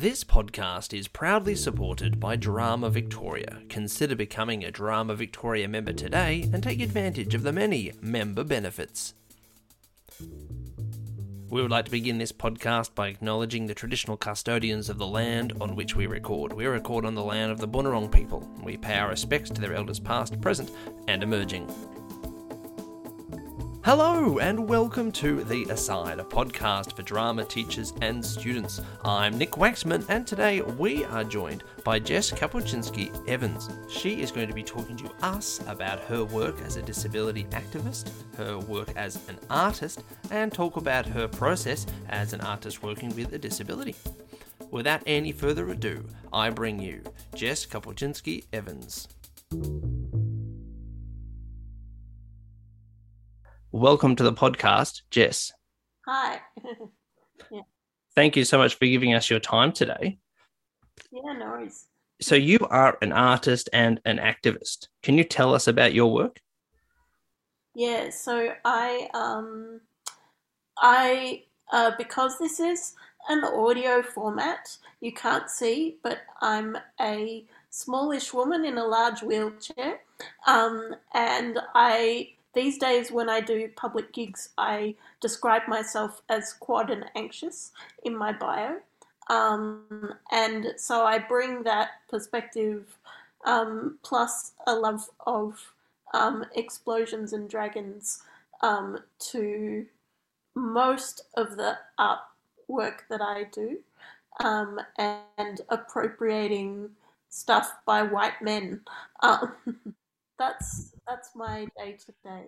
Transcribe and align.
This 0.00 0.24
podcast 0.24 0.92
is 0.92 1.06
proudly 1.06 1.54
supported 1.54 2.18
by 2.18 2.34
Drama 2.34 2.90
Victoria. 2.90 3.60
Consider 3.68 4.16
becoming 4.16 4.64
a 4.64 4.72
Drama 4.72 5.14
Victoria 5.14 5.68
member 5.68 5.92
today 5.92 6.50
and 6.52 6.64
take 6.64 6.80
advantage 6.80 7.32
of 7.32 7.44
the 7.44 7.52
many 7.52 7.92
member 8.00 8.42
benefits. 8.42 9.14
We 11.48 11.62
would 11.62 11.70
like 11.70 11.84
to 11.84 11.92
begin 11.92 12.18
this 12.18 12.32
podcast 12.32 12.96
by 12.96 13.06
acknowledging 13.06 13.66
the 13.66 13.74
traditional 13.74 14.16
custodians 14.16 14.88
of 14.88 14.98
the 14.98 15.06
land 15.06 15.52
on 15.60 15.76
which 15.76 15.94
we 15.94 16.08
record. 16.08 16.52
We 16.52 16.66
record 16.66 17.06
on 17.06 17.14
the 17.14 17.22
land 17.22 17.52
of 17.52 17.58
the 17.58 17.68
Bunurong 17.68 18.10
people. 18.10 18.48
We 18.64 18.76
pay 18.76 18.98
our 18.98 19.10
respects 19.10 19.50
to 19.50 19.60
their 19.60 19.74
elders 19.74 20.00
past, 20.00 20.40
present, 20.40 20.72
and 21.06 21.22
emerging. 21.22 21.72
Hello, 23.84 24.38
and 24.38 24.66
welcome 24.66 25.12
to 25.12 25.44
The 25.44 25.64
Aside, 25.64 26.18
a 26.18 26.24
podcast 26.24 26.96
for 26.96 27.02
drama 27.02 27.44
teachers 27.44 27.92
and 28.00 28.24
students. 28.24 28.80
I'm 29.04 29.36
Nick 29.36 29.50
Waxman, 29.50 30.06
and 30.08 30.26
today 30.26 30.62
we 30.62 31.04
are 31.04 31.22
joined 31.22 31.64
by 31.84 31.98
Jess 31.98 32.30
Kapuscinski 32.30 33.12
Evans. 33.28 33.68
She 33.90 34.22
is 34.22 34.32
going 34.32 34.48
to 34.48 34.54
be 34.54 34.62
talking 34.62 34.96
to 34.96 35.10
us 35.20 35.60
about 35.66 36.00
her 36.04 36.24
work 36.24 36.62
as 36.62 36.76
a 36.76 36.82
disability 36.82 37.44
activist, 37.50 38.08
her 38.38 38.58
work 38.58 38.88
as 38.96 39.16
an 39.28 39.38
artist, 39.50 40.02
and 40.30 40.50
talk 40.50 40.78
about 40.78 41.04
her 41.04 41.28
process 41.28 41.84
as 42.08 42.32
an 42.32 42.40
artist 42.40 42.82
working 42.82 43.14
with 43.14 43.34
a 43.34 43.38
disability. 43.38 43.96
Without 44.70 45.02
any 45.04 45.30
further 45.30 45.68
ado, 45.68 46.02
I 46.32 46.48
bring 46.48 46.80
you 46.80 47.02
Jess 47.34 47.66
Kapuscinski 47.66 48.44
Evans. 48.50 49.08
Welcome 53.74 54.14
to 54.14 54.22
the 54.22 54.32
podcast, 54.32 55.02
Jess. 55.10 55.52
Hi. 56.06 56.40
Thank 58.14 58.36
you 58.36 58.44
so 58.44 58.56
much 58.56 58.76
for 58.76 58.86
giving 58.86 59.14
us 59.14 59.28
your 59.28 59.40
time 59.40 59.72
today. 59.72 60.18
yeah, 61.10 61.32
no 61.32 61.46
worries. 61.46 61.86
So, 62.20 62.36
you 62.36 62.58
are 62.70 62.96
an 63.02 63.12
artist 63.12 63.68
and 63.72 64.00
an 64.04 64.18
activist. 64.18 64.86
Can 65.02 65.18
you 65.18 65.24
tell 65.24 65.52
us 65.52 65.66
about 65.66 65.92
your 65.92 66.12
work? 66.12 66.38
Yeah, 67.74 68.10
so 68.10 68.52
I 68.64 69.08
um 69.12 69.80
I 70.78 71.42
uh 71.72 71.90
because 71.98 72.38
this 72.38 72.60
is 72.60 72.94
an 73.28 73.42
audio 73.42 74.02
format, 74.02 74.78
you 75.00 75.12
can't 75.12 75.50
see, 75.50 75.96
but 76.04 76.18
I'm 76.40 76.78
a 77.00 77.44
smallish 77.70 78.32
woman 78.32 78.64
in 78.64 78.78
a 78.78 78.86
large 78.86 79.20
wheelchair. 79.24 79.98
Um 80.46 80.94
and 81.12 81.58
I 81.74 82.33
these 82.54 82.78
days 82.78 83.10
when 83.10 83.28
I 83.28 83.40
do 83.40 83.68
public 83.76 84.12
gigs, 84.12 84.50
I 84.56 84.94
describe 85.20 85.62
myself 85.68 86.22
as 86.28 86.52
quad 86.52 86.90
and 86.90 87.04
anxious 87.14 87.72
in 88.02 88.16
my 88.16 88.32
bio. 88.32 88.76
Um, 89.28 90.14
and 90.30 90.74
so 90.76 91.04
I 91.04 91.18
bring 91.18 91.62
that 91.62 91.90
perspective 92.08 92.98
um, 93.44 93.98
plus 94.02 94.52
a 94.66 94.74
love 94.74 95.08
of 95.26 95.72
um, 96.12 96.44
explosions 96.54 97.32
and 97.32 97.48
dragons 97.48 98.22
um, 98.62 98.98
to 99.18 99.86
most 100.54 101.22
of 101.36 101.56
the 101.56 101.78
art 101.98 102.20
work 102.68 103.04
that 103.10 103.20
I 103.20 103.44
do 103.44 103.78
um, 104.42 104.80
and 104.98 105.60
appropriating 105.68 106.90
stuff 107.28 107.74
by 107.84 108.02
white 108.02 108.40
men. 108.40 108.80
That's 110.38 110.94
that's 111.06 111.30
my 111.34 111.66
day 111.78 111.96
to 112.06 112.12
day. 112.24 112.44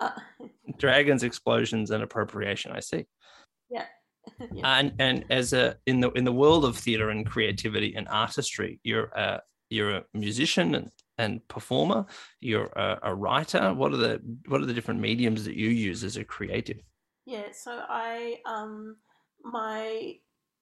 Uh, 0.00 0.10
Dragons, 0.78 1.22
explosions, 1.22 1.90
and 1.90 2.02
appropriation. 2.02 2.72
I 2.72 2.80
see. 2.80 3.06
Yeah. 3.70 3.86
yeah. 4.52 4.78
And 4.78 4.92
and 4.98 5.24
as 5.30 5.52
a 5.52 5.76
in 5.86 6.00
the 6.00 6.10
in 6.12 6.24
the 6.24 6.32
world 6.32 6.64
of 6.64 6.76
theatre 6.76 7.10
and 7.10 7.26
creativity 7.26 7.94
and 7.96 8.08
artistry, 8.08 8.80
you're 8.84 9.10
a 9.16 9.40
you're 9.70 9.90
a 9.90 10.04
musician 10.12 10.74
and, 10.74 10.90
and 11.18 11.48
performer. 11.48 12.04
You're 12.40 12.66
a, 12.76 12.98
a 13.04 13.14
writer. 13.14 13.72
What 13.72 13.92
are 13.92 13.96
the 13.96 14.20
what 14.46 14.60
are 14.60 14.66
the 14.66 14.74
different 14.74 15.00
mediums 15.00 15.44
that 15.44 15.56
you 15.56 15.68
use 15.68 16.04
as 16.04 16.16
a 16.16 16.24
creative? 16.24 16.80
Yeah. 17.26 17.46
So 17.52 17.82
I 17.88 18.38
um 18.44 18.96
my 19.44 20.16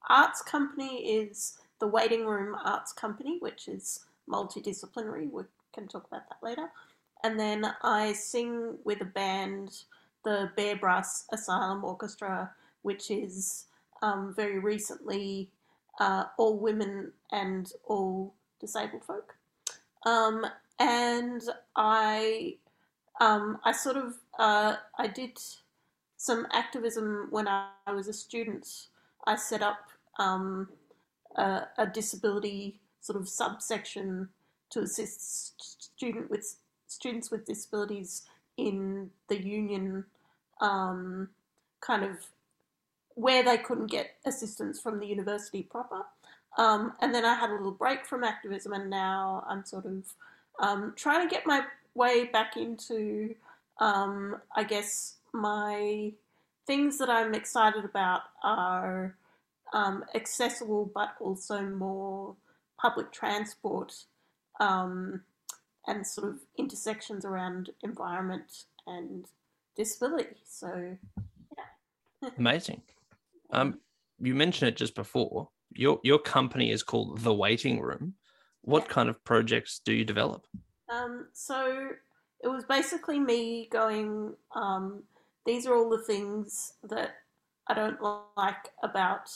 arts 0.08 0.42
company 0.42 1.18
is 1.18 1.58
the 1.80 1.86
Waiting 1.86 2.26
Room 2.26 2.56
Arts 2.64 2.92
Company, 2.92 3.38
which 3.40 3.68
is 3.68 4.04
multidisciplinary. 4.28 5.30
We 5.30 5.42
can 5.72 5.88
talk 5.88 6.06
about 6.06 6.28
that 6.28 6.38
later 6.42 6.70
and 7.22 7.38
then 7.38 7.66
I 7.82 8.12
sing 8.12 8.78
with 8.84 9.00
a 9.00 9.06
band, 9.06 9.82
the 10.24 10.50
Bearbrass 10.56 11.24
Asylum 11.32 11.84
Orchestra, 11.84 12.50
which 12.82 13.10
is 13.10 13.66
um, 14.02 14.32
very 14.34 14.58
recently 14.58 15.50
uh, 15.98 16.24
all 16.38 16.56
women 16.56 17.12
and 17.30 17.70
all 17.84 18.32
disabled 18.58 19.04
folk. 19.04 19.34
Um, 20.06 20.46
and 20.78 21.42
I, 21.76 22.56
um, 23.20 23.58
I 23.64 23.72
sort 23.72 23.96
of, 23.96 24.14
uh, 24.38 24.76
I 24.98 25.06
did 25.06 25.38
some 26.16 26.46
activism 26.52 27.28
when 27.30 27.48
I, 27.48 27.68
was 27.92 28.08
a 28.08 28.12
student. 28.12 28.86
I 29.26 29.36
set 29.36 29.62
up 29.62 29.88
um, 30.18 30.68
a, 31.36 31.62
a 31.76 31.86
disability 31.86 32.78
sort 33.00 33.20
of 33.20 33.28
subsection 33.28 34.28
to 34.70 34.80
assist 34.80 35.84
student 35.94 36.30
with 36.30 36.56
students 36.86 37.30
with 37.30 37.46
disabilities 37.46 38.22
in 38.56 39.10
the 39.28 39.40
union 39.40 40.04
um, 40.60 41.28
kind 41.80 42.04
of 42.04 42.16
where 43.14 43.42
they 43.42 43.58
couldn't 43.58 43.90
get 43.90 44.16
assistance 44.24 44.80
from 44.80 44.98
the 44.98 45.06
university 45.06 45.62
proper. 45.62 46.02
Um, 46.58 46.92
and 47.00 47.14
then 47.14 47.24
I 47.24 47.34
had 47.34 47.50
a 47.50 47.54
little 47.54 47.72
break 47.72 48.06
from 48.06 48.24
activism, 48.24 48.72
and 48.72 48.90
now 48.90 49.44
I'm 49.48 49.64
sort 49.64 49.86
of 49.86 50.04
um, 50.58 50.94
trying 50.96 51.28
to 51.28 51.34
get 51.34 51.46
my 51.46 51.62
way 51.94 52.24
back 52.24 52.56
into, 52.56 53.34
um, 53.78 54.36
I 54.56 54.64
guess, 54.64 55.16
my 55.32 56.12
things 56.66 56.98
that 56.98 57.08
I'm 57.08 57.34
excited 57.34 57.84
about 57.84 58.22
are 58.42 59.14
um, 59.72 60.04
accessible 60.14 60.90
but 60.92 61.14
also 61.20 61.62
more 61.62 62.34
public 62.78 63.12
transport 63.12 64.04
um, 64.60 65.22
and 65.86 66.06
sort 66.06 66.28
of 66.28 66.38
intersections 66.56 67.24
around 67.24 67.70
environment 67.82 68.64
and 68.86 69.26
disability. 69.76 70.36
So, 70.46 70.96
yeah. 71.56 72.30
Amazing. 72.38 72.82
Um, 73.50 73.80
you 74.20 74.34
mentioned 74.34 74.68
it 74.68 74.76
just 74.76 74.94
before. 74.94 75.48
Your 75.72 76.00
your 76.02 76.18
company 76.18 76.70
is 76.70 76.82
called 76.82 77.18
The 77.20 77.34
Waiting 77.34 77.80
Room. 77.80 78.14
What 78.62 78.84
yeah. 78.84 78.92
kind 78.92 79.08
of 79.08 79.24
projects 79.24 79.80
do 79.84 79.92
you 79.92 80.04
develop? 80.04 80.46
Um, 80.88 81.28
so 81.32 81.88
it 82.42 82.48
was 82.48 82.64
basically 82.64 83.18
me 83.18 83.68
going. 83.70 84.34
Um, 84.54 85.02
these 85.46 85.66
are 85.66 85.74
all 85.74 85.88
the 85.88 86.02
things 86.02 86.74
that 86.84 87.16
I 87.66 87.74
don't 87.74 87.98
like 88.36 88.68
about 88.82 89.30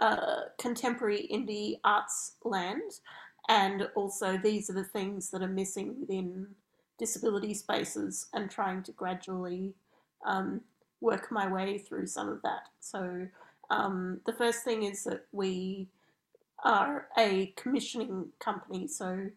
uh, 0.00 0.42
contemporary 0.58 1.28
indie 1.32 1.80
arts 1.84 2.36
land, 2.44 3.00
and 3.48 3.88
also, 3.94 4.36
these 4.36 4.68
are 4.70 4.74
the 4.74 4.84
things 4.84 5.30
that 5.30 5.42
are 5.42 5.48
missing 5.48 5.96
within 6.00 6.48
disability 6.98 7.54
spaces 7.54 8.26
and 8.34 8.50
trying 8.50 8.82
to 8.84 8.92
gradually 8.92 9.74
um, 10.26 10.60
work 11.00 11.30
my 11.30 11.50
way 11.50 11.78
through 11.78 12.06
some 12.06 12.28
of 12.28 12.42
that. 12.42 12.68
So, 12.80 13.28
um, 13.70 14.20
the 14.26 14.32
first 14.32 14.64
thing 14.64 14.82
is 14.84 15.04
that 15.04 15.26
we 15.32 15.88
are 16.64 17.08
a 17.16 17.52
commissioning 17.56 18.26
company. 18.40 18.88
So, 18.88 19.28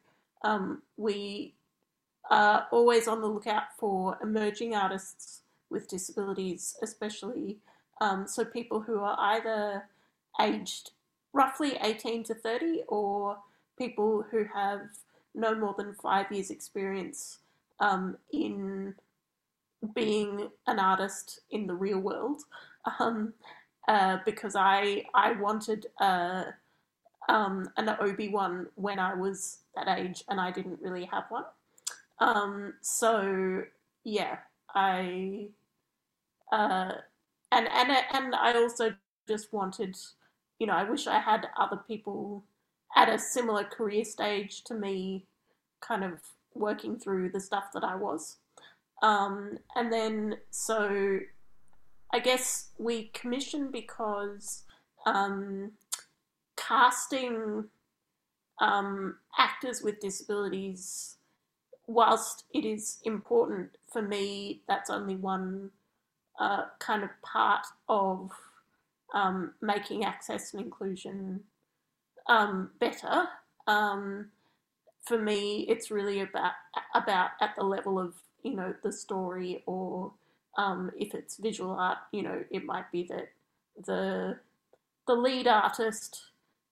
um, 0.44 0.82
we 0.98 1.54
are 2.30 2.68
always 2.72 3.08
on 3.08 3.22
the 3.22 3.28
lookout 3.28 3.76
for 3.78 4.18
emerging 4.22 4.76
artists 4.76 5.42
with 5.70 5.88
disabilities, 5.88 6.76
especially 6.82 7.58
um, 8.02 8.28
so 8.28 8.44
people 8.44 8.82
who 8.82 9.00
are 9.00 9.16
either 9.20 9.84
aged 10.42 10.92
roughly 11.34 11.78
18 11.82 12.24
to 12.26 12.34
30 12.34 12.84
or 12.88 13.38
people 13.78 14.26
who 14.30 14.46
have 14.54 14.82
no 15.34 15.56
more 15.56 15.76
than 15.78 15.94
five 15.94 16.32
years' 16.32 16.52
experience 16.52 17.40
um, 17.80 18.18
in 18.32 18.96
being 19.96 20.50
an 20.68 20.80
artist 20.80 21.42
in 21.50 21.68
the 21.68 21.74
real 21.74 22.00
world. 22.00 22.42
Um, 23.00 23.34
uh, 23.88 24.18
because 24.26 24.56
I 24.56 25.06
I 25.14 25.34
wanted 25.34 25.88
a, 26.00 26.54
um, 27.30 27.70
an 27.78 27.90
Obi-Wan 28.00 28.68
when 28.76 29.00
I 29.00 29.16
was 29.16 29.60
that 29.76 29.88
age, 29.88 30.24
and 30.30 30.40
I 30.40 30.52
didn't 30.52 30.80
really 30.82 31.06
have 31.06 31.26
one. 31.30 31.46
Um, 32.20 32.74
so 32.82 33.64
yeah, 34.04 34.38
I 34.76 35.48
uh, 36.52 36.94
and 37.52 37.68
and 37.68 37.92
and 38.14 38.36
I 38.36 38.54
also 38.54 38.94
just 39.28 39.52
wanted, 39.52 39.98
you 40.60 40.68
know, 40.68 40.74
I 40.74 40.84
wish 40.84 41.08
I 41.08 41.20
had 41.20 41.48
other 41.58 41.78
people 41.88 42.44
at 42.96 43.10
a 43.10 43.18
similar 43.18 43.64
career 43.64 44.04
stage 44.04 44.64
to 44.66 44.74
me, 44.74 45.26
kind 45.80 46.04
of 46.04 46.20
working 46.54 46.98
through 46.98 47.30
the 47.30 47.40
stuff 47.40 47.66
that 47.74 47.84
I 47.84 47.96
was. 47.96 48.38
Um, 49.02 49.58
and 49.76 49.92
then, 49.92 50.38
so 50.52 51.20
I 52.14 52.20
guess 52.20 52.70
we 52.78 53.10
commissioned 53.14 53.72
because 53.72 54.64
um, 55.06 55.72
casting 56.56 57.66
um, 58.60 59.16
actors 59.38 59.82
with 59.82 60.00
disabilities, 60.00 61.18
whilst 61.88 62.46
it 62.54 62.66
is 62.66 63.00
important 63.04 63.72
for 63.92 64.02
me, 64.02 64.62
that's 64.68 64.90
only 64.90 65.16
one 65.16 65.72
uh, 66.40 66.66
kind 66.80 67.04
of 67.04 67.10
part 67.24 67.66
of 67.90 68.32
um, 69.14 69.54
making 69.62 70.06
access 70.06 70.54
and 70.54 70.64
inclusion 70.64 71.42
um, 72.28 72.72
better. 72.80 73.28
Um, 73.68 74.28
for 75.04 75.18
me, 75.18 75.66
it's 75.68 75.92
really 75.92 76.22
about 76.22 76.54
about 76.94 77.32
at 77.42 77.56
the 77.56 77.64
level 77.64 78.00
of 78.00 78.14
you 78.44 78.56
know 78.56 78.74
the 78.84 78.92
story, 78.92 79.64
or 79.66 80.12
um, 80.58 80.92
if 80.98 81.14
it's 81.14 81.38
visual 81.38 81.72
art, 81.72 81.98
you 82.12 82.22
know, 82.22 82.44
it 82.50 82.66
might 82.66 82.92
be 82.92 83.04
that 83.04 83.30
the 83.86 84.38
the 85.08 85.16
lead 85.16 85.48
artist 85.48 86.24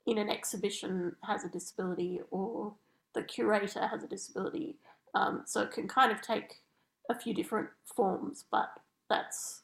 in 0.06 0.18
an 0.18 0.30
exhibition 0.30 1.16
has 1.24 1.44
a 1.44 1.50
disability, 1.50 2.22
or 2.32 2.74
the 3.14 3.24
curator 3.24 3.88
has 3.88 4.04
a 4.04 4.08
disability. 4.08 4.76
Um, 5.16 5.44
so 5.46 5.62
it 5.62 5.72
can 5.72 5.88
kind 5.88 6.12
of 6.12 6.22
take 6.22 6.62
a 7.10 7.16
few 7.16 7.34
different 7.34 7.70
forms, 7.84 8.46
but 8.52 8.70
that's 9.10 9.62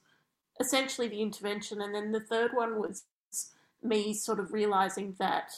essentially 0.60 1.08
the 1.08 1.22
intervention. 1.22 1.82
And 1.82 1.94
then 1.94 2.12
the 2.12 2.20
third 2.20 2.52
one 2.54 2.80
was 2.80 3.04
me 3.84 4.14
sort 4.14 4.40
of 4.40 4.52
realizing 4.52 5.16
that 5.20 5.52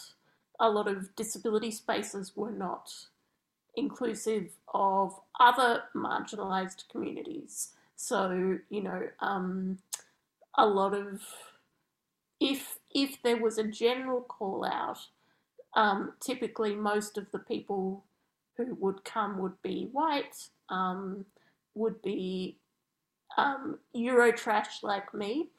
a 0.60 0.70
lot 0.70 0.88
of 0.88 1.16
disability 1.16 1.72
spaces 1.72 2.36
were 2.36 2.52
not 2.52 2.94
inclusive 3.76 4.50
of 4.74 5.20
other 5.40 5.84
marginalized 5.96 6.90
communities. 6.90 7.70
So, 7.96 8.60
you 8.70 8.82
know, 8.82 9.08
um, 9.20 9.78
a 10.58 10.66
lot 10.66 10.94
of 10.94 11.22
if 12.40 12.80
if 12.94 13.22
there 13.22 13.38
was 13.38 13.58
a 13.58 13.64
general 13.64 14.22
call 14.22 14.66
out, 14.66 15.00
um, 15.76 16.14
typically 16.20 16.76
most 16.76 17.18
of 17.18 17.32
the 17.32 17.40
people 17.40 18.04
who 18.56 18.76
would 18.76 19.04
come 19.04 19.38
would 19.38 19.62
be 19.62 19.90
white, 19.92 20.50
um, 20.70 21.26
would 21.76 22.02
be 22.02 22.58
um, 23.38 23.78
Eurotrash 23.96 24.82
like 24.82 25.14
me, 25.14 25.50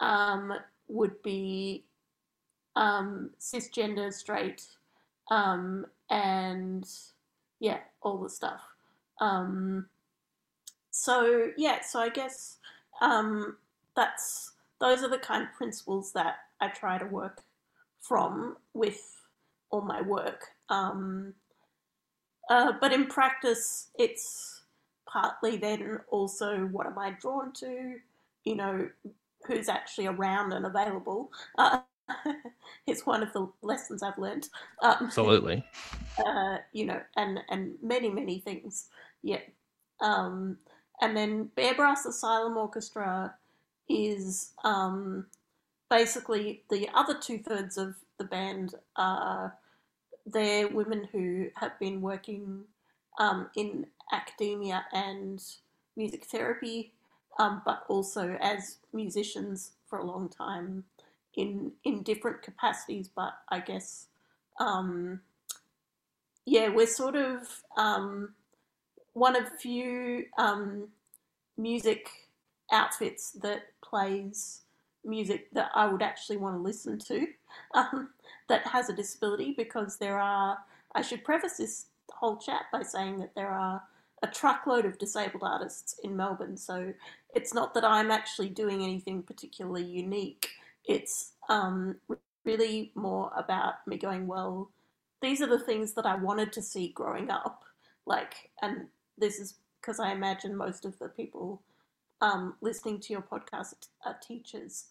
um, 0.00 0.52
would 0.88 1.22
be 1.22 1.84
um, 2.76 3.30
cisgender, 3.40 4.12
straight, 4.12 4.64
um, 5.30 5.86
and 6.10 6.88
yeah, 7.60 7.78
all 8.02 8.18
the 8.18 8.30
stuff. 8.30 8.60
Um, 9.20 9.86
so 10.90 11.50
yeah, 11.56 11.80
so 11.82 12.00
I 12.00 12.08
guess 12.08 12.58
um, 13.00 13.56
that's 13.96 14.52
those 14.80 15.02
are 15.02 15.10
the 15.10 15.18
kind 15.18 15.42
of 15.42 15.52
principles 15.52 16.12
that 16.12 16.36
I 16.60 16.68
try 16.68 16.98
to 16.98 17.06
work 17.06 17.42
from 18.00 18.56
with 18.74 19.20
all 19.70 19.82
my 19.82 20.00
work. 20.02 20.46
Um, 20.68 21.34
uh, 22.48 22.72
but 22.80 22.92
in 22.92 23.06
practice, 23.06 23.88
it's 23.98 24.62
partly 25.06 25.56
then 25.56 26.00
also 26.10 26.68
what 26.72 26.86
am 26.86 26.98
I 26.98 27.10
drawn 27.20 27.52
to? 27.54 27.96
You 28.44 28.56
know, 28.56 28.88
who's 29.46 29.68
actually 29.68 30.06
around 30.06 30.52
and 30.52 30.66
available. 30.66 31.30
Uh, 31.58 31.80
it's 32.86 33.06
one 33.06 33.22
of 33.22 33.32
the 33.32 33.48
lessons 33.62 34.02
I've 34.02 34.18
learned. 34.18 34.48
Um, 34.82 34.96
Absolutely. 35.02 35.64
Uh, 36.26 36.58
you 36.74 36.84
know, 36.84 37.00
and 37.16 37.40
and 37.48 37.76
many 37.82 38.10
many 38.10 38.40
things. 38.40 38.88
Yeah. 39.22 39.40
Um, 40.02 40.58
and 41.00 41.16
then 41.16 41.50
Bearbrass 41.56 42.04
Asylum 42.04 42.58
Orchestra 42.58 43.34
is 43.88 44.52
um, 44.62 45.26
basically 45.88 46.62
the 46.68 46.88
other 46.94 47.16
two 47.18 47.38
thirds 47.38 47.78
of 47.78 47.94
the 48.18 48.24
band 48.24 48.74
are 48.96 49.54
they're 50.26 50.68
women 50.68 51.08
who 51.10 51.48
have 51.56 51.78
been 51.78 52.00
working 52.00 52.64
um, 53.18 53.48
in 53.56 53.86
academia 54.12 54.84
and 54.92 55.42
music 55.96 56.26
therapy, 56.26 56.92
um, 57.38 57.62
but 57.64 57.84
also 57.88 58.36
as 58.40 58.78
musicians 58.92 59.72
for 59.88 59.98
a 59.98 60.04
long 60.04 60.28
time 60.28 60.84
in 61.34 61.72
in 61.84 62.02
different 62.02 62.42
capacities. 62.42 63.08
But 63.08 63.32
I 63.48 63.60
guess, 63.60 64.06
um, 64.58 65.20
yeah, 66.46 66.68
we're 66.68 66.86
sort 66.86 67.16
of 67.16 67.62
um, 67.76 68.34
one 69.12 69.36
of 69.36 69.48
few 69.60 70.26
um, 70.38 70.88
music 71.56 72.10
outfits 72.72 73.32
that 73.32 73.62
plays 73.82 74.62
music 75.04 75.48
that 75.52 75.70
I 75.74 75.86
would 75.86 76.02
actually 76.02 76.36
want 76.36 76.56
to 76.56 76.62
listen 76.62 76.98
to 76.98 77.26
um, 77.74 78.10
that 78.48 78.66
has 78.66 78.88
a 78.88 78.94
disability 78.94 79.54
because 79.56 79.98
there 79.98 80.18
are. 80.18 80.58
I 80.94 81.02
should 81.02 81.24
preface 81.24 81.56
this 81.56 81.86
whole 82.12 82.36
chat 82.36 82.62
by 82.72 82.82
saying 82.82 83.20
that 83.20 83.34
there 83.36 83.50
are 83.50 83.82
a 84.22 84.26
truckload 84.26 84.84
of 84.84 84.98
disabled 84.98 85.42
artists 85.42 85.98
in 86.02 86.16
Melbourne. 86.16 86.56
So 86.56 86.92
it's 87.34 87.54
not 87.54 87.74
that 87.74 87.84
I'm 87.84 88.10
actually 88.10 88.48
doing 88.48 88.82
anything 88.82 89.22
particularly 89.22 89.84
unique. 89.84 90.48
It's 90.84 91.32
um, 91.48 91.96
really 92.44 92.92
more 92.94 93.30
about 93.36 93.86
me 93.86 93.96
going, 93.96 94.26
well, 94.26 94.70
these 95.20 95.42
are 95.42 95.46
the 95.46 95.58
things 95.58 95.92
that 95.94 96.06
I 96.06 96.16
wanted 96.16 96.52
to 96.54 96.62
see 96.62 96.88
growing 96.88 97.30
up. 97.30 97.64
Like, 98.06 98.50
and 98.62 98.86
this 99.18 99.38
is 99.38 99.54
because 99.80 100.00
I 100.00 100.12
imagine 100.12 100.56
most 100.56 100.84
of 100.84 100.98
the 100.98 101.08
people 101.08 101.62
um, 102.20 102.54
listening 102.60 103.00
to 103.00 103.12
your 103.12 103.22
podcast 103.22 103.74
are 104.04 104.16
teachers. 104.26 104.86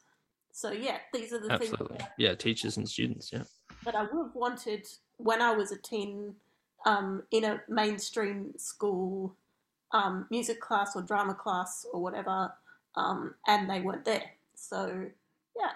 So 0.51 0.71
yeah, 0.71 0.97
these 1.13 1.33
are 1.33 1.39
the 1.39 1.51
Absolutely. 1.51 1.97
things. 1.97 2.09
yeah, 2.17 2.35
teachers 2.35 2.77
and 2.77 2.87
students. 2.87 3.31
Yeah. 3.31 3.43
That 3.85 3.95
I 3.95 4.01
would 4.03 4.25
have 4.25 4.35
wanted 4.35 4.87
when 5.17 5.41
I 5.41 5.51
was 5.51 5.71
a 5.71 5.77
teen 5.77 6.35
um, 6.85 7.23
in 7.31 7.43
a 7.43 7.61
mainstream 7.67 8.53
school 8.57 9.35
um, 9.91 10.27
music 10.29 10.59
class 10.59 10.95
or 10.95 11.01
drama 11.01 11.33
class 11.33 11.85
or 11.93 12.01
whatever, 12.01 12.51
um, 12.95 13.35
and 13.47 13.69
they 13.69 13.81
weren't 13.81 14.05
there. 14.05 14.31
So 14.55 15.05
yeah. 15.59 15.71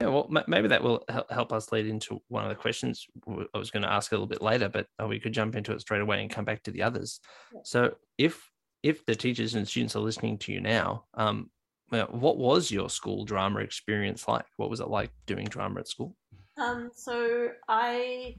Yeah, 0.00 0.08
well, 0.08 0.30
maybe 0.46 0.68
that 0.68 0.82
will 0.82 1.04
help 1.28 1.52
us 1.52 1.72
lead 1.72 1.86
into 1.86 2.22
one 2.28 2.44
of 2.44 2.50
the 2.50 2.54
questions 2.54 3.04
I 3.52 3.58
was 3.58 3.72
going 3.72 3.82
to 3.82 3.92
ask 3.92 4.12
a 4.12 4.14
little 4.14 4.28
bit 4.28 4.40
later, 4.40 4.68
but 4.68 4.86
uh, 5.02 5.08
we 5.08 5.18
could 5.18 5.32
jump 5.32 5.56
into 5.56 5.72
it 5.72 5.80
straight 5.80 6.00
away 6.00 6.22
and 6.22 6.30
come 6.30 6.44
back 6.44 6.62
to 6.62 6.70
the 6.70 6.82
others. 6.82 7.18
Yeah. 7.52 7.60
So, 7.64 7.94
if 8.16 8.48
if 8.84 9.04
the 9.06 9.16
teachers 9.16 9.56
and 9.56 9.66
students 9.66 9.96
are 9.96 10.00
listening 10.00 10.38
to 10.38 10.52
you 10.52 10.60
now, 10.60 11.06
um, 11.14 11.50
what 11.90 12.36
was 12.36 12.70
your 12.70 12.90
school 12.90 13.24
drama 13.24 13.60
experience 13.60 14.28
like? 14.28 14.44
What 14.56 14.70
was 14.70 14.80
it 14.80 14.88
like 14.88 15.10
doing 15.26 15.46
drama 15.46 15.80
at 15.80 15.88
school? 15.88 16.14
Um, 16.58 16.90
so 16.94 17.48
I 17.68 18.36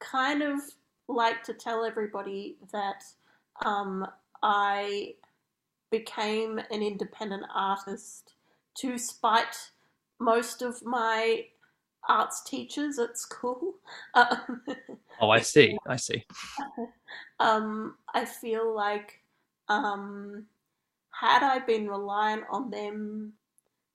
kind 0.00 0.42
of 0.42 0.60
like 1.08 1.42
to 1.44 1.54
tell 1.54 1.84
everybody 1.84 2.56
that 2.72 3.02
um, 3.64 4.06
I 4.42 5.14
became 5.90 6.58
an 6.70 6.82
independent 6.82 7.44
artist 7.54 8.34
to 8.78 8.96
spite 8.96 9.70
most 10.22 10.62
of 10.62 10.82
my 10.84 11.44
arts 12.08 12.42
teachers 12.42 12.98
at 12.98 13.18
school. 13.18 13.74
Um, 14.14 14.62
oh, 15.20 15.30
I 15.30 15.40
see. 15.40 15.78
I 15.86 15.96
see. 15.96 16.24
Um, 17.40 17.96
I 18.14 18.24
feel 18.24 18.74
like 18.74 19.20
um, 19.68 20.46
had 21.10 21.42
I 21.42 21.58
been 21.58 21.88
reliant 21.88 22.44
on 22.50 22.70
them 22.70 23.32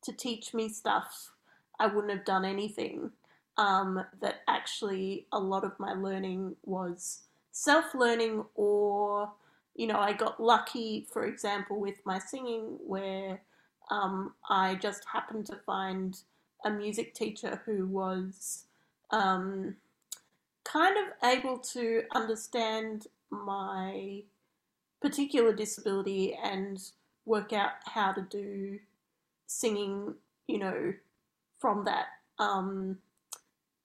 to 0.03 0.11
teach 0.11 0.53
me 0.53 0.69
stuff, 0.69 1.31
I 1.79 1.87
wouldn't 1.87 2.11
have 2.11 2.25
done 2.25 2.45
anything. 2.45 3.11
Um, 3.57 4.03
that 4.21 4.41
actually 4.47 5.27
a 5.31 5.39
lot 5.39 5.63
of 5.63 5.79
my 5.79 5.93
learning 5.93 6.55
was 6.63 7.21
self 7.51 7.95
learning, 7.95 8.43
or, 8.55 9.31
you 9.75 9.87
know, 9.87 9.99
I 9.99 10.13
got 10.13 10.41
lucky, 10.41 11.07
for 11.11 11.25
example, 11.25 11.79
with 11.79 11.95
my 12.05 12.19
singing, 12.19 12.77
where 12.85 13.41
um, 13.89 14.33
I 14.49 14.75
just 14.75 15.03
happened 15.11 15.45
to 15.47 15.57
find 15.65 16.17
a 16.65 16.69
music 16.69 17.13
teacher 17.13 17.61
who 17.65 17.85
was 17.85 18.65
um, 19.11 19.75
kind 20.63 20.95
of 20.97 21.29
able 21.29 21.57
to 21.59 22.03
understand 22.13 23.07
my 23.29 24.23
particular 25.01 25.53
disability 25.53 26.37
and 26.43 26.81
work 27.25 27.53
out 27.53 27.71
how 27.85 28.11
to 28.11 28.21
do 28.21 28.79
singing, 29.45 30.15
you 30.47 30.57
know, 30.57 30.93
from 31.59 31.85
that, 31.85 32.07
um, 32.39 32.97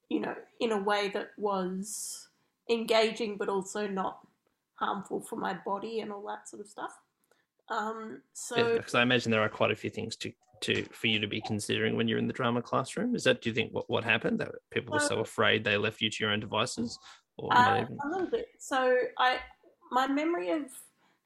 you 0.08 0.20
know, 0.20 0.34
in 0.60 0.72
a 0.72 0.78
way 0.78 1.08
that 1.08 1.30
was 1.36 2.28
engaging 2.68 3.36
but 3.36 3.48
also 3.48 3.86
not 3.86 4.26
harmful 4.74 5.20
for 5.20 5.36
my 5.36 5.54
body 5.54 6.00
and 6.00 6.12
all 6.12 6.26
that 6.26 6.48
sort 6.48 6.60
of 6.60 6.68
stuff. 6.68 6.98
Um, 7.72 8.20
so, 8.34 8.76
because 8.76 8.94
I 8.94 9.02
imagine 9.02 9.30
there 9.30 9.40
are 9.40 9.48
quite 9.48 9.70
a 9.70 9.76
few 9.76 9.90
things 9.90 10.14
to 10.16 10.32
to 10.60 10.84
for 10.92 11.06
you 11.08 11.18
to 11.18 11.26
be 11.26 11.40
considering 11.40 11.96
when 11.96 12.06
you're 12.06 12.18
in 12.18 12.26
the 12.26 12.32
drama 12.32 12.62
classroom. 12.62 13.16
Is 13.16 13.24
that 13.24 13.40
do 13.40 13.48
you 13.48 13.54
think 13.54 13.72
what 13.72 13.88
what 13.88 14.04
happened 14.04 14.38
that 14.40 14.52
people 14.70 14.92
were 14.92 15.00
so 15.00 15.20
afraid 15.20 15.64
they 15.64 15.76
left 15.76 16.00
you 16.00 16.10
to 16.10 16.16
your 16.22 16.32
own 16.32 16.40
devices, 16.40 16.98
or 17.38 17.52
uh, 17.56 17.84
a 18.04 18.08
little 18.08 18.30
bit? 18.30 18.48
So 18.58 18.96
I 19.18 19.38
my 19.90 20.06
memory 20.06 20.50
of 20.50 20.66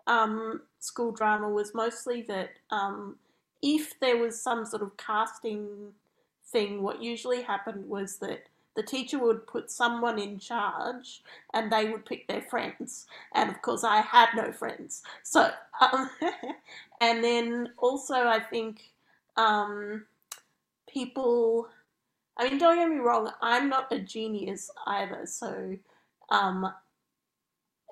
um, 0.06 0.62
school 0.78 1.10
drama 1.10 1.48
was 1.48 1.74
mostly 1.74 2.22
that 2.22 2.50
um, 2.70 3.16
if 3.60 3.98
there 4.00 4.16
was 4.16 4.40
some 4.40 4.64
sort 4.64 4.82
of 4.82 4.96
casting 4.96 5.92
thing, 6.52 6.82
what 6.82 7.02
usually 7.02 7.42
happened 7.42 7.84
was 7.88 8.18
that 8.18 8.44
the 8.76 8.82
teacher 8.82 9.18
would 9.18 9.46
put 9.46 9.70
someone 9.70 10.18
in 10.18 10.38
charge 10.38 11.22
and 11.54 11.72
they 11.72 11.88
would 11.90 12.04
pick 12.04 12.28
their 12.28 12.42
friends. 12.42 13.06
And 13.34 13.50
of 13.50 13.60
course, 13.62 13.82
I 13.82 14.02
had 14.02 14.28
no 14.36 14.52
friends. 14.52 15.02
So, 15.22 15.50
um, 15.80 16.10
and 17.00 17.24
then 17.24 17.70
also, 17.78 18.14
I 18.14 18.40
think 18.40 18.82
um, 19.36 20.04
people, 20.88 21.68
I 22.36 22.48
mean, 22.48 22.58
don't 22.58 22.76
get 22.76 22.88
me 22.88 22.98
wrong, 22.98 23.32
I'm 23.40 23.68
not 23.68 23.92
a 23.92 23.98
genius 23.98 24.70
either. 24.86 25.26
So, 25.26 25.76
um, 26.30 26.72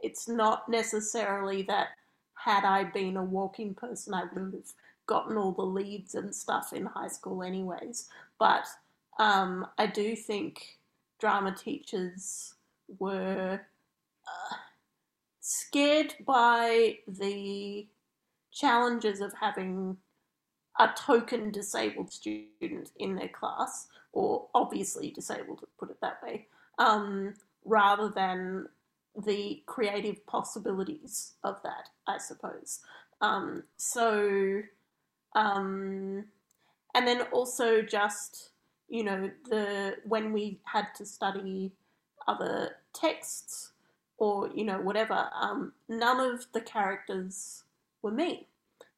it's 0.03 0.29
not 0.29 0.69
necessarily 0.69 1.63
that 1.63 1.89
had 2.35 2.65
I 2.65 2.85
been 2.85 3.17
a 3.17 3.25
walking 3.25 3.75
person, 3.75 4.13
I 4.13 4.25
would 4.35 4.53
have 4.53 4.73
gotten 5.07 5.37
all 5.37 5.53
the 5.53 5.63
leads 5.63 6.15
and 6.15 6.35
stuff 6.35 6.73
in 6.75 6.85
high 6.85 7.09
school, 7.09 7.43
anyways. 7.43 8.09
But 8.39 8.67
um, 9.19 9.67
I 9.79 9.87
do 9.87 10.15
think 10.15 10.74
drama 11.19 11.55
teachers 11.55 12.55
were 12.99 13.61
uh, 14.27 14.57
scared 15.41 16.15
by 16.25 16.99
the 17.07 17.87
challenges 18.53 19.21
of 19.21 19.33
having 19.41 19.97
a 20.79 20.89
token 20.97 21.51
disabled 21.51 22.13
student 22.13 22.91
in 22.97 23.15
their 23.15 23.29
class, 23.29 23.89
or 24.13 24.47
obviously 24.55 25.11
disabled, 25.11 25.61
to 25.61 25.67
put 25.79 25.91
it 25.91 26.01
that 26.01 26.23
way, 26.23 26.47
um, 26.79 27.35
rather 27.65 28.09
than 28.09 28.69
the 29.25 29.63
creative 29.67 30.25
possibilities 30.27 31.35
of 31.45 31.63
that, 31.63 31.89
I 32.07 32.19
suppose. 32.19 32.81
Um, 33.21 33.63
so, 33.77 34.63
um, 35.35 36.25
and 36.95 37.07
then 37.07 37.23
also 37.33 37.83
just 37.83 38.51
you 38.89 39.05
know, 39.05 39.31
the 39.49 39.97
when 40.05 40.33
we 40.33 40.59
had 40.65 40.89
to 40.97 41.07
study 41.07 41.73
other 42.27 42.77
texts 42.93 43.73
or 44.19 44.51
you 44.55 44.65
know 44.65 44.81
whatever, 44.81 45.29
um, 45.41 45.73
none 45.89 46.21
of 46.21 46.47
the 46.53 46.61
characters 46.61 47.65
were 48.03 48.11
me. 48.11 48.47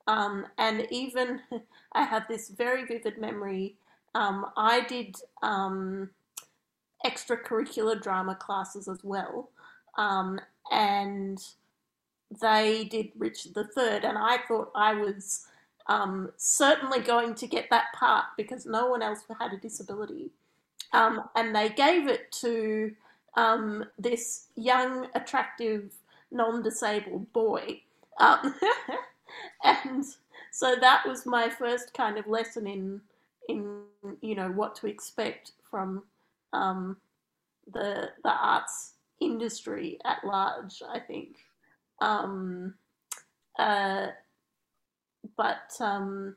Um, 0.07 0.47
and 0.59 0.87
even 0.91 1.41
I 1.93 2.05
have 2.05 2.29
this 2.29 2.49
very 2.49 2.85
vivid 2.85 3.19
memory. 3.19 3.77
Um, 4.15 4.47
I 4.57 4.83
did 4.83 5.17
um, 5.43 6.11
extracurricular 7.05 8.01
drama 8.01 8.35
classes 8.35 8.89
as 8.89 9.01
well, 9.03 9.51
um, 9.99 10.41
and 10.71 11.43
they 12.41 12.85
did 12.85 13.11
Richard 13.17 13.53
III, 13.57 14.01
and 14.05 14.19
I 14.19 14.39
thought 14.49 14.71
I 14.75 14.95
was 14.95 15.47
um, 15.89 16.33
certainly 16.37 17.01
going 17.01 17.35
to 17.37 17.47
get 17.47 17.71
that 17.71 17.93
part 17.95 18.25
because 18.37 18.67
no 18.67 18.89
one 18.89 19.03
else 19.03 19.25
had 19.39 19.53
a 19.53 19.57
disability. 19.57 20.31
Um, 20.93 21.25
and 21.35 21.55
they 21.55 21.69
gave 21.69 22.09
it 22.09 22.31
to 22.41 22.93
um, 23.37 23.85
this 23.99 24.47
young, 24.57 25.09
attractive, 25.15 25.93
non 26.31 26.63
disabled 26.63 27.33
boy. 27.33 27.83
Um, 28.19 28.55
and 29.65 30.05
so 30.51 30.77
that 30.81 31.07
was 31.07 31.27
my 31.27 31.49
first 31.49 31.93
kind 31.95 32.19
of 32.19 32.27
lesson 32.27 32.67
in, 32.67 33.01
in 33.49 33.83
you 34.21 34.35
know, 34.35 34.51
what 34.51 34.75
to 34.77 34.87
expect 34.87 35.53
from 35.71 36.03
um, 36.53 36.97
the, 37.73 38.11
the 38.23 38.31
arts 38.31 38.93
industry 39.21 39.99
at 40.05 40.25
large, 40.25 40.83
I 40.89 40.99
think. 40.99 41.37
Um, 42.01 42.75
uh, 43.59 44.09
but 45.37 45.77
um, 45.81 46.37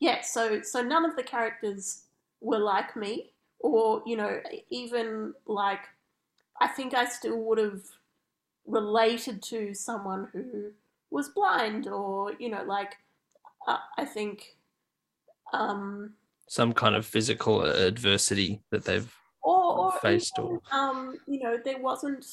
yeah, 0.00 0.20
so 0.20 0.62
so 0.62 0.82
none 0.82 1.04
of 1.04 1.16
the 1.16 1.22
characters 1.22 2.02
were 2.40 2.58
like 2.58 2.96
me, 2.96 3.32
or 3.60 4.02
you 4.06 4.16
know, 4.16 4.40
even 4.70 5.34
like 5.46 5.80
I 6.60 6.68
think 6.68 6.94
I 6.94 7.06
still 7.06 7.38
would 7.38 7.58
have 7.58 7.82
related 8.66 9.42
to 9.44 9.74
someone 9.74 10.28
who 10.32 10.72
was 11.10 11.30
blind, 11.30 11.88
or 11.88 12.32
you 12.38 12.48
know, 12.48 12.64
like 12.64 12.96
uh, 13.66 13.78
I 13.96 14.04
think 14.04 14.56
um, 15.52 16.14
some 16.48 16.72
kind 16.72 16.94
of 16.94 17.06
physical 17.06 17.62
adversity 17.62 18.60
that 18.70 18.84
they've 18.84 19.12
or, 19.42 19.78
or 19.78 19.92
faced, 20.00 20.34
even, 20.38 20.50
or 20.50 20.60
um, 20.72 21.18
you 21.26 21.40
know, 21.40 21.58
there 21.62 21.78
wasn't 21.78 22.26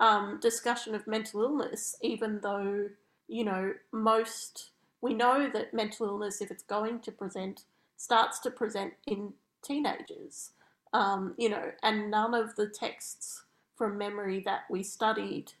um, 0.00 0.38
discussion 0.40 0.94
of 0.94 1.06
mental 1.06 1.42
illness, 1.42 1.96
even 2.02 2.40
though 2.42 2.88
you 3.28 3.44
know 3.44 3.72
most 3.92 4.70
we 5.04 5.12
know 5.12 5.50
that 5.52 5.74
mental 5.74 6.06
illness, 6.06 6.40
if 6.40 6.50
it's 6.50 6.62
going 6.62 6.98
to 7.00 7.12
present, 7.12 7.64
starts 7.98 8.38
to 8.40 8.50
present 8.50 8.94
in 9.06 9.34
teenagers. 9.62 10.52
Um, 10.94 11.34
you 11.36 11.50
know, 11.50 11.72
and 11.82 12.10
none 12.10 12.32
of 12.32 12.56
the 12.56 12.68
texts 12.68 13.42
from 13.76 13.98
memory 13.98 14.40
that 14.46 14.62
we 14.70 14.82
studied, 14.82 15.52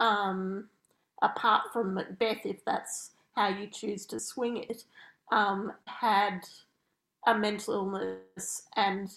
um, 0.00 0.68
apart 1.22 1.72
from 1.72 1.94
Macbeth, 1.94 2.44
if 2.44 2.64
that's 2.64 3.12
how 3.36 3.46
you 3.46 3.68
choose 3.68 4.06
to 4.06 4.18
swing 4.18 4.56
it, 4.56 4.82
um, 5.30 5.72
had 5.84 6.40
a 7.28 7.38
mental 7.38 7.74
illness 7.74 8.62
and, 8.74 9.08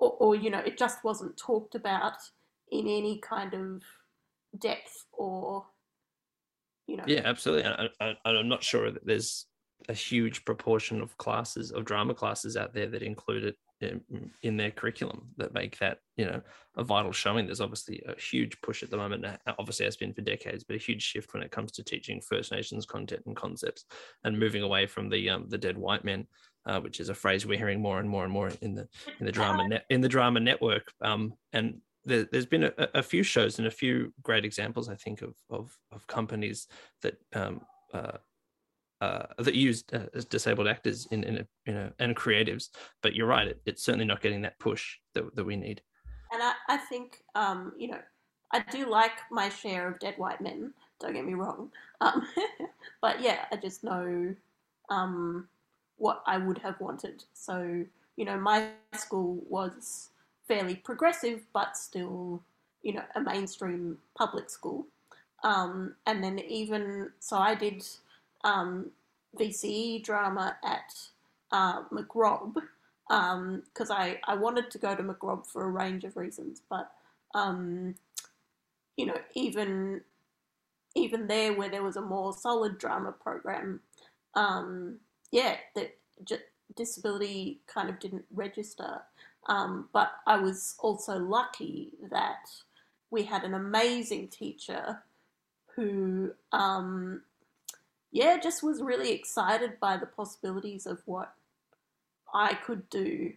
or, 0.00 0.16
or, 0.18 0.34
you 0.34 0.50
know, 0.50 0.58
it 0.66 0.76
just 0.76 1.04
wasn't 1.04 1.36
talked 1.36 1.76
about 1.76 2.16
in 2.72 2.88
any 2.88 3.18
kind 3.18 3.54
of 3.54 3.82
depth 4.58 5.04
or 5.12 5.64
you 6.86 6.96
know. 6.96 7.04
Yeah, 7.06 7.22
absolutely. 7.24 7.64
And 7.64 7.90
I, 8.00 8.30
am 8.30 8.48
not 8.48 8.62
sure 8.62 8.90
that 8.90 9.06
there's 9.06 9.46
a 9.88 9.92
huge 9.92 10.44
proportion 10.44 11.00
of 11.00 11.16
classes 11.18 11.70
of 11.70 11.84
drama 11.84 12.14
classes 12.14 12.56
out 12.56 12.74
there 12.74 12.86
that 12.88 13.02
include 13.02 13.44
it 13.44 13.56
in, 13.80 14.00
in, 14.42 14.56
their 14.56 14.70
curriculum 14.70 15.28
that 15.36 15.52
make 15.52 15.78
that 15.78 15.98
you 16.16 16.24
know 16.24 16.40
a 16.76 16.82
vital 16.84 17.12
showing. 17.12 17.44
There's 17.44 17.60
obviously 17.60 18.02
a 18.06 18.18
huge 18.18 18.58
push 18.62 18.82
at 18.82 18.90
the 18.90 18.96
moment. 18.96 19.26
Obviously, 19.58 19.84
has 19.84 19.96
been 19.96 20.14
for 20.14 20.22
decades, 20.22 20.64
but 20.64 20.76
a 20.76 20.80
huge 20.80 21.02
shift 21.02 21.34
when 21.34 21.42
it 21.42 21.50
comes 21.50 21.72
to 21.72 21.84
teaching 21.84 22.22
First 22.22 22.52
Nations 22.52 22.86
content 22.86 23.22
and 23.26 23.36
concepts, 23.36 23.84
and 24.24 24.38
moving 24.38 24.62
away 24.62 24.86
from 24.86 25.10
the 25.10 25.28
um, 25.28 25.46
the 25.48 25.58
dead 25.58 25.76
white 25.76 26.04
men. 26.04 26.26
Uh, 26.64 26.80
which 26.80 26.98
is 26.98 27.10
a 27.10 27.14
phrase 27.14 27.46
we're 27.46 27.56
hearing 27.56 27.80
more 27.80 28.00
and 28.00 28.10
more 28.10 28.24
and 28.24 28.32
more 28.32 28.50
in 28.60 28.74
the 28.74 28.88
in 29.20 29.26
the 29.26 29.30
drama 29.30 29.68
net 29.68 29.84
in 29.88 30.00
the 30.00 30.08
drama 30.08 30.40
network. 30.40 30.90
Um, 31.00 31.34
and 31.52 31.80
there, 32.06 32.26
has 32.32 32.46
been 32.46 32.64
a, 32.64 32.72
a, 32.94 33.02
few 33.02 33.22
shows 33.22 33.58
and 33.58 33.66
a 33.66 33.70
few 33.70 34.12
great 34.22 34.44
examples, 34.44 34.88
I 34.88 34.94
think, 34.94 35.22
of 35.22 35.34
of, 35.50 35.76
of 35.92 36.06
companies 36.06 36.68
that 37.02 37.18
um, 37.34 37.60
uh, 37.92 38.18
uh, 39.00 39.26
that 39.38 39.54
use 39.54 39.84
uh, 39.92 40.06
disabled 40.30 40.68
actors 40.68 41.06
in 41.10 41.24
in, 41.24 41.76
a, 41.76 41.92
and 41.98 42.16
creatives. 42.16 42.68
But 43.02 43.14
you're 43.14 43.26
right; 43.26 43.48
it, 43.48 43.60
it's 43.66 43.84
certainly 43.84 44.06
not 44.06 44.22
getting 44.22 44.42
that 44.42 44.58
push 44.58 44.96
that, 45.14 45.34
that 45.34 45.44
we 45.44 45.56
need. 45.56 45.82
And 46.32 46.42
I, 46.42 46.52
I 46.68 46.76
think 46.76 47.22
um, 47.34 47.72
you 47.76 47.88
know 47.88 48.00
I 48.52 48.60
do 48.70 48.88
like 48.88 49.18
my 49.30 49.48
share 49.48 49.88
of 49.88 49.98
dead 49.98 50.14
white 50.16 50.40
men. 50.40 50.72
Don't 51.00 51.12
get 51.12 51.26
me 51.26 51.34
wrong, 51.34 51.70
um, 52.00 52.26
but 53.02 53.20
yeah, 53.20 53.44
I 53.52 53.56
just 53.56 53.84
know 53.84 54.34
um, 54.88 55.48
what 55.96 56.22
I 56.26 56.38
would 56.38 56.58
have 56.58 56.80
wanted. 56.80 57.24
So 57.34 57.84
you 58.16 58.24
know, 58.24 58.38
my 58.38 58.70
school 58.94 59.42
was 59.48 60.10
fairly 60.46 60.76
progressive, 60.76 61.42
but 61.52 61.76
still, 61.76 62.42
you 62.82 62.94
know, 62.94 63.02
a 63.14 63.20
mainstream 63.20 63.98
public 64.16 64.50
school. 64.50 64.86
Um, 65.44 65.94
and 66.06 66.22
then 66.22 66.38
even 66.38 67.10
so, 67.20 67.36
I 67.36 67.54
did 67.54 67.84
um, 68.44 68.90
VCE 69.38 70.02
drama 70.02 70.56
at 70.64 70.94
uh, 71.52 71.82
because 71.90 72.60
um, 73.10 73.62
I 73.90 74.18
I 74.26 74.34
wanted 74.34 74.70
to 74.70 74.78
go 74.78 74.94
to 74.94 75.02
Macrob 75.02 75.46
for 75.46 75.64
a 75.64 75.68
range 75.68 76.04
of 76.04 76.16
reasons, 76.16 76.62
but 76.68 76.90
um, 77.34 77.94
you 78.96 79.06
know, 79.06 79.18
even 79.34 80.00
even 80.94 81.26
there 81.26 81.52
where 81.52 81.68
there 81.68 81.82
was 81.82 81.96
a 81.96 82.02
more 82.02 82.32
solid 82.32 82.78
drama 82.78 83.12
program, 83.12 83.80
um, 84.34 84.96
yeah, 85.30 85.56
that 85.74 85.96
disability 86.74 87.60
kind 87.66 87.88
of 87.88 88.00
didn't 88.00 88.24
register. 88.34 89.02
Um, 89.48 89.88
but 89.92 90.12
I 90.26 90.38
was 90.38 90.74
also 90.80 91.18
lucky 91.18 91.92
that 92.10 92.48
we 93.10 93.22
had 93.22 93.44
an 93.44 93.54
amazing 93.54 94.28
teacher 94.28 95.02
who, 95.74 96.32
um, 96.52 97.22
yeah, 98.10 98.38
just 98.38 98.62
was 98.62 98.82
really 98.82 99.12
excited 99.12 99.78
by 99.80 99.96
the 99.96 100.06
possibilities 100.06 100.86
of 100.86 101.00
what 101.06 101.32
I 102.34 102.54
could 102.54 102.88
do 102.90 103.32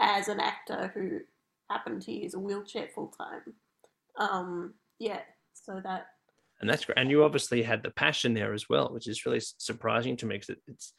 as 0.00 0.28
an 0.28 0.40
actor 0.40 0.90
who 0.94 1.20
happened 1.68 2.02
to 2.02 2.12
use 2.12 2.34
a 2.34 2.38
wheelchair 2.38 2.88
full 2.94 3.08
time. 3.08 3.54
Um, 4.16 4.74
yeah, 4.98 5.20
so 5.52 5.80
that. 5.84 6.06
And 6.60 6.68
that's 6.68 6.84
great. 6.84 6.98
And 6.98 7.10
you 7.10 7.24
obviously 7.24 7.62
had 7.62 7.82
the 7.82 7.90
passion 7.90 8.34
there 8.34 8.52
as 8.52 8.68
well, 8.68 8.90
which 8.92 9.08
is 9.08 9.24
really 9.26 9.40
surprising 9.40 10.16
to 10.18 10.26
me 10.26 10.36
because 10.36 10.56
it's 10.68 10.92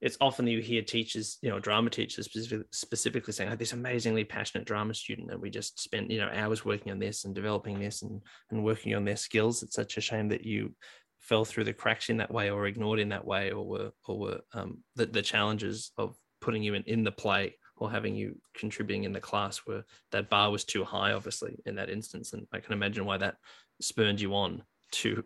it's 0.00 0.16
often 0.20 0.46
you 0.46 0.60
hear 0.60 0.82
teachers, 0.82 1.38
you 1.42 1.50
know, 1.50 1.58
drama 1.58 1.90
teachers 1.90 2.26
specifically, 2.26 2.64
specifically 2.72 3.32
saying, 3.32 3.52
"Oh, 3.52 3.56
this 3.56 3.72
amazingly 3.72 4.24
passionate 4.24 4.66
drama 4.66 4.94
student, 4.94 5.30
and 5.30 5.40
we 5.40 5.50
just 5.50 5.80
spent, 5.80 6.10
you 6.10 6.18
know, 6.18 6.30
hours 6.32 6.64
working 6.64 6.92
on 6.92 6.98
this 6.98 7.24
and 7.24 7.34
developing 7.34 7.78
this 7.78 8.02
and 8.02 8.20
and 8.50 8.64
working 8.64 8.94
on 8.94 9.04
their 9.04 9.16
skills." 9.16 9.62
It's 9.62 9.76
such 9.76 9.96
a 9.96 10.00
shame 10.00 10.28
that 10.28 10.44
you 10.44 10.74
fell 11.18 11.44
through 11.44 11.64
the 11.64 11.74
cracks 11.74 12.08
in 12.08 12.16
that 12.18 12.30
way, 12.30 12.50
or 12.50 12.66
ignored 12.66 12.98
in 12.98 13.10
that 13.10 13.26
way, 13.26 13.50
or 13.52 13.66
were 13.66 13.90
or 14.06 14.18
were 14.18 14.40
um, 14.54 14.82
the 14.96 15.06
the 15.06 15.22
challenges 15.22 15.92
of 15.98 16.16
putting 16.40 16.62
you 16.62 16.74
in 16.74 16.82
in 16.84 17.04
the 17.04 17.12
play 17.12 17.56
or 17.80 17.90
having 17.90 18.14
you 18.14 18.38
contributing 18.54 19.04
in 19.04 19.12
the 19.12 19.20
class 19.20 19.58
where 19.64 19.84
that 20.12 20.28
bar 20.28 20.50
was 20.50 20.64
too 20.64 20.84
high, 20.84 21.12
obviously, 21.12 21.58
in 21.64 21.74
that 21.74 21.88
instance. 21.88 22.34
And 22.34 22.46
I 22.52 22.60
can 22.60 22.74
imagine 22.74 23.06
why 23.06 23.16
that 23.16 23.36
spurned 23.80 24.20
you 24.20 24.34
on 24.34 24.62
to, 24.92 25.24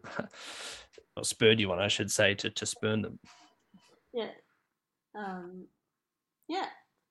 or 1.16 1.24
spurred 1.24 1.58
you 1.58 1.72
on, 1.72 1.80
I 1.80 1.88
should 1.88 2.12
say, 2.12 2.34
to, 2.36 2.50
to 2.50 2.64
spurn 2.64 3.02
them. 3.02 3.18
Yeah. 4.12 4.30
Um, 5.14 5.66
yeah. 6.48 6.66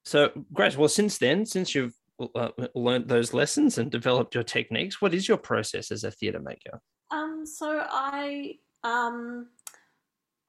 So, 0.06 0.32
great. 0.52 0.78
Well, 0.78 0.90
since 0.90 1.18
then, 1.18 1.46
since 1.46 1.74
you've 1.74 1.96
uh, 2.36 2.50
learned 2.76 3.08
those 3.08 3.34
lessons 3.34 3.78
and 3.78 3.90
developed 3.90 4.36
your 4.36 4.44
techniques, 4.44 5.02
what 5.02 5.14
is 5.14 5.28
your 5.28 5.38
process 5.38 5.92
as 5.92 6.04
a 6.04 6.12
theatre 6.12 6.40
maker? 6.42 6.82
Um, 7.12 7.46
so 7.46 7.86
I 7.90 8.56
um, 8.84 9.48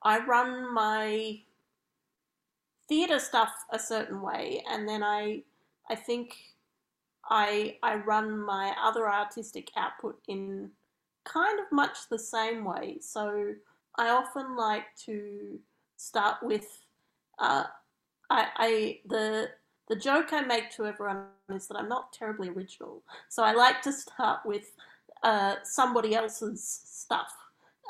I 0.03 0.19
run 0.25 0.73
my 0.73 1.39
theatre 2.89 3.19
stuff 3.19 3.53
a 3.71 3.79
certain 3.79 4.21
way, 4.21 4.63
and 4.69 4.87
then 4.87 5.03
I 5.03 5.43
I 5.89 5.95
think 5.95 6.35
I 7.29 7.77
I 7.81 7.95
run 7.95 8.39
my 8.39 8.73
other 8.81 9.09
artistic 9.09 9.71
output 9.77 10.19
in 10.27 10.71
kind 11.23 11.59
of 11.59 11.65
much 11.71 12.09
the 12.09 12.19
same 12.19 12.63
way. 12.63 12.97
So 13.01 13.53
I 13.97 14.09
often 14.09 14.55
like 14.55 14.85
to 15.05 15.59
start 15.97 16.37
with 16.41 16.67
uh, 17.39 17.65
I, 18.29 18.47
I 18.57 18.99
the 19.05 19.49
the 19.87 19.95
joke 19.95 20.33
I 20.33 20.41
make 20.41 20.71
to 20.71 20.85
everyone 20.85 21.25
is 21.49 21.67
that 21.67 21.77
I'm 21.77 21.89
not 21.89 22.11
terribly 22.11 22.49
original. 22.49 23.03
So 23.29 23.43
I 23.43 23.53
like 23.53 23.81
to 23.83 23.91
start 23.91 24.39
with 24.45 24.71
uh, 25.23 25.55
somebody 25.63 26.15
else's 26.15 26.63
stuff, 26.85 27.31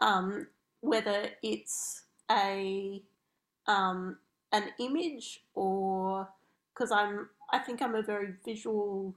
um, 0.02 0.48
whether 0.82 1.30
it's 1.42 2.04
a 2.30 3.02
um, 3.68 4.18
an 4.52 4.70
image 4.80 5.42
or 5.54 6.28
because 6.74 6.92
I'm 6.92 7.30
I 7.52 7.60
think 7.60 7.82
I'm 7.82 7.96
a 7.96 8.02
very 8.02 8.34
visual 8.44 9.16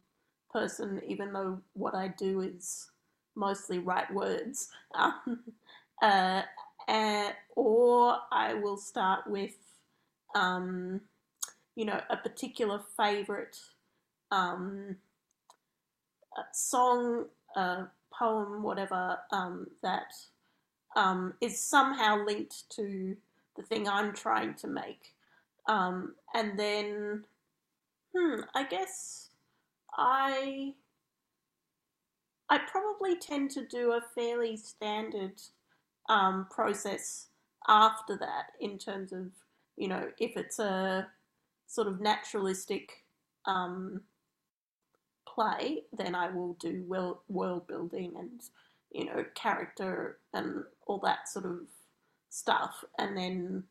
person, 0.53 1.01
even 1.07 1.33
though 1.33 1.61
what 1.75 1.95
I 1.95 2.09
do 2.09 2.41
is 2.41 2.91
mostly 3.35 3.79
write 3.79 4.13
words. 4.13 4.71
Um, 4.95 5.41
uh, 6.01 6.43
or 7.57 8.17
I 8.33 8.55
will 8.55 8.77
start 8.77 9.27
with, 9.27 9.57
um, 10.35 11.01
you 11.75 11.85
know, 11.85 12.01
a 12.11 12.17
particular 12.17 12.81
favorite 12.97 13.57
um, 14.31 14.97
song, 16.53 17.27
uh, 17.57 17.85
poem, 18.13 18.63
whatever 18.63 19.19
um, 19.33 19.67
that 19.83 20.13
um, 20.97 21.35
is 21.41 21.63
somehow 21.63 22.25
linked 22.25 22.69
to 22.71 23.17
the 23.57 23.63
thing 23.63 23.89
I'm 23.89 24.13
trying 24.13 24.55
to 24.55 24.67
make. 24.67 25.15
Um, 25.69 26.15
and 26.35 26.59
then, 26.59 27.25
hmm, 28.15 28.41
I 28.55 28.65
guess 28.65 29.29
I 29.97 30.75
I 32.51 32.59
probably 32.59 33.17
tend 33.17 33.51
to 33.53 33.67
do 33.67 33.93
a 33.93 34.01
fairly 34.15 34.57
standard 34.57 35.35
um, 36.09 36.47
process 36.51 37.27
after 37.69 38.17
that 38.17 38.53
in 38.61 38.79
terms 38.79 39.13
of 39.13 39.27
you 39.79 39.89
know 39.89 40.09
if 40.19 40.37
it's 40.37 40.59
a 40.59 41.07
sort 41.67 41.87
of 41.87 42.01
naturalistic 42.01 43.05
um, 43.47 44.03
play, 45.27 45.83
then 45.97 46.15
I 46.15 46.31
will 46.31 46.55
do 46.55 46.85
world, 46.87 47.19
world 47.29 47.67
building 47.67 48.15
and 48.19 48.41
you 48.91 49.05
know 49.05 49.25
character 49.35 50.19
and 50.35 50.65
all 50.87 50.99
that 51.05 51.29
sort 51.29 51.45
of 51.47 51.61
stuff, 52.31 52.85
and 52.99 53.17
then 53.17 53.65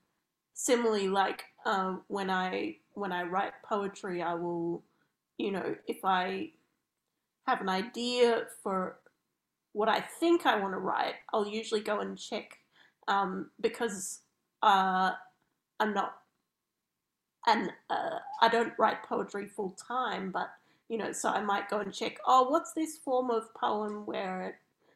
similarly, 0.53 1.09
like 1.09 1.43
uh, 1.65 1.95
when 2.07 2.29
I 2.29 2.77
when 2.93 3.11
I 3.11 3.23
write 3.23 3.53
poetry, 3.67 4.21
I 4.21 4.35
will 4.35 4.83
you 5.37 5.51
know 5.51 5.75
if 5.87 5.97
I 6.05 6.51
have 7.47 7.61
an 7.61 7.69
idea 7.69 8.43
for 8.63 8.99
what 9.73 9.89
I 9.89 10.01
think 10.19 10.45
I 10.45 10.59
want 10.59 10.73
to 10.73 10.79
write, 10.79 11.15
I'll 11.33 11.47
usually 11.47 11.81
go 11.81 11.99
and 11.99 12.17
check 12.17 12.57
um, 13.07 13.51
because 13.61 14.21
uh, 14.63 15.11
I'm 15.79 15.93
not, 15.93 16.17
and 17.47 17.71
uh, 17.89 18.19
I 18.41 18.49
don't 18.49 18.73
write 18.77 19.03
poetry 19.03 19.47
full 19.47 19.71
time, 19.71 20.31
but 20.31 20.49
you 20.89 20.97
know, 20.97 21.11
so 21.11 21.29
I 21.29 21.41
might 21.41 21.69
go 21.69 21.79
and 21.79 21.93
check, 21.93 22.17
oh, 22.25 22.49
what's 22.49 22.73
this 22.73 22.97
form 22.97 23.29
of 23.29 23.53
poem 23.53 24.05
where 24.05 24.43
it 24.43 24.55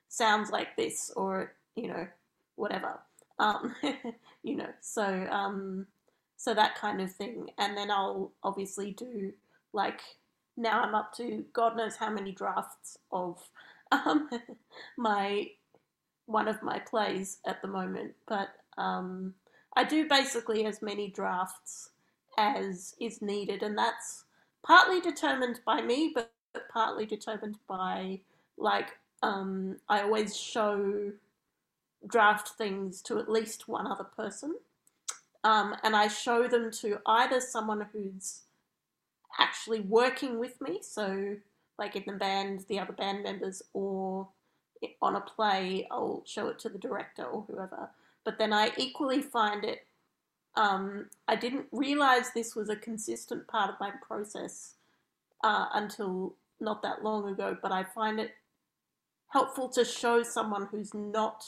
sounds 0.09 0.49
like 0.51 0.75
this, 0.77 1.11
or 1.15 1.53
you 1.75 1.87
know, 1.87 2.07
whatever, 2.55 2.99
um, 3.39 3.75
you 4.43 4.55
know, 4.55 4.69
so 4.81 5.03
um, 5.31 5.87
so 6.37 6.53
that 6.53 6.75
kind 6.75 7.01
of 7.01 7.11
thing, 7.11 7.49
and 7.57 7.77
then 7.77 7.91
I'll 7.91 8.31
obviously 8.43 8.91
do 8.91 9.33
like 9.73 10.01
now 10.57 10.81
I'm 10.83 10.95
up 10.95 11.13
to 11.17 11.45
God 11.53 11.77
knows 11.77 11.95
how 11.95 12.09
many 12.09 12.31
drafts 12.31 12.97
of 13.11 13.39
um, 13.91 14.29
my 14.97 15.47
one 16.25 16.47
of 16.47 16.63
my 16.63 16.79
plays 16.79 17.39
at 17.45 17.61
the 17.61 17.67
moment, 17.67 18.13
but 18.27 18.49
um, 18.77 19.33
I 19.75 19.83
do 19.83 20.07
basically 20.07 20.65
as 20.65 20.81
many 20.81 21.09
drafts 21.09 21.89
as 22.37 22.95
is 22.99 23.21
needed, 23.21 23.63
and 23.63 23.77
that's 23.77 24.25
partly 24.63 25.01
determined 25.01 25.61
by 25.65 25.81
me, 25.81 26.11
but 26.13 26.31
partly 26.71 27.05
determined 27.05 27.57
by 27.67 28.19
like 28.57 28.89
um, 29.23 29.77
I 29.87 30.01
always 30.01 30.35
show 30.35 31.11
draft 32.07 32.49
things 32.57 33.01
to 33.03 33.19
at 33.19 33.29
least 33.29 33.67
one 33.67 33.87
other 33.87 34.03
person, 34.03 34.55
um, 35.43 35.75
and 35.83 35.95
I 35.95 36.07
show 36.07 36.47
them 36.47 36.71
to 36.81 36.99
either 37.05 37.39
someone 37.39 37.87
who's 37.93 38.41
actually 39.39 39.81
working 39.81 40.39
with 40.39 40.59
me, 40.59 40.79
so 40.81 41.35
like 41.77 41.95
in 41.95 42.03
the 42.05 42.13
band, 42.13 42.65
the 42.67 42.79
other 42.79 42.93
band 42.93 43.23
members, 43.23 43.61
or 43.73 44.27
on 45.01 45.15
a 45.15 45.21
play, 45.21 45.87
I'll 45.91 46.23
show 46.25 46.47
it 46.47 46.59
to 46.59 46.69
the 46.69 46.77
director 46.77 47.23
or 47.23 47.45
whoever. 47.47 47.89
But 48.23 48.37
then 48.37 48.53
I 48.53 48.71
equally 48.77 49.21
find 49.21 49.63
it, 49.63 49.85
um, 50.55 51.07
I 51.27 51.35
didn't 51.35 51.65
realize 51.71 52.31
this 52.31 52.55
was 52.55 52.69
a 52.69 52.75
consistent 52.75 53.47
part 53.47 53.69
of 53.69 53.79
my 53.79 53.91
process 54.07 54.75
uh, 55.43 55.67
until 55.73 56.35
not 56.59 56.81
that 56.83 57.03
long 57.03 57.29
ago, 57.29 57.57
but 57.61 57.71
I 57.71 57.83
find 57.83 58.19
it 58.19 58.31
helpful 59.29 59.69
to 59.69 59.85
show 59.85 60.23
someone 60.23 60.67
who's 60.69 60.93
not 60.93 61.43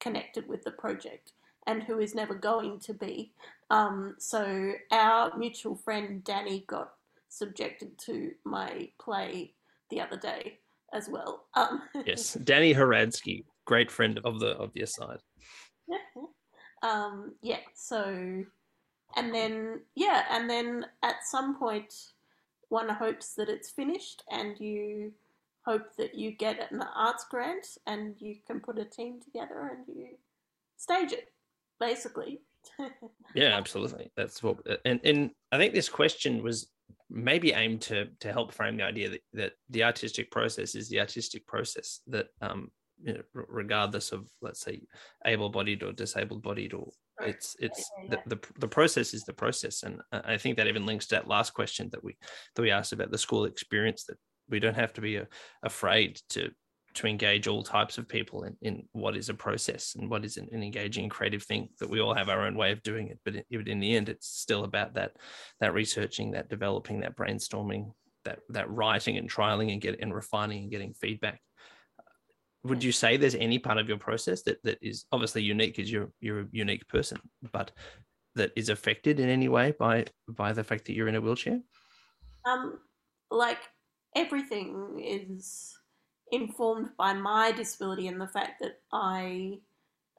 connected 0.00 0.48
with 0.48 0.62
the 0.64 0.70
project 0.70 1.32
and 1.66 1.82
who 1.82 1.98
is 1.98 2.14
never 2.14 2.34
going 2.34 2.78
to 2.80 2.94
be. 2.94 3.32
Um, 3.70 4.14
so 4.18 4.72
our 4.92 5.36
mutual 5.36 5.76
friend 5.76 6.22
Danny 6.24 6.64
got 6.66 6.92
subjected 7.28 7.98
to 8.06 8.32
my 8.44 8.88
play 9.00 9.54
the 9.90 10.00
other 10.00 10.16
day 10.16 10.58
as 10.92 11.08
well. 11.08 11.46
Um, 11.54 11.82
yes, 12.06 12.34
Danny 12.34 12.74
Haradsky, 12.74 13.44
great 13.64 13.90
friend 13.90 14.20
of 14.24 14.38
the 14.40 14.50
of 14.56 14.72
the 14.74 14.82
aside. 14.82 15.18
um, 16.82 17.34
yeah. 17.42 17.60
So, 17.74 18.44
and 19.16 19.34
then 19.34 19.80
yeah, 19.94 20.24
and 20.30 20.48
then 20.48 20.86
at 21.02 21.24
some 21.24 21.58
point, 21.58 21.94
one 22.68 22.88
hopes 22.88 23.34
that 23.34 23.48
it's 23.48 23.70
finished, 23.70 24.22
and 24.30 24.58
you 24.58 25.12
hope 25.64 25.96
that 25.96 26.14
you 26.14 26.30
get 26.32 26.70
an 26.70 26.82
arts 26.94 27.24
grant, 27.30 27.66
and 27.86 28.14
you 28.20 28.36
can 28.46 28.60
put 28.60 28.78
a 28.78 28.84
team 28.84 29.20
together, 29.20 29.70
and 29.76 29.96
you 29.96 30.08
stage 30.76 31.12
it, 31.12 31.32
basically. 31.80 32.40
yeah, 33.34 33.56
absolutely. 33.56 34.10
That's 34.16 34.42
what, 34.42 34.58
and 34.84 35.00
and 35.04 35.30
I 35.52 35.58
think 35.58 35.74
this 35.74 35.88
question 35.88 36.42
was 36.42 36.68
maybe 37.10 37.52
aimed 37.52 37.82
to 37.82 38.06
to 38.20 38.32
help 38.32 38.52
frame 38.52 38.76
the 38.76 38.82
idea 38.82 39.10
that, 39.10 39.20
that 39.32 39.52
the 39.70 39.84
artistic 39.84 40.30
process 40.30 40.74
is 40.74 40.88
the 40.88 41.00
artistic 41.00 41.46
process 41.46 42.00
that 42.06 42.28
um 42.40 42.70
you 43.02 43.14
know, 43.14 43.20
regardless 43.34 44.12
of 44.12 44.28
let's 44.40 44.60
say 44.60 44.82
able-bodied 45.24 45.82
or 45.82 45.92
disabled-bodied 45.92 46.74
or 46.74 46.90
it's 47.20 47.56
it's 47.60 47.90
the, 48.08 48.18
the, 48.26 48.38
the 48.58 48.68
process 48.68 49.14
is 49.14 49.24
the 49.24 49.32
process. 49.32 49.82
And 49.82 50.00
i 50.12 50.36
think 50.36 50.56
that 50.56 50.66
even 50.66 50.86
links 50.86 51.06
to 51.06 51.16
that 51.16 51.28
last 51.28 51.54
question 51.54 51.88
that 51.92 52.02
we 52.02 52.16
that 52.54 52.62
we 52.62 52.70
asked 52.70 52.92
about 52.92 53.10
the 53.10 53.18
school 53.18 53.44
experience 53.44 54.04
that 54.04 54.18
we 54.48 54.60
don't 54.60 54.74
have 54.74 54.92
to 54.94 55.00
be 55.00 55.16
a, 55.16 55.22
uh, 55.22 55.26
afraid 55.62 56.20
to 56.30 56.50
to 56.94 57.08
engage 57.08 57.48
all 57.48 57.64
types 57.64 57.98
of 57.98 58.08
people 58.08 58.44
in, 58.44 58.56
in 58.62 58.84
what 58.92 59.16
is 59.16 59.28
a 59.28 59.34
process 59.34 59.96
and 59.98 60.08
what 60.08 60.24
is 60.24 60.36
an, 60.36 60.48
an 60.52 60.62
engaging 60.62 61.08
creative 61.08 61.42
thing 61.42 61.68
that 61.80 61.90
we 61.90 62.00
all 62.00 62.14
have 62.14 62.28
our 62.28 62.42
own 62.42 62.56
way 62.56 62.70
of 62.70 62.80
doing 62.84 63.08
it. 63.08 63.18
But 63.24 63.34
in, 63.50 63.66
in 63.66 63.80
the 63.80 63.96
end 63.96 64.08
it's 64.08 64.28
still 64.28 64.64
about 64.64 64.94
that 64.94 65.12
that 65.60 65.74
researching 65.74 66.32
that 66.32 66.48
developing 66.48 67.00
that 67.00 67.16
brainstorming 67.16 67.92
that 68.24 68.40
that 68.50 68.70
writing 68.70 69.18
and 69.18 69.30
trialing 69.30 69.72
and 69.72 69.80
get 69.80 70.00
and 70.00 70.14
refining 70.14 70.62
and 70.62 70.70
getting 70.70 70.94
feedback 70.94 71.40
would 72.64 72.82
you 72.82 72.92
say 72.92 73.16
there's 73.16 73.34
any 73.34 73.58
part 73.58 73.78
of 73.78 73.88
your 73.88 73.98
process 73.98 74.42
that 74.42 74.62
that 74.64 74.78
is 74.80 75.04
obviously 75.12 75.42
unique 75.42 75.76
because 75.76 75.90
you're 75.90 76.10
you're 76.20 76.40
a 76.40 76.48
unique 76.50 76.88
person 76.88 77.18
but 77.52 77.70
that 78.34 78.50
is 78.56 78.68
affected 78.68 79.20
in 79.20 79.28
any 79.28 79.48
way 79.48 79.72
by 79.78 80.04
by 80.28 80.52
the 80.52 80.64
fact 80.64 80.86
that 80.86 80.94
you're 80.94 81.08
in 81.08 81.14
a 81.14 81.20
wheelchair? 81.20 81.60
Um 82.44 82.78
like 83.30 83.58
everything 84.14 85.02
is 85.04 85.76
informed 86.32 86.90
by 86.96 87.12
my 87.12 87.52
disability 87.52 88.08
and 88.08 88.20
the 88.20 88.26
fact 88.26 88.60
that 88.60 88.80
I, 88.92 89.58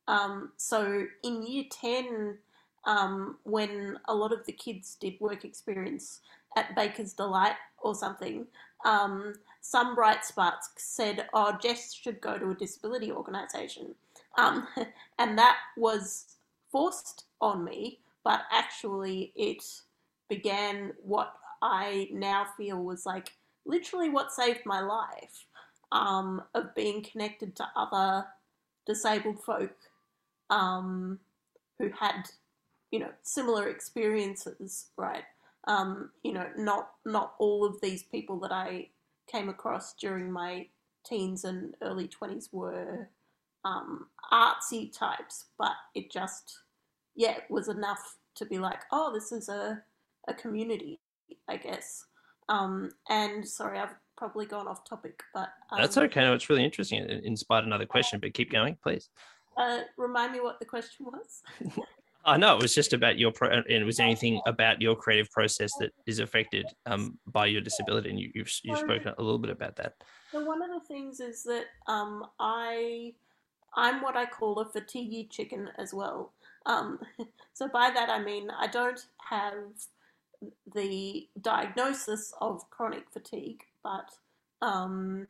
um, 0.08 0.52
so 0.58 1.06
in 1.24 1.46
year 1.46 1.66
10, 1.70 2.38
um, 2.86 3.38
when 3.44 3.98
a 4.08 4.14
lot 4.14 4.32
of 4.32 4.46
the 4.46 4.52
kids 4.52 4.96
did 5.00 5.20
work 5.20 5.44
experience 5.44 6.22
at 6.56 6.76
Baker's 6.76 7.14
Delight 7.14 7.56
or 7.80 7.96
something, 7.96 8.46
um, 8.84 9.34
some 9.62 9.96
bright 9.96 10.26
sparks 10.26 10.70
said, 10.78 11.28
"Oh, 11.34 11.58
Jess 11.62 11.94
should 11.94 12.22
go 12.22 12.38
to 12.38 12.52
a 12.52 12.56
disability 12.56 13.12
organisation," 13.12 13.96
um, 14.38 14.68
and 15.20 15.38
that 15.38 15.58
was 15.78 16.36
forced 16.72 17.26
on 17.42 17.64
me. 17.64 18.00
But 18.24 18.42
actually, 18.52 19.32
it 19.36 19.64
began 20.30 20.94
what 21.04 21.34
I 21.62 22.10
now 22.12 22.48
feel 22.58 22.84
was 22.84 23.06
like 23.06 23.34
literally 23.66 24.10
what 24.10 24.32
saved 24.32 24.66
my 24.66 24.82
life 24.82 25.46
um, 25.92 26.44
of 26.54 26.76
being 26.76 27.04
connected 27.04 27.56
to 27.56 27.68
other 27.76 28.26
disabled 28.86 29.44
folk 29.44 29.76
um, 30.50 31.20
who 31.80 31.90
had, 32.00 32.30
you 32.92 33.00
know, 33.00 33.12
similar 33.24 33.68
experiences, 33.68 34.88
right? 34.98 35.24
Um, 35.68 36.12
you 36.24 36.34
know, 36.34 36.48
not 36.58 36.92
not 37.06 37.34
all 37.40 37.66
of 37.66 37.82
these 37.82 38.04
people 38.04 38.40
that 38.42 38.52
I 38.52 38.90
came 39.32 39.50
across 39.50 39.96
during 39.96 40.32
my 40.32 40.68
teens 41.06 41.44
and 41.44 41.76
early 41.82 42.08
twenties 42.08 42.50
were 42.52 43.10
um, 43.64 44.08
artsy 44.32 44.96
types, 44.96 45.46
but 45.58 45.74
it 45.96 46.12
just, 46.12 46.60
yeah, 47.16 47.32
it 47.32 47.46
was 47.50 47.68
enough 47.68 48.18
to 48.36 48.46
be 48.46 48.60
like, 48.60 48.82
oh, 48.92 49.12
this 49.14 49.32
is 49.32 49.50
a 49.50 49.82
a 50.28 50.34
community, 50.34 51.00
I 51.48 51.58
guess. 51.58 52.06
Um, 52.50 52.92
and 53.10 53.48
sorry, 53.48 53.80
I've 53.80 53.96
probably 54.18 54.46
gone 54.46 54.68
off 54.68 54.88
topic, 54.88 55.22
but 55.34 55.50
um, 55.72 55.80
that's 55.82 55.98
okay. 55.98 56.22
No, 56.22 56.34
it's 56.34 56.50
really 56.50 56.64
interesting. 56.64 57.00
It 57.00 57.24
inspired 57.24 57.66
another 57.66 57.86
question, 57.86 58.20
but 58.20 58.34
keep 58.34 58.52
going, 58.52 58.78
please. 58.82 59.10
Uh, 59.58 59.82
remind 59.98 60.34
me 60.34 60.42
what 60.42 60.60
the 60.60 60.66
question 60.66 61.06
was. 61.06 61.42
I 62.26 62.38
know 62.38 62.56
it 62.56 62.62
was 62.62 62.74
just 62.74 62.94
about 62.94 63.20
your 63.20 63.32
pro- 63.32 63.62
and 63.70 63.86
was 63.86 64.00
anything 64.00 64.42
about 64.48 64.82
your 64.82 64.96
creative 64.96 65.30
process 65.32 65.72
that 65.80 65.92
is 66.08 66.20
affected 66.20 66.66
um, 66.88 67.18
by 67.28 67.46
your 67.46 67.62
disability, 67.62 68.10
and 68.10 68.20
you, 68.20 68.32
have 68.36 68.50
you've 68.64 68.80
spoken 68.80 69.14
a 69.18 69.22
little 69.22 69.38
bit 69.38 69.52
about 69.52 69.76
that. 69.76 69.94
So 70.32 70.44
one 70.44 70.62
of 70.62 70.70
the 70.70 70.88
things 70.88 71.20
is 71.20 71.44
that 71.44 71.66
um, 71.88 72.26
I 72.40 73.14
I'm 73.76 74.02
what 74.02 74.18
I 74.18 74.26
call 74.26 74.60
a 74.60 74.66
fatigue 74.66 75.30
chicken 75.30 75.70
as 75.78 75.94
well. 75.94 76.34
Um, 76.66 77.00
so 77.54 77.68
by 77.68 77.92
that 77.94 78.10
I 78.10 78.24
mean 78.24 78.50
I 78.50 78.68
don't 78.68 79.06
have 79.30 79.54
the 80.74 81.28
diagnosis 81.42 82.34
of 82.42 82.70
chronic 82.70 83.06
fatigue, 83.12 83.64
but 83.84 84.10
um, 84.62 85.28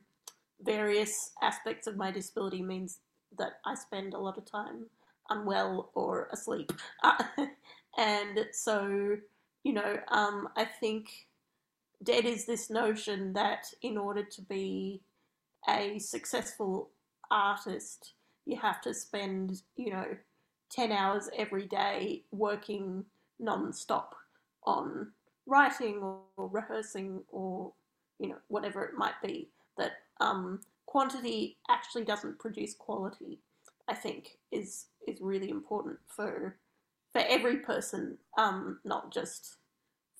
various 0.62 1.32
aspects 1.42 1.86
of 1.86 1.96
my 1.96 2.10
disability 2.10 2.62
means 2.62 3.00
that 3.38 3.60
I 3.64 3.74
spend 3.74 4.14
a 4.14 4.18
lot 4.18 4.38
of 4.38 4.50
time 4.50 4.86
unwell 5.30 5.90
or 5.94 6.28
asleep. 6.32 6.72
Uh, 7.02 7.22
and 7.98 8.46
so, 8.52 9.16
you 9.64 9.72
know, 9.72 9.96
um, 10.08 10.48
I 10.56 10.64
think 10.64 11.08
dead 12.02 12.24
is 12.24 12.46
this 12.46 12.70
notion 12.70 13.32
that 13.34 13.66
in 13.82 13.96
order 13.96 14.22
to 14.22 14.42
be 14.42 15.00
a 15.68 15.98
successful 15.98 16.90
artist, 17.30 18.12
you 18.44 18.56
have 18.56 18.80
to 18.82 18.94
spend, 18.94 19.62
you 19.76 19.90
know, 19.90 20.06
10 20.70 20.92
hours 20.92 21.28
every 21.36 21.66
day 21.66 22.22
working 22.32 23.04
non-stop 23.38 24.14
on 24.64 25.08
writing 25.46 25.98
or, 26.02 26.20
or 26.36 26.48
rehearsing 26.48 27.22
or 27.28 27.72
you 28.18 28.28
know 28.28 28.36
whatever 28.48 28.84
it 28.84 28.94
might 28.94 29.20
be 29.22 29.48
that 29.78 29.92
um, 30.20 30.60
quantity 30.86 31.56
actually 31.70 32.04
doesn't 32.04 32.38
produce 32.38 32.74
quality 32.74 33.38
i 33.88 33.94
think 33.94 34.38
is 34.52 34.86
is 35.06 35.20
really 35.20 35.50
important 35.50 35.98
for 36.06 36.56
for 37.12 37.22
every 37.28 37.58
person 37.58 38.18
um, 38.36 38.78
not 38.84 39.12
just 39.12 39.56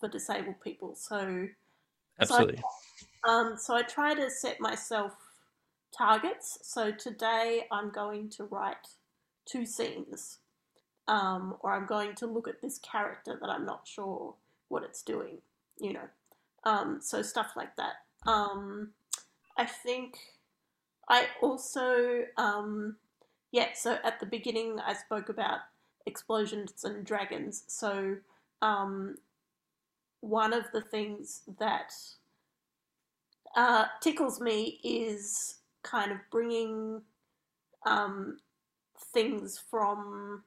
for 0.01 0.09
disabled 0.09 0.61
people 0.63 0.95
so 0.95 1.47
absolutely 2.21 2.57
so 2.57 2.63
I, 3.25 3.41
um, 3.41 3.57
so 3.59 3.75
I 3.75 3.83
try 3.83 4.15
to 4.15 4.31
set 4.31 4.61
myself 4.61 5.13
targets 5.97 6.59
so 6.63 6.91
today 6.91 7.67
i'm 7.71 7.91
going 7.91 8.31
to 8.31 8.45
write 8.45 8.89
two 9.47 9.67
scenes 9.67 10.39
um, 11.09 11.57
or 11.61 11.73
I'm 11.73 11.87
going 11.87 12.15
to 12.17 12.27
look 12.27 12.49
at 12.49 12.61
this 12.61 12.79
character 12.79 13.39
that 13.41 13.49
I'm 13.49 13.65
not 13.65 13.87
sure 13.87 14.35
what 14.69 14.83
it's 14.83 15.03
doing, 15.03 15.39
you 15.79 15.93
know. 15.93 16.09
Um, 16.65 16.99
so 17.01 17.23
stuff 17.23 17.53
like 17.57 17.77
that. 17.77 17.95
Um, 18.27 18.91
I 19.57 19.65
think 19.67 20.19
I 21.09 21.27
also, 21.41 22.25
um, 22.37 22.97
yeah, 23.53 23.69
so 23.75 23.99
at 24.05 24.21
the 24.21 24.27
beginning 24.27 24.79
I 24.85 24.95
spoke 24.95 25.29
about 25.29 25.61
explosions 26.07 26.85
and 26.85 27.05
dragons. 27.05 27.65
So 27.67 28.17
um, 28.63 29.17
one 30.21 30.53
of 30.53 30.65
the 30.73 30.83
things 30.83 31.43
that 31.59 31.93
uh, 33.57 33.87
tickles 34.01 34.41
me 34.41 34.81
is 34.85 35.57
kind 35.83 36.13
of 36.13 36.19
bringing 36.31 37.03
um, 37.85 38.39
things 39.13 39.63
from 39.71 40.43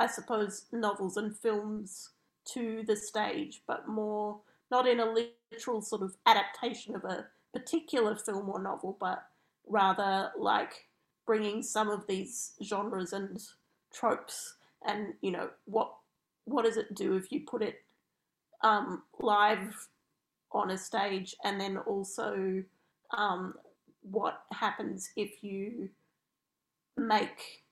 I 0.00 0.06
suppose, 0.06 0.64
novels 0.72 1.18
and 1.18 1.36
films 1.36 2.08
to 2.46 2.82
the 2.86 2.96
stage, 2.96 3.62
but 3.66 3.86
more 3.86 4.40
not 4.70 4.88
in 4.88 4.98
a 4.98 5.14
literal 5.52 5.82
sort 5.82 6.00
of 6.00 6.16
adaptation 6.24 6.96
of 6.96 7.04
a 7.04 7.26
particular 7.52 8.16
film 8.16 8.48
or 8.48 8.62
novel, 8.62 8.96
but 8.98 9.26
rather 9.68 10.32
like 10.38 10.86
bringing 11.30 11.62
some 11.62 11.88
of 11.88 12.06
these 12.06 12.52
genres 12.62 13.12
and 13.12 13.40
tropes 13.92 14.54
and 14.86 15.14
you 15.20 15.30
know 15.30 15.48
what 15.66 15.94
what 16.44 16.64
does 16.64 16.76
it 16.76 16.94
do 16.94 17.16
if 17.16 17.30
you 17.30 17.40
put 17.46 17.62
it 17.62 17.82
um, 18.62 19.02
live 19.20 19.88
on 20.52 20.70
a 20.70 20.78
stage 20.78 21.36
and 21.44 21.60
then 21.60 21.76
also 21.76 22.62
um, 23.16 23.54
what 24.02 24.42
happens 24.52 25.10
if 25.16 25.44
you 25.44 25.88
make 26.96 27.62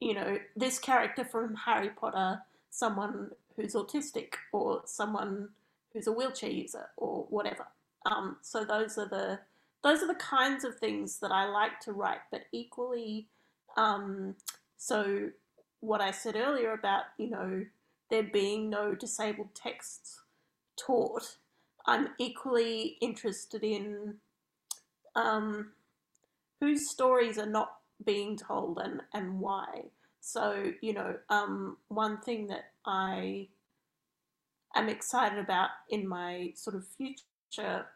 you 0.00 0.14
know, 0.14 0.38
this 0.56 0.78
character 0.78 1.24
from 1.24 1.54
Harry 1.54 1.90
Potter, 1.90 2.40
someone 2.70 3.30
who's 3.56 3.74
autistic 3.74 4.34
or 4.52 4.82
someone 4.86 5.50
who's 5.92 6.06
a 6.06 6.12
wheelchair 6.12 6.50
user 6.50 6.88
or 6.96 7.26
whatever. 7.28 7.66
Um, 8.06 8.36
so 8.40 8.64
those 8.64 8.96
are 8.96 9.08
the 9.08 9.38
those 9.82 10.02
are 10.02 10.08
the 10.08 10.14
kinds 10.14 10.64
of 10.64 10.78
things 10.78 11.18
that 11.20 11.32
I 11.32 11.46
like 11.46 11.80
to 11.80 11.92
write, 11.92 12.20
but 12.30 12.42
equally, 12.52 13.28
um, 13.76 14.34
so 14.76 15.30
what 15.80 16.00
I 16.00 16.10
said 16.10 16.36
earlier 16.36 16.72
about 16.72 17.04
you 17.18 17.30
know 17.30 17.64
there 18.10 18.24
being 18.24 18.68
no 18.68 18.94
disabled 18.94 19.54
texts 19.54 20.20
taught, 20.76 21.36
I'm 21.86 22.08
equally 22.18 22.98
interested 23.00 23.62
in 23.62 24.16
um, 25.14 25.72
whose 26.60 26.90
stories 26.90 27.38
are 27.38 27.46
not 27.46 27.76
being 28.04 28.36
told 28.36 28.78
and, 28.78 29.02
and 29.14 29.40
why. 29.40 29.84
So, 30.20 30.72
you 30.80 30.92
know, 30.92 31.16
um, 31.28 31.78
one 31.88 32.20
thing 32.20 32.48
that 32.48 32.72
I 32.84 33.48
am 34.74 34.88
excited 34.88 35.38
about 35.38 35.70
in 35.88 36.06
my 36.06 36.52
sort 36.54 36.76
of 36.76 36.86
future 36.86 37.86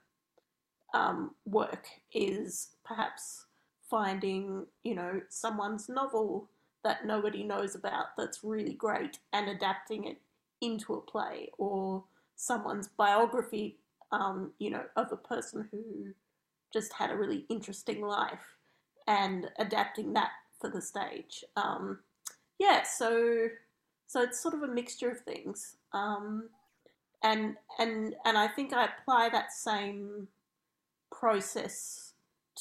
um, 0.95 1.33
work 1.45 1.87
is 2.13 2.69
perhaps 2.85 3.45
finding, 3.91 4.65
you 4.85 4.95
know, 4.95 5.21
someone's 5.29 5.89
novel 5.89 6.49
that 6.85 7.05
nobody 7.05 7.43
knows 7.43 7.75
about 7.75 8.17
that's 8.17 8.45
really 8.45 8.75
great 8.75 9.19
and 9.33 9.49
adapting 9.49 10.05
it 10.05 10.19
into 10.61 10.95
a 10.95 11.01
play 11.01 11.51
or 11.59 12.05
someone's 12.37 12.89
biography, 12.89 13.77
um, 14.13 14.53
you 14.59 14.71
know, 14.71 14.85
of 14.97 15.13
a 15.13 15.17
person 15.17 15.69
who 15.71 16.13
just 16.73 16.93
had 16.93 17.11
a 17.11 17.17
really 17.17 17.45
interesting 17.49 18.01
life 18.01 18.57
and 19.07 19.51
adapting 19.59 20.13
that 20.13 20.31
for 20.61 20.71
the 20.71 20.81
stage. 20.81 21.45
Um, 21.57 21.99
yeah, 22.59 22.83
so 22.85 23.49
so 24.07 24.23
it's 24.23 24.41
sort 24.41 24.55
of 24.55 24.63
a 24.63 24.69
mixture 24.69 25.11
of 25.11 25.21
things, 25.21 25.77
um, 25.93 26.49
and 27.23 27.57
and 27.79 28.15
and 28.25 28.39
I 28.39 28.49
think 28.49 28.73
I 28.73 28.85
apply 28.87 29.29
that 29.31 29.53
same 29.53 30.29
process 31.19 32.13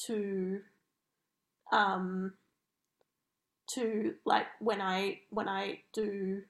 to 0.06 0.60
um, 1.72 2.34
to 3.74 4.14
like 4.24 4.46
when 4.60 4.80
I 4.80 5.20
when 5.30 5.48
I 5.48 5.80
do 5.92 6.42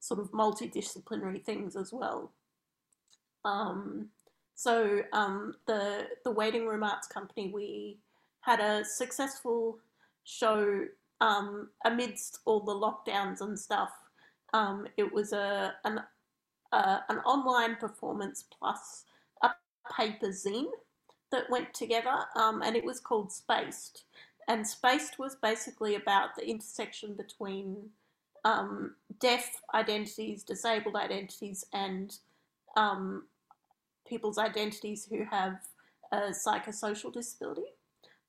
sort 0.00 0.20
of 0.20 0.32
multidisciplinary 0.32 1.44
things 1.44 1.76
as 1.76 1.92
well. 1.92 2.32
Um, 3.44 4.08
so 4.54 5.02
um, 5.12 5.54
the 5.66 6.08
the 6.24 6.30
waiting 6.30 6.66
room 6.66 6.82
arts 6.82 7.06
company 7.06 7.50
we 7.52 7.98
had 8.40 8.60
a 8.60 8.84
successful 8.84 9.78
show 10.24 10.84
um, 11.20 11.68
amidst 11.84 12.40
all 12.44 12.60
the 12.60 12.74
lockdowns 12.74 13.40
and 13.40 13.58
stuff. 13.58 13.92
Um, 14.52 14.86
it 14.96 15.12
was 15.12 15.32
a 15.32 15.74
an 15.84 16.00
uh, 16.72 16.98
an 17.08 17.18
online 17.18 17.76
performance 17.76 18.44
plus 18.58 19.04
a 19.10 19.11
paper 19.96 20.28
zine 20.28 20.70
that 21.30 21.50
went 21.50 21.72
together, 21.74 22.24
um, 22.36 22.62
and 22.62 22.76
it 22.76 22.84
was 22.84 23.00
called 23.00 23.32
Spaced. 23.32 24.04
And 24.48 24.66
Spaced 24.66 25.18
was 25.18 25.36
basically 25.36 25.94
about 25.94 26.36
the 26.36 26.46
intersection 26.46 27.14
between 27.14 27.90
um, 28.44 28.94
deaf 29.20 29.48
identities, 29.74 30.42
disabled 30.42 30.96
identities, 30.96 31.64
and 31.72 32.16
um, 32.76 33.24
people's 34.06 34.38
identities 34.38 35.06
who 35.08 35.24
have 35.24 35.60
a 36.10 36.30
psychosocial 36.30 37.12
disability. 37.12 37.72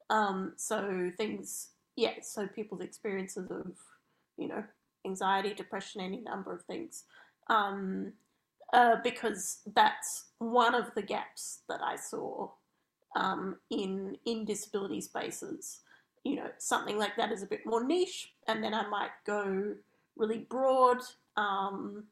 Um, 0.10 0.54
so 0.56 1.12
things, 1.18 1.70
yeah, 1.96 2.22
so 2.22 2.48
people's 2.48 2.82
experiences 2.82 3.50
of, 3.50 3.72
you 4.38 4.48
know, 4.48 4.64
anxiety, 5.06 5.54
depression, 5.54 6.02
any 6.02 6.22
number 6.22 6.54
of 6.54 6.62
things. 6.64 7.04
Uh, 8.74 8.96
because 9.04 9.60
that's 9.76 10.30
one 10.40 10.74
of 10.74 10.92
the 10.96 11.02
gaps 11.02 11.60
that 11.70 11.80
I 11.84 11.96
saw 11.96 12.50
um, 13.16 13.58
in 13.70 14.18
in 14.26 14.46
disability 14.46 15.00
spaces. 15.00 15.82
You 16.24 16.38
know, 16.38 16.50
something 16.58 16.98
like 16.98 17.16
that 17.18 17.32
is 17.32 17.44
a 17.44 17.46
bit 17.46 17.68
more 17.68 17.84
niche, 17.84 18.34
and 18.48 18.64
then 18.64 18.74
I 18.74 18.88
might 18.88 19.12
go 19.28 19.76
really 20.18 20.40
broad. 20.50 21.04
Um, 21.38 22.06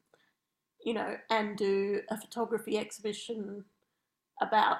you 0.84 0.94
know, 0.94 1.16
and 1.30 1.56
do 1.56 2.00
a 2.10 2.16
photography 2.16 2.78
exhibition 2.78 3.64
about 4.40 4.78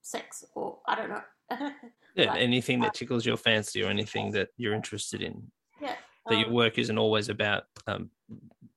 sex, 0.00 0.42
or 0.54 0.78
I 0.88 0.94
don't 0.94 1.10
know. 1.10 1.22
yeah, 2.14 2.34
anything 2.34 2.80
that 2.80 2.94
tickles 2.94 3.26
your 3.26 3.36
fancy, 3.36 3.82
or 3.82 3.90
anything 3.90 4.30
that 4.32 4.48
you're 4.56 4.74
interested 4.74 5.20
in. 5.20 5.50
Yeah, 5.82 5.96
that 6.28 6.34
um, 6.34 6.40
your 6.40 6.50
work 6.50 6.78
isn't 6.78 6.96
always 6.96 7.28
about 7.28 7.64
um, 7.86 8.08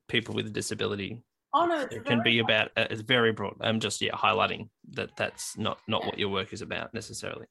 people 0.09 0.35
with 0.35 0.47
a 0.47 0.49
disability. 0.51 1.23
Oh 1.53 1.65
no, 1.65 1.81
it 1.81 2.05
can 2.05 2.23
be 2.23 2.39
about 2.39 2.71
uh, 2.75 2.87
it's 2.89 3.01
very 3.01 3.31
broad. 3.31 3.55
I'm 3.61 3.79
just 3.79 4.01
yeah 4.01 4.13
highlighting 4.13 4.69
that 4.91 5.15
that's 5.15 5.57
not 5.57 5.79
not 5.87 6.01
yeah. 6.01 6.07
what 6.07 6.19
your 6.19 6.29
work 6.29 6.51
is 6.51 6.61
about 6.61 6.93
necessarily. 6.93 7.45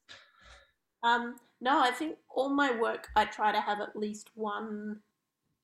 Um, 1.03 1.35
no, 1.61 1.81
I 1.81 1.91
think 1.91 2.17
all 2.29 2.49
my 2.49 2.77
work 2.77 3.07
I 3.15 3.25
try 3.25 3.51
to 3.51 3.61
have 3.61 3.79
at 3.79 3.95
least 3.95 4.29
one 4.35 4.99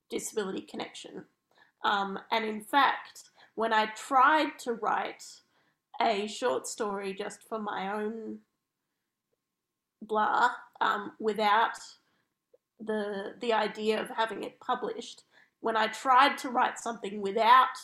disability 0.09 0.61
connection. 0.61 1.25
Um, 1.83 2.19
and 2.31 2.45
in 2.45 2.61
fact, 2.61 3.29
when 3.55 3.73
I 3.73 3.87
tried 3.87 4.57
to 4.59 4.73
write 4.73 5.23
a 6.01 6.27
short 6.27 6.67
story 6.67 7.13
just 7.13 7.43
for 7.47 7.59
my 7.59 7.93
own 7.93 8.39
blah, 10.01 10.51
um, 10.79 11.11
without 11.19 11.77
the 12.79 13.33
the 13.41 13.51
idea 13.51 14.01
of 14.01 14.09
having 14.09 14.43
it 14.43 14.61
published, 14.61 15.23
when 15.59 15.75
I 15.75 15.87
tried 15.87 16.37
to 16.39 16.49
write 16.49 16.79
something 16.79 17.21
without 17.21 17.75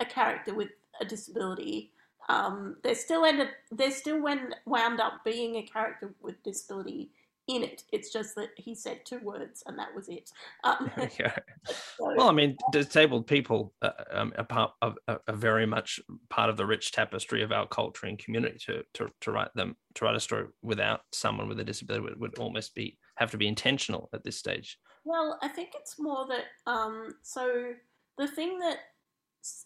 a 0.00 0.04
character 0.04 0.54
with 0.54 0.70
a 1.00 1.04
disability, 1.04 1.92
um, 2.28 2.76
there 2.82 2.94
still 2.94 3.24
ended 3.24 3.48
there 3.70 3.90
still 3.90 4.22
went, 4.22 4.54
wound 4.66 5.00
up 5.00 5.24
being 5.24 5.56
a 5.56 5.62
character 5.62 6.14
with 6.20 6.42
disability 6.42 7.10
in 7.48 7.64
it. 7.64 7.82
It's 7.92 8.12
just 8.12 8.34
that 8.36 8.50
he 8.56 8.74
said 8.74 9.00
two 9.04 9.18
words 9.20 9.62
and 9.66 9.78
that 9.78 9.94
was 9.94 10.08
it. 10.08 10.30
Um, 10.62 10.90
yeah. 11.18 11.36
so, 11.66 12.14
well, 12.16 12.28
I 12.28 12.32
mean, 12.32 12.56
disabled 12.70 13.26
people 13.26 13.72
uh, 13.82 13.90
um, 14.12 14.32
are, 14.38 14.44
part 14.44 14.72
of, 14.82 14.96
are 15.08 15.20
very 15.32 15.66
much 15.66 16.00
part 16.28 16.50
of 16.50 16.56
the 16.56 16.66
rich 16.66 16.92
tapestry 16.92 17.42
of 17.42 17.52
our 17.52 17.66
culture 17.66 18.06
and 18.06 18.18
community. 18.18 18.58
To, 18.66 18.82
to, 18.94 19.08
to 19.22 19.32
write 19.32 19.52
them 19.54 19.76
to 19.94 20.04
write 20.04 20.14
a 20.14 20.20
story 20.20 20.46
without 20.62 21.00
someone 21.12 21.48
with 21.48 21.58
a 21.60 21.64
disability 21.64 22.04
would, 22.04 22.20
would 22.20 22.38
almost 22.38 22.74
be 22.74 22.98
have 23.16 23.30
to 23.32 23.38
be 23.38 23.48
intentional 23.48 24.08
at 24.12 24.22
this 24.22 24.36
stage. 24.36 24.78
Well, 25.04 25.38
I 25.42 25.48
think 25.48 25.70
it's 25.74 25.98
more 25.98 26.26
that 26.28 26.44
um, 26.70 27.14
so 27.22 27.72
the 28.18 28.28
thing 28.28 28.58
that 28.60 28.78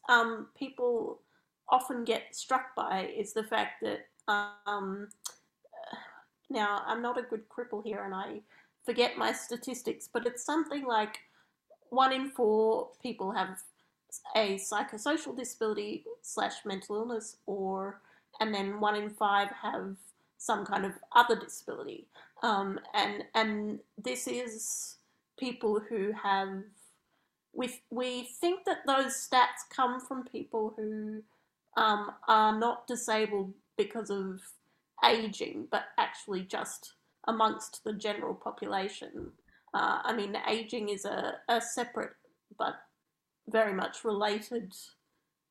um, 0.08 0.48
people 0.56 1.20
often 1.68 2.04
get 2.04 2.34
struck 2.34 2.74
by 2.74 3.10
is 3.16 3.32
the 3.32 3.44
fact 3.44 3.82
that 3.82 4.06
um, 4.28 5.08
now, 6.50 6.82
I'm 6.86 7.02
not 7.02 7.18
a 7.18 7.22
good 7.22 7.48
cripple 7.48 7.82
here 7.82 8.04
and 8.04 8.14
I 8.14 8.40
forget 8.84 9.18
my 9.18 9.32
statistics, 9.32 10.08
but 10.10 10.26
it's 10.26 10.44
something 10.44 10.84
like 10.84 11.18
one 11.90 12.12
in 12.12 12.30
four 12.30 12.88
people 13.02 13.32
have 13.32 13.60
a 14.36 14.56
psychosocial 14.56 15.36
disability 15.36 16.04
slash 16.22 16.64
mental 16.64 16.96
illness, 16.96 17.36
or 17.46 18.00
and 18.40 18.54
then 18.54 18.78
one 18.80 18.94
in 18.94 19.10
five 19.10 19.48
have 19.62 19.96
some 20.38 20.64
kind 20.64 20.84
of 20.84 20.92
other 21.14 21.34
disability. 21.34 22.06
Um, 22.42 22.78
and 22.94 23.24
and 23.34 23.80
this 24.02 24.28
is 24.28 24.96
people 25.38 25.80
who 25.80 26.12
have 26.12 26.62
we 27.54 27.80
we 27.90 28.28
think 28.40 28.64
that 28.64 28.86
those 28.86 29.14
stats 29.14 29.68
come 29.74 30.00
from 30.00 30.24
people 30.24 30.74
who 30.76 31.22
um, 31.76 32.10
are 32.28 32.58
not 32.58 32.86
disabled 32.86 33.54
because 33.76 34.10
of 34.10 34.40
aging, 35.04 35.68
but 35.70 35.84
actually 35.98 36.42
just 36.42 36.94
amongst 37.26 37.82
the 37.84 37.92
general 37.92 38.34
population. 38.34 39.32
Uh, 39.72 39.98
I 40.04 40.14
mean, 40.14 40.36
aging 40.48 40.88
is 40.88 41.04
a, 41.04 41.34
a 41.48 41.60
separate 41.60 42.12
but 42.58 42.74
very 43.48 43.74
much 43.74 44.04
related 44.04 44.72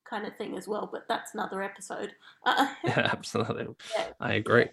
kind 0.09 0.25
of 0.25 0.35
thing 0.37 0.57
as 0.57 0.67
well, 0.67 0.89
but 0.91 1.07
that's 1.07 1.33
another 1.33 1.61
episode. 1.61 2.13
Yeah, 2.45 2.75
absolutely. 2.85 3.67
Yeah. 3.97 4.07
I 4.19 4.33
agree. 4.33 4.63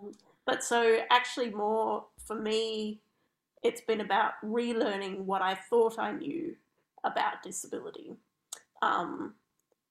Um, 0.00 0.12
but 0.46 0.62
so, 0.62 0.98
actually, 1.10 1.50
more 1.50 2.04
for 2.26 2.36
me, 2.36 3.00
it's 3.62 3.80
been 3.82 4.00
about 4.00 4.32
relearning 4.44 5.20
what 5.20 5.42
I 5.42 5.54
thought 5.54 5.98
I 5.98 6.12
knew 6.12 6.54
about 7.04 7.42
disability. 7.42 8.12
Um, 8.82 9.34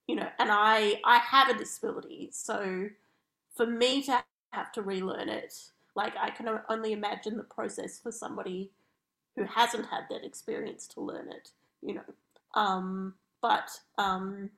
you 0.08 0.16
know, 0.16 0.28
and 0.40 0.50
I 0.52 1.00
I 1.06 1.18
have 1.18 1.50
a 1.50 1.58
disability, 1.58 2.30
so 2.32 2.90
for 3.56 3.68
me 3.68 4.02
to 4.04 4.24
have 4.52 4.72
to 4.74 4.82
relearn 4.82 5.30
it. 5.30 5.54
Like 5.96 6.14
I 6.20 6.30
can 6.30 6.48
only 6.70 6.94
imagine 6.94 7.38
the 7.38 7.44
process 7.44 8.00
for 8.00 8.12
somebody 8.12 8.72
who 9.36 9.46
hasn't 9.46 9.88
had 9.88 10.04
that 10.10 10.26
experience 10.26 10.88
to 10.88 11.02
learn 11.02 11.30
it, 11.32 11.52
you 11.82 11.96
know. 11.96 12.02
Um, 12.56 13.14
but 13.42 13.70
um, 13.98 14.50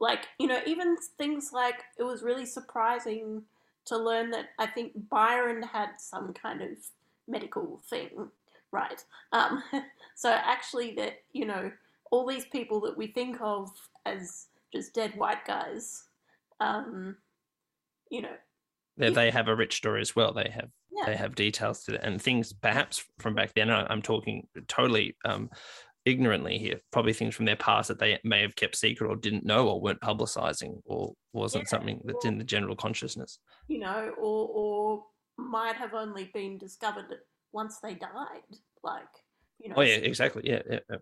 like 0.00 0.26
you 0.38 0.46
know, 0.46 0.60
even 0.66 0.96
things 1.18 1.50
like 1.52 1.82
it 1.98 2.02
was 2.02 2.22
really 2.22 2.46
surprising 2.46 3.42
to 3.86 3.96
learn 3.96 4.30
that 4.30 4.50
I 4.58 4.66
think 4.66 4.92
Byron 5.08 5.62
had 5.62 5.90
some 5.98 6.32
kind 6.32 6.62
of 6.62 6.68
medical 7.26 7.80
thing, 7.88 8.30
right? 8.72 9.04
Um, 9.32 9.62
so 10.16 10.30
actually, 10.30 10.94
that 10.96 11.14
you 11.32 11.46
know, 11.46 11.70
all 12.10 12.26
these 12.26 12.46
people 12.46 12.80
that 12.82 12.96
we 12.96 13.08
think 13.08 13.38
of 13.40 13.70
as 14.06 14.46
just 14.74 14.94
dead 14.94 15.14
white 15.16 15.44
guys, 15.46 16.04
um, 16.60 17.16
you 18.10 18.22
know, 18.22 18.36
they, 18.96 19.10
they 19.10 19.30
have 19.30 19.48
a 19.48 19.56
rich 19.56 19.76
story 19.76 20.00
as 20.00 20.14
well. 20.14 20.32
They 20.32 20.50
have 20.54 20.70
yeah. 20.90 21.04
they 21.06 21.16
have 21.16 21.34
details 21.34 21.84
to 21.84 21.94
it 21.94 22.00
and 22.02 22.20
things 22.20 22.52
perhaps 22.52 23.04
from 23.18 23.34
back 23.34 23.52
then. 23.54 23.70
I'm 23.70 24.02
talking 24.02 24.46
totally 24.68 25.16
um, 25.24 25.50
ignorantly 26.04 26.58
here, 26.58 26.80
probably 26.90 27.12
things 27.12 27.34
from 27.34 27.46
their 27.46 27.56
past 27.56 27.88
that 27.88 27.98
they 27.98 28.18
may 28.24 28.42
have 28.42 28.56
kept 28.56 28.76
secret 28.76 29.08
or 29.08 29.16
didn't 29.16 29.44
know 29.44 29.68
or 29.68 29.80
weren't 29.80 30.00
publicizing 30.00 30.80
or 30.84 31.14
wasn't 31.32 31.64
yeah, 31.64 31.68
something 31.68 32.00
that's 32.04 32.24
or, 32.24 32.28
in 32.28 32.38
the 32.38 32.44
general 32.44 32.76
consciousness. 32.76 33.38
You 33.68 33.80
know, 33.80 34.12
or 34.18 34.48
or 34.52 35.04
might 35.38 35.76
have 35.76 35.94
only 35.94 36.30
been 36.34 36.58
discovered 36.58 37.06
once 37.52 37.78
they 37.78 37.94
died. 37.94 38.42
Like 38.82 39.08
you 39.60 39.68
know, 39.68 39.76
oh 39.78 39.82
yeah, 39.82 39.94
exactly. 39.94 40.42
Yeah, 40.44 40.62
yeah. 40.68 40.96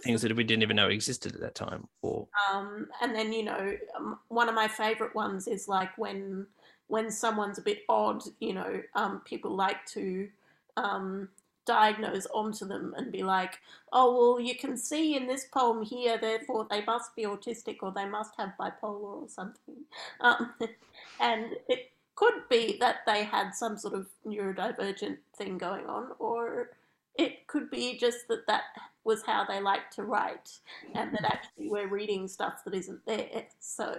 things 0.00 0.22
that 0.22 0.34
we 0.34 0.44
didn't 0.44 0.62
even 0.62 0.76
know 0.76 0.88
existed 0.88 1.34
at 1.34 1.40
that 1.40 1.54
time. 1.54 1.86
Or 2.02 2.26
um, 2.50 2.88
and 3.02 3.14
then 3.14 3.32
you 3.32 3.44
know, 3.44 3.76
um, 3.96 4.18
one 4.28 4.48
of 4.48 4.54
my 4.54 4.68
favorite 4.68 5.14
ones 5.14 5.46
is 5.46 5.68
like 5.68 5.96
when 5.98 6.46
when 6.86 7.10
someone's 7.10 7.58
a 7.58 7.62
bit 7.62 7.82
odd, 7.88 8.22
you 8.40 8.54
know, 8.54 8.82
um, 8.94 9.20
people 9.24 9.54
like 9.54 9.84
to 9.86 10.28
um, 10.76 11.28
diagnose 11.64 12.26
onto 12.34 12.66
them 12.66 12.94
and 12.96 13.12
be 13.12 13.22
like, 13.22 13.60
oh, 13.92 14.34
well, 14.34 14.40
you 14.40 14.56
can 14.56 14.76
see 14.76 15.14
in 15.14 15.26
this 15.26 15.44
poem 15.44 15.84
here, 15.84 16.18
therefore 16.18 16.66
they 16.68 16.84
must 16.84 17.14
be 17.14 17.22
autistic 17.22 17.76
or 17.82 17.92
they 17.92 18.06
must 18.06 18.32
have 18.36 18.54
bipolar 18.58 19.22
or 19.22 19.28
something. 19.28 19.76
Um, 20.20 20.52
and 21.20 21.54
it 21.68 21.92
could 22.20 22.42
be 22.50 22.76
that 22.80 22.96
they 23.06 23.24
had 23.24 23.54
some 23.54 23.78
sort 23.78 23.94
of 23.94 24.06
neurodivergent 24.26 25.16
thing 25.36 25.56
going 25.56 25.86
on, 25.86 26.10
or 26.18 26.72
it 27.16 27.46
could 27.46 27.70
be 27.70 27.96
just 27.98 28.28
that 28.28 28.46
that 28.46 28.64
was 29.04 29.22
how 29.24 29.42
they 29.46 29.58
like 29.58 29.90
to 29.90 30.02
write 30.02 30.50
and 30.94 31.10
that 31.14 31.24
actually 31.24 31.70
we're 31.70 31.88
reading 31.88 32.28
stuff 32.28 32.62
that 32.64 32.74
isn't 32.74 33.00
there. 33.06 33.44
So 33.58 33.96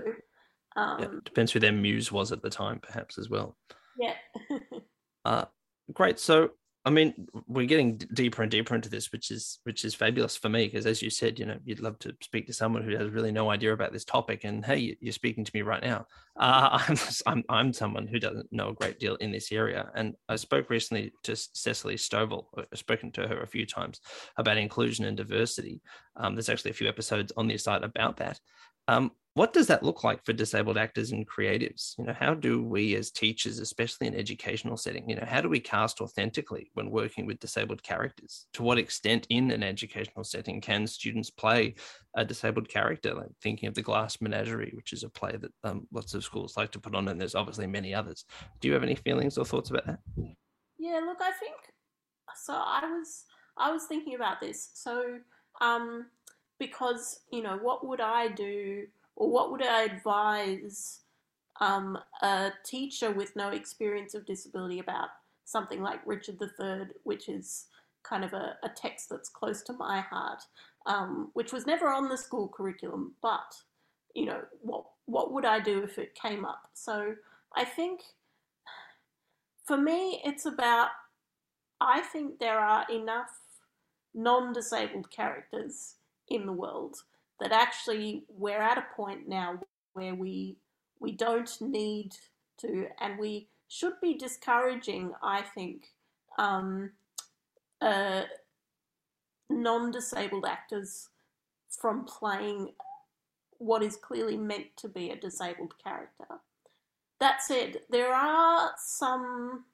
um, 0.76 1.02
yeah, 1.02 1.08
depends 1.26 1.52
who 1.52 1.60
their 1.60 1.72
muse 1.72 2.12
was 2.12 2.32
at 2.32 2.44
the 2.44 2.50
time, 2.50 2.80
perhaps 2.80 3.18
as 3.18 3.28
well. 3.28 3.58
Yeah. 3.98 4.14
uh, 5.26 5.46
great. 5.92 6.20
So, 6.20 6.52
I 6.84 6.90
mean, 6.90 7.28
we're 7.48 7.68
getting 7.68 7.98
deeper 7.98 8.42
and 8.42 8.50
deeper 8.50 8.74
into 8.74 8.90
this, 8.90 9.12
which 9.12 9.30
is 9.30 9.60
which 9.64 9.86
is 9.86 9.94
fabulous 9.94 10.36
for 10.36 10.50
me 10.50 10.66
because, 10.66 10.88
as 10.88 11.02
you 11.02 11.12
said, 11.12 11.38
you 11.38 11.46
know, 11.46 11.58
you'd 11.64 11.80
love 11.80 12.00
to 12.00 12.16
speak 12.22 12.48
to 12.48 12.54
someone 12.54 12.82
who 12.82 12.98
has 12.98 13.10
really 13.12 13.32
no 13.32 13.52
idea 13.52 13.72
about 13.72 13.94
this 13.94 14.04
topic, 14.04 14.46
and 14.46 14.66
hey, 14.66 14.98
you're 15.00 15.14
speaking 15.14 15.44
to 15.44 15.52
me 15.54 15.62
right 15.62 15.84
now. 15.84 16.08
Uh, 16.38 16.80
I'm, 16.88 16.98
I'm 17.28 17.44
I'm 17.50 17.74
someone 17.74 18.08
who 18.08 18.20
doesn't 18.20 18.52
know 18.52 18.70
a 18.70 18.74
great 18.74 19.00
deal 19.00 19.16
in 19.16 19.32
this 19.32 19.52
area, 19.52 19.92
and 19.94 20.16
I 20.28 20.38
spoke 20.38 20.72
recently 20.72 21.14
to 21.24 21.36
Cecily 21.36 21.96
Stovall. 21.96 22.46
I've 22.58 22.80
spoken 22.80 23.12
to 23.12 23.28
her 23.28 23.42
a 23.42 23.48
few 23.48 23.68
times 23.68 24.02
about 24.38 24.58
inclusion 24.58 25.06
and 25.06 25.16
diversity. 25.16 25.82
Um, 26.16 26.34
there's 26.34 26.50
actually 26.50 26.72
a 26.72 26.76
few 26.76 26.88
episodes 26.88 27.32
on 27.38 27.48
this 27.48 27.66
site 27.66 27.84
about 27.84 28.18
that. 28.18 28.40
Um, 28.88 29.12
what 29.34 29.54
does 29.54 29.68
that 29.68 29.84
look 29.84 30.04
like 30.04 30.26
for 30.26 30.34
disabled 30.34 30.78
actors 30.78 31.14
and 31.14 31.28
creatives? 31.28 31.98
You 31.98 32.06
know 32.06 32.16
how 32.18 32.34
do 32.34 32.62
we 32.62 32.96
as 32.96 33.12
teachers 33.12 33.60
especially 33.60 34.08
in 34.08 34.16
educational 34.16 34.76
setting 34.76 35.10
you 35.10 35.16
know 35.16 35.26
how 35.26 35.40
do 35.40 35.48
we 35.48 35.60
cast 35.60 36.02
authentically 36.02 36.70
when 36.74 36.92
working 36.92 37.26
with 37.26 37.40
disabled 37.40 37.82
characters? 37.82 38.48
To 38.54 38.64
what 38.64 38.78
extent 38.78 39.28
in 39.30 39.52
an 39.52 39.64
educational 39.64 40.26
setting 40.26 40.60
can 40.60 40.86
students 40.86 41.30
play 41.30 41.76
a 42.16 42.26
disabled 42.26 42.68
character 42.68 43.14
like 43.14 43.30
thinking 43.42 43.70
of 43.70 43.74
the 43.74 43.82
glass 43.82 44.20
menagerie 44.20 44.74
which 44.76 44.92
is 44.92 45.04
a 45.04 45.10
play 45.10 45.38
that 45.38 45.52
um, 45.64 45.88
lots 45.94 46.14
of 46.14 46.26
schools 46.26 46.58
like 46.58 46.72
to 46.72 46.80
put 46.80 46.96
on 46.96 47.08
and 47.08 47.20
there's 47.20 47.36
obviously 47.36 47.68
many 47.68 47.94
others. 47.94 48.26
Do 48.60 48.68
you 48.68 48.74
have 48.74 48.84
any 48.84 48.96
feelings 48.96 49.38
or 49.38 49.46
thoughts 49.46 49.70
about 49.70 49.86
that? 49.88 50.00
Yeah 50.78 51.00
look 51.06 51.20
i 51.22 51.32
think 51.32 51.56
so 52.36 52.54
i 52.54 52.82
was 52.84 53.24
i 53.58 53.72
was 53.72 53.86
thinking 53.86 54.16
about 54.16 54.42
this. 54.42 54.72
So 54.74 55.20
um 55.62 56.08
because 56.62 57.22
you 57.32 57.42
know 57.42 57.58
what 57.58 57.86
would 57.86 58.00
i 58.00 58.28
do 58.28 58.86
or 59.16 59.30
what 59.30 59.52
would 59.52 59.64
I 59.64 59.84
advise 59.84 61.02
um, 61.60 61.98
a 62.22 62.52
teacher 62.66 63.12
with 63.12 63.36
no 63.36 63.50
experience 63.50 64.16
of 64.16 64.26
disability 64.26 64.80
about 64.80 65.10
something 65.46 65.82
like 65.82 66.00
Richard 66.06 66.38
III, 66.42 66.88
which 67.04 67.30
is 67.30 67.68
kind 68.04 68.24
of 68.24 68.34
a, 68.34 68.58
a 68.64 68.70
text 68.70 69.10
that's 69.10 69.30
close 69.30 69.62
to 69.64 69.74
my 69.74 70.02
heart, 70.02 70.42
um, 70.88 71.30
which 71.34 71.54
was 71.54 71.68
never 71.68 71.90
on 71.90 72.10
the 72.10 72.18
school 72.18 72.48
curriculum, 72.48 73.14
but 73.22 73.54
you 74.16 74.26
know 74.26 74.42
what 74.62 74.86
what 75.06 75.32
would 75.32 75.46
I 75.46 75.60
do 75.60 75.84
if 75.84 75.98
it 75.98 76.16
came 76.16 76.44
up? 76.44 76.70
So 76.74 77.14
I 77.56 77.64
think 77.64 78.02
for 79.66 79.78
me 79.78 80.22
it's 80.26 80.46
about 80.46 80.90
I 81.80 82.02
think 82.02 82.40
there 82.40 82.60
are 82.60 82.86
enough 82.90 83.40
non-disabled 84.14 85.12
characters 85.12 85.96
in 86.34 86.46
the 86.46 86.54
world 86.54 86.98
that 87.40 87.52
actually 87.52 88.24
we're 88.30 88.62
at 88.62 88.78
a 88.78 88.86
point 88.96 89.28
now 89.28 89.60
where 89.94 90.16
we 90.16 90.58
we 91.00 91.12
don't 91.12 91.60
need 91.60 92.14
to, 92.60 92.88
and 93.00 93.18
we 93.20 93.48
should 93.68 93.94
be 94.02 94.14
discouraging, 94.14 95.14
I 95.24 95.42
think, 95.42 95.88
um, 96.38 96.92
uh, 97.82 98.24
non-disabled 99.50 100.46
actors 100.46 101.10
from 101.70 102.06
playing 102.06 102.74
what 103.58 103.82
is 103.82 103.96
clearly 103.96 104.38
meant 104.38 104.68
to 104.78 104.88
be 104.88 105.10
a 105.10 105.16
disabled 105.16 105.74
character. 105.84 106.28
That 107.20 107.42
said, 107.42 107.82
there 107.90 108.14
are 108.14 108.72
some 108.78 109.66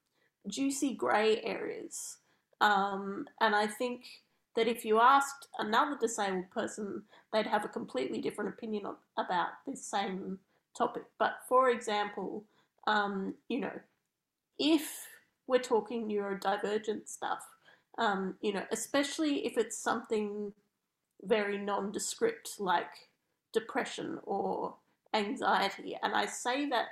juicy 0.47 0.93
grey 0.93 1.41
areas, 1.41 2.17
um, 2.61 3.27
and 3.41 3.53
I 3.53 3.67
think 3.67 4.05
that 4.57 4.67
if 4.67 4.83
you 4.83 4.99
asked 4.99 5.49
another 5.59 5.95
disabled 6.01 6.49
person, 6.49 7.03
they'd 7.31 7.45
have 7.45 7.63
a 7.63 7.67
completely 7.69 8.19
different 8.19 8.49
opinion 8.49 8.85
about 9.15 9.49
this 9.67 9.85
same 9.85 10.39
topic. 10.75 11.03
But 11.19 11.35
for 11.47 11.69
example, 11.69 12.43
um, 12.87 13.35
you 13.49 13.59
know, 13.59 13.79
if 14.57 15.05
we're 15.45 15.59
talking 15.59 16.09
neurodivergent 16.09 17.07
stuff, 17.07 17.45
um, 17.99 18.33
you 18.41 18.51
know, 18.51 18.63
especially 18.71 19.45
if 19.45 19.59
it's 19.59 19.77
something 19.77 20.51
very 21.21 21.59
nondescript 21.59 22.59
like 22.59 22.89
depression 23.53 24.17
or 24.23 24.73
anxiety, 25.13 25.95
and 26.01 26.15
I 26.15 26.25
say 26.25 26.67
that 26.69 26.87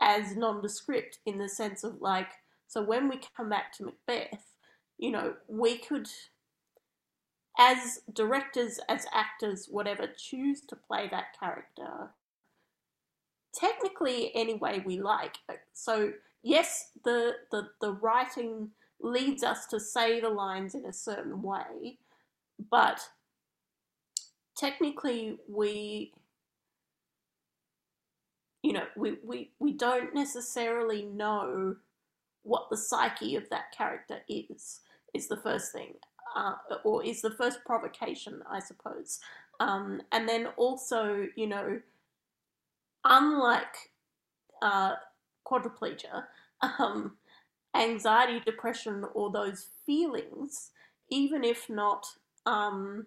as 0.00 0.34
nondescript 0.34 1.18
in 1.26 1.36
the 1.36 1.50
sense 1.50 1.84
of 1.84 2.00
like, 2.00 2.30
so 2.66 2.82
when 2.82 3.10
we 3.10 3.20
come 3.36 3.50
back 3.50 3.72
to 3.74 3.84
Macbeth, 3.84 4.53
you 4.98 5.10
know, 5.10 5.34
we 5.48 5.78
could, 5.78 6.08
as 7.58 8.00
directors, 8.12 8.80
as 8.88 9.06
actors, 9.14 9.68
whatever, 9.70 10.08
choose 10.16 10.62
to 10.62 10.76
play 10.76 11.08
that 11.10 11.38
character 11.38 12.10
technically 13.54 14.32
any 14.34 14.54
way 14.54 14.82
we 14.84 15.00
like. 15.00 15.38
So 15.72 16.12
yes, 16.42 16.90
the, 17.04 17.34
the 17.50 17.68
the 17.80 17.92
writing 17.92 18.70
leads 19.00 19.42
us 19.42 19.66
to 19.68 19.80
say 19.80 20.20
the 20.20 20.28
lines 20.30 20.74
in 20.74 20.84
a 20.86 20.92
certain 20.92 21.42
way, 21.42 21.98
but 22.70 23.00
technically 24.56 25.38
we 25.48 26.12
you 28.62 28.72
know 28.72 28.86
we, 28.96 29.18
we, 29.24 29.50
we 29.58 29.72
don't 29.72 30.14
necessarily 30.14 31.02
know 31.04 31.76
what 32.44 32.68
the 32.70 32.76
psyche 32.76 33.36
of 33.36 33.48
that 33.50 33.72
character 33.76 34.18
is 34.28 34.80
is 35.14 35.28
the 35.28 35.36
first 35.36 35.72
thing, 35.72 35.94
uh, 36.36 36.54
or 36.84 37.04
is 37.04 37.22
the 37.22 37.30
first 37.30 37.60
provocation, 37.64 38.42
I 38.50 38.60
suppose. 38.60 39.20
Um, 39.60 40.02
and 40.12 40.28
then 40.28 40.48
also, 40.56 41.26
you 41.36 41.46
know, 41.46 41.80
unlike 43.04 43.90
uh, 44.62 44.94
quadriplegia, 45.46 46.24
um, 46.78 47.16
anxiety, 47.74 48.40
depression, 48.44 49.04
or 49.14 49.30
those 49.30 49.68
feelings, 49.86 50.70
even 51.10 51.44
if 51.44 51.68
not 51.68 52.06
um, 52.46 53.06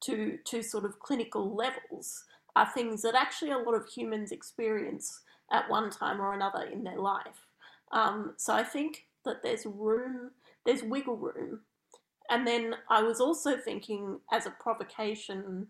to 0.00 0.38
to 0.44 0.62
sort 0.62 0.84
of 0.84 0.98
clinical 0.98 1.54
levels, 1.54 2.24
are 2.56 2.68
things 2.68 3.02
that 3.02 3.14
actually 3.14 3.50
a 3.50 3.58
lot 3.58 3.74
of 3.74 3.86
humans 3.86 4.32
experience 4.32 5.20
at 5.50 5.68
one 5.68 5.90
time 5.90 6.20
or 6.20 6.32
another 6.32 6.62
in 6.62 6.82
their 6.82 6.98
life. 6.98 7.46
Um, 7.92 8.34
so 8.36 8.54
I 8.54 8.64
think 8.64 9.06
that 9.24 9.42
there's 9.42 9.66
room, 9.66 10.30
there's 10.64 10.82
wiggle 10.82 11.16
room. 11.16 11.60
And 12.30 12.46
then 12.46 12.74
I 12.88 13.02
was 13.02 13.20
also 13.20 13.56
thinking 13.56 14.20
as 14.32 14.46
a 14.46 14.50
provocation, 14.50 15.66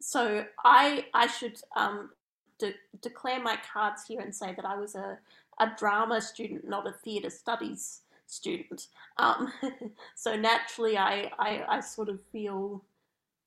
so 0.00 0.44
I 0.64 1.06
I 1.14 1.26
should 1.26 1.60
um, 1.76 2.10
de- 2.58 2.74
declare 3.02 3.40
my 3.42 3.58
cards 3.72 4.04
here 4.06 4.20
and 4.20 4.34
say 4.34 4.54
that 4.54 4.64
I 4.64 4.76
was 4.76 4.94
a, 4.94 5.18
a 5.60 5.70
drama 5.78 6.20
student, 6.20 6.68
not 6.68 6.88
a 6.88 6.92
theatre 6.92 7.30
studies 7.30 8.00
student. 8.26 8.88
Um, 9.18 9.52
so 10.16 10.34
naturally, 10.34 10.98
I, 10.98 11.30
I, 11.38 11.64
I 11.68 11.80
sort 11.80 12.08
of 12.08 12.20
feel 12.32 12.82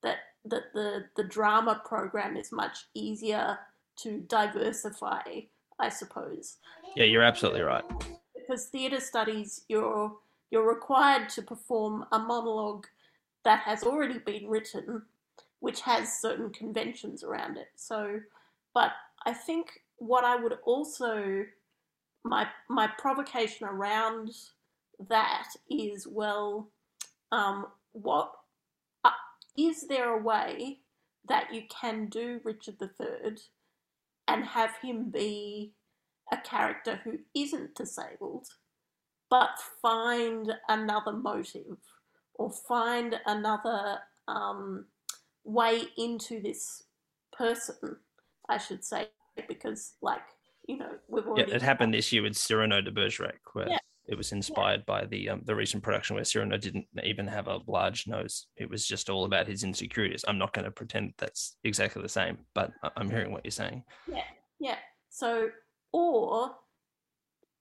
that 0.02 0.18
that 0.46 0.72
the 0.74 1.06
the 1.18 1.24
drama 1.24 1.82
program 1.84 2.38
is 2.38 2.52
much 2.52 2.86
easier 2.94 3.60
to 3.98 4.20
diversify, 4.30 5.42
I 5.78 5.90
suppose. 5.90 6.58
Yeah, 6.96 7.04
you're 7.04 7.24
absolutely 7.24 7.62
right 7.62 7.84
because 8.50 8.66
theatre 8.66 9.00
studies, 9.00 9.64
you're 9.70 10.12
you're 10.52 10.68
required 10.68 11.30
to 11.30 11.42
perform 11.42 12.06
a 12.12 12.20
monologue 12.20 12.86
that 13.46 13.62
has 13.62 13.84
already 13.84 14.20
been 14.20 14.48
written, 14.48 15.04
which 15.60 15.82
has 15.82 16.20
certain 16.20 16.50
conventions 16.52 17.24
around 17.24 17.58
it. 17.58 17.70
So, 17.76 18.20
but 18.74 18.92
I 19.26 19.34
think 19.34 19.82
what 19.98 20.24
I 20.24 20.36
would 20.36 20.58
also 20.66 21.46
my 22.24 22.48
my 22.70 22.88
provocation 22.98 23.68
around 23.68 24.32
that 25.10 25.48
is 25.70 26.08
well, 26.08 26.70
um, 27.32 27.68
what 27.94 28.32
uh, 29.06 29.12
is 29.58 29.88
there 29.88 30.14
a 30.14 30.22
way 30.22 30.80
that 31.28 31.54
you 31.54 31.64
can 31.70 32.08
do 32.08 32.42
Richard 32.44 32.76
III 32.82 33.38
and 34.28 34.46
have 34.46 34.76
him 34.82 35.10
be 35.10 35.74
a 36.32 36.38
character 36.38 37.00
who 37.04 37.20
isn't 37.34 37.76
disabled, 37.76 38.48
but 39.30 39.52
find 39.82 40.54
another 40.68 41.12
motive 41.12 41.78
or 42.36 42.52
find 42.68 43.20
another 43.26 44.00
um, 44.28 44.86
way 45.44 45.84
into 45.98 46.42
this 46.42 46.84
person, 47.38 47.98
I 48.48 48.58
should 48.58 48.84
say, 48.84 49.08
because, 49.48 49.94
like, 50.02 50.22
you 50.68 50.78
know, 50.78 50.92
we've 51.08 51.26
already. 51.26 51.50
Yeah, 51.50 51.56
it 51.56 51.62
happened 51.62 51.94
this 51.94 52.12
year 52.12 52.24
with 52.24 52.36
Cyrano 52.36 52.82
de 52.82 52.92
Bergerac, 52.92 53.40
where 53.54 53.70
yeah. 53.70 53.78
it 54.08 54.18
was 54.18 54.32
inspired 54.32 54.82
yeah. 54.82 54.94
by 55.02 55.06
the 55.06 55.30
um, 55.30 55.42
the 55.46 55.56
recent 55.56 55.84
production 55.84 56.16
where 56.16 56.24
Cyrano 56.26 56.58
didn't 56.58 56.86
even 57.04 57.28
have 57.28 57.48
a 57.48 57.60
large 57.68 58.08
nose. 58.08 58.48
It 58.56 58.70
was 58.70 58.86
just 58.86 59.10
all 59.10 59.26
about 59.26 59.48
his 59.48 59.64
insecurities. 59.64 60.24
I'm 60.28 60.38
not 60.38 60.54
going 60.54 60.66
to 60.66 60.72
pretend 60.72 61.14
that's 61.18 61.58
exactly 61.64 62.02
the 62.02 62.10
same, 62.10 62.38
but 62.54 62.72
I'm 62.96 63.10
hearing 63.10 63.32
what 63.32 63.44
you're 63.44 63.52
saying. 63.52 63.84
Yeah, 64.08 64.24
yeah. 64.60 64.78
So 65.10 65.50
or 65.92 66.52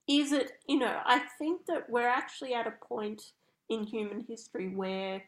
is 0.08 0.32
it, 0.32 0.52
you 0.66 0.78
know, 0.78 1.00
I 1.04 1.20
think 1.38 1.66
that 1.66 1.88
we're 1.90 2.08
actually 2.08 2.54
at 2.54 2.66
a 2.66 2.72
point 2.86 3.22
in 3.68 3.84
human 3.84 4.24
history 4.26 4.68
where 4.68 5.22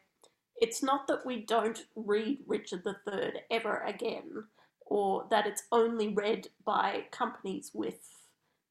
it's 0.59 0.81
not 0.81 1.07
that 1.07 1.25
we 1.25 1.45
don't 1.45 1.85
read 1.95 2.39
Richard 2.47 2.83
III 2.85 3.33
ever 3.49 3.83
again, 3.85 4.45
or 4.85 5.25
that 5.29 5.47
it's 5.47 5.63
only 5.71 6.09
read 6.09 6.47
by 6.65 7.05
companies 7.11 7.71
with 7.73 7.99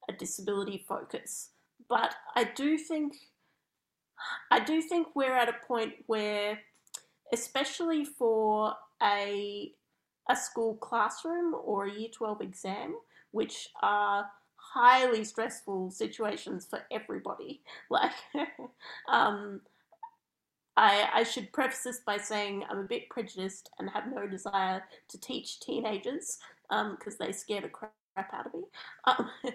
a 0.08 0.12
disability 0.12 0.84
focus. 0.86 1.50
But 1.88 2.14
I 2.36 2.44
do 2.44 2.76
think 2.76 3.14
I 4.50 4.60
do 4.60 4.82
think 4.82 5.08
we're 5.14 5.34
at 5.34 5.48
a 5.48 5.66
point 5.66 5.94
where, 6.06 6.58
especially 7.32 8.04
for 8.04 8.74
a 9.02 9.72
a 10.28 10.36
school 10.36 10.76
classroom 10.76 11.54
or 11.64 11.86
a 11.86 11.92
year 11.92 12.08
12 12.12 12.40
exam, 12.40 12.94
which 13.32 13.68
are 13.82 14.26
highly 14.72 15.24
stressful 15.24 15.90
situations 15.90 16.66
for 16.68 16.80
everybody. 16.90 17.62
Like, 17.90 18.12
um, 19.08 19.60
I, 20.76 21.08
I 21.12 21.22
should 21.24 21.52
preface 21.52 21.82
this 21.82 22.00
by 22.06 22.18
saying 22.18 22.64
I'm 22.70 22.78
a 22.78 22.84
bit 22.84 23.08
prejudiced 23.10 23.70
and 23.78 23.90
have 23.90 24.04
no 24.12 24.26
desire 24.26 24.82
to 25.08 25.20
teach 25.20 25.60
teenagers 25.60 26.38
because 26.68 27.14
um, 27.14 27.26
they 27.26 27.32
scare 27.32 27.62
the 27.62 27.68
crap 27.68 27.92
out 28.16 28.46
of 28.46 28.54
me. 28.54 28.62
Um, 29.04 29.30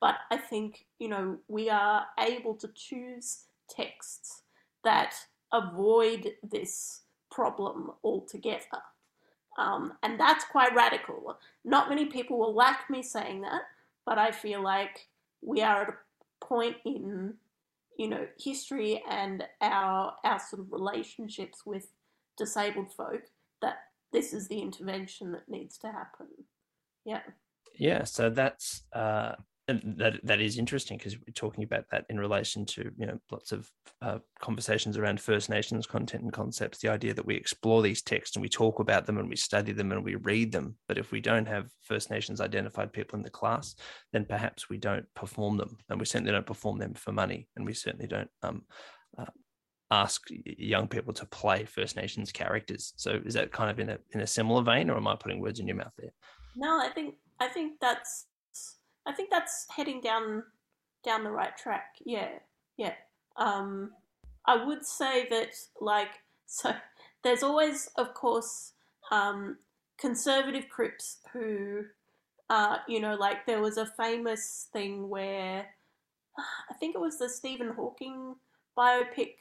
but 0.00 0.16
I 0.30 0.36
think, 0.36 0.84
you 0.98 1.08
know, 1.08 1.38
we 1.48 1.70
are 1.70 2.06
able 2.20 2.54
to 2.56 2.68
choose 2.74 3.44
texts 3.70 4.42
that 4.84 5.14
avoid 5.52 6.32
this 6.42 7.02
problem 7.30 7.90
altogether. 8.04 8.82
Um, 9.58 9.94
and 10.02 10.20
that's 10.20 10.44
quite 10.44 10.74
radical. 10.74 11.38
Not 11.64 11.88
many 11.88 12.06
people 12.06 12.38
will 12.38 12.54
like 12.54 12.88
me 12.88 13.02
saying 13.02 13.40
that, 13.40 13.62
but 14.08 14.16
I 14.16 14.30
feel 14.30 14.62
like 14.62 15.06
we 15.42 15.60
are 15.60 15.82
at 15.82 15.88
a 15.90 16.44
point 16.44 16.76
in, 16.86 17.34
you 17.98 18.08
know, 18.08 18.26
history 18.38 19.02
and 19.06 19.44
our 19.60 20.14
our 20.24 20.40
sort 20.40 20.62
of 20.62 20.72
relationships 20.72 21.66
with 21.66 21.88
disabled 22.38 22.90
folk 22.90 23.20
that 23.60 23.80
this 24.10 24.32
is 24.32 24.48
the 24.48 24.60
intervention 24.60 25.32
that 25.32 25.46
needs 25.46 25.76
to 25.78 25.88
happen. 25.88 26.28
Yeah. 27.04 27.20
Yeah. 27.74 28.04
So 28.04 28.30
that's 28.30 28.84
uh, 28.94 29.34
that 29.68 30.20
that 30.22 30.40
is 30.40 30.56
interesting 30.56 30.96
because 30.96 31.16
we're 31.18 31.32
talking 31.34 31.62
about 31.62 31.84
that 31.90 32.06
in 32.08 32.18
relation 32.18 32.64
to 32.64 32.90
you 32.96 33.06
know 33.06 33.18
lots 33.30 33.52
of 33.52 33.70
uh, 34.00 34.18
conversations 34.40 34.96
around 34.96 35.20
First 35.20 35.50
Nations 35.50 35.86
content 35.86 36.22
and 36.22 36.32
concepts. 36.32 36.78
The 36.78 36.88
idea 36.88 37.12
that 37.14 37.26
we 37.26 37.34
explore 37.34 37.82
these 37.82 38.02
texts 38.02 38.36
and 38.36 38.42
we 38.42 38.48
talk 38.48 38.80
about 38.80 39.06
them 39.06 39.18
and 39.18 39.28
we 39.28 39.36
study 39.36 39.72
them 39.72 39.92
and 39.92 40.02
we 40.02 40.14
read 40.14 40.52
them, 40.52 40.76
but 40.88 40.98
if 40.98 41.12
we 41.12 41.20
don't 41.20 41.46
have 41.46 41.68
First 41.82 42.10
Nations 42.10 42.40
identified 42.40 42.92
people 42.92 43.18
in 43.18 43.22
the 43.22 43.30
class, 43.30 43.74
then 44.12 44.24
perhaps 44.24 44.70
we 44.70 44.78
don't 44.78 45.06
perform 45.14 45.58
them, 45.58 45.76
and 45.90 46.00
we 46.00 46.06
certainly 46.06 46.32
don't 46.32 46.46
perform 46.46 46.78
them 46.78 46.94
for 46.94 47.12
money, 47.12 47.46
and 47.56 47.66
we 47.66 47.74
certainly 47.74 48.06
don't 48.06 48.30
um, 48.42 48.62
uh, 49.18 49.26
ask 49.90 50.22
young 50.30 50.88
people 50.88 51.12
to 51.12 51.26
play 51.26 51.64
First 51.64 51.96
Nations 51.96 52.32
characters. 52.32 52.94
So 52.96 53.20
is 53.24 53.34
that 53.34 53.52
kind 53.52 53.70
of 53.70 53.78
in 53.80 53.90
a 53.90 53.98
in 54.12 54.22
a 54.22 54.26
similar 54.26 54.62
vein, 54.62 54.88
or 54.88 54.96
am 54.96 55.08
I 55.08 55.16
putting 55.16 55.40
words 55.40 55.60
in 55.60 55.66
your 55.66 55.76
mouth 55.76 55.92
there? 55.98 56.12
No, 56.56 56.80
I 56.80 56.88
think 56.88 57.16
I 57.38 57.48
think 57.48 57.74
that's 57.80 58.27
I 59.08 59.12
think 59.12 59.30
that's 59.30 59.66
heading 59.74 60.00
down 60.00 60.44
down 61.04 61.24
the 61.24 61.30
right 61.30 61.56
track. 61.56 61.96
Yeah, 62.04 62.28
yeah. 62.76 62.92
Um, 63.36 63.92
I 64.46 64.62
would 64.64 64.84
say 64.84 65.26
that 65.30 65.50
like 65.80 66.10
so. 66.46 66.72
There's 67.24 67.42
always, 67.42 67.90
of 67.96 68.14
course, 68.14 68.74
um, 69.10 69.58
conservative 69.98 70.68
Crips 70.68 71.18
who, 71.32 71.82
uh, 72.48 72.76
you 72.86 73.00
know, 73.00 73.16
like 73.16 73.44
there 73.44 73.60
was 73.60 73.76
a 73.76 73.86
famous 73.86 74.68
thing 74.72 75.08
where 75.08 75.66
I 76.70 76.74
think 76.74 76.94
it 76.94 77.00
was 77.00 77.18
the 77.18 77.28
Stephen 77.28 77.70
Hawking 77.70 78.36
biopic, 78.76 79.34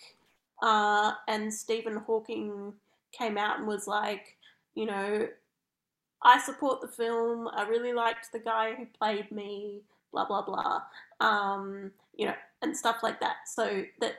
uh, 0.64 1.12
and 1.28 1.54
Stephen 1.54 1.98
Hawking 1.98 2.74
came 3.12 3.38
out 3.38 3.60
and 3.60 3.68
was 3.68 3.86
like, 3.88 4.38
you 4.74 4.88
know, 4.88 5.28
I 6.24 6.40
support 6.42 6.82
the 6.82 6.88
film. 6.88 7.48
I 7.54 7.68
really 7.68 7.94
liked 7.94 8.32
the 8.32 8.40
guy 8.40 8.74
who 8.76 8.86
played 8.98 9.32
me. 9.32 9.82
Blah 10.12 10.26
blah 10.26 10.46
blah. 10.46 10.82
Um, 11.20 11.92
you 12.16 12.28
know, 12.28 12.36
and 12.62 12.76
stuff 12.76 12.98
like 13.04 13.20
that. 13.20 13.36
So 13.54 13.84
that 14.02 14.16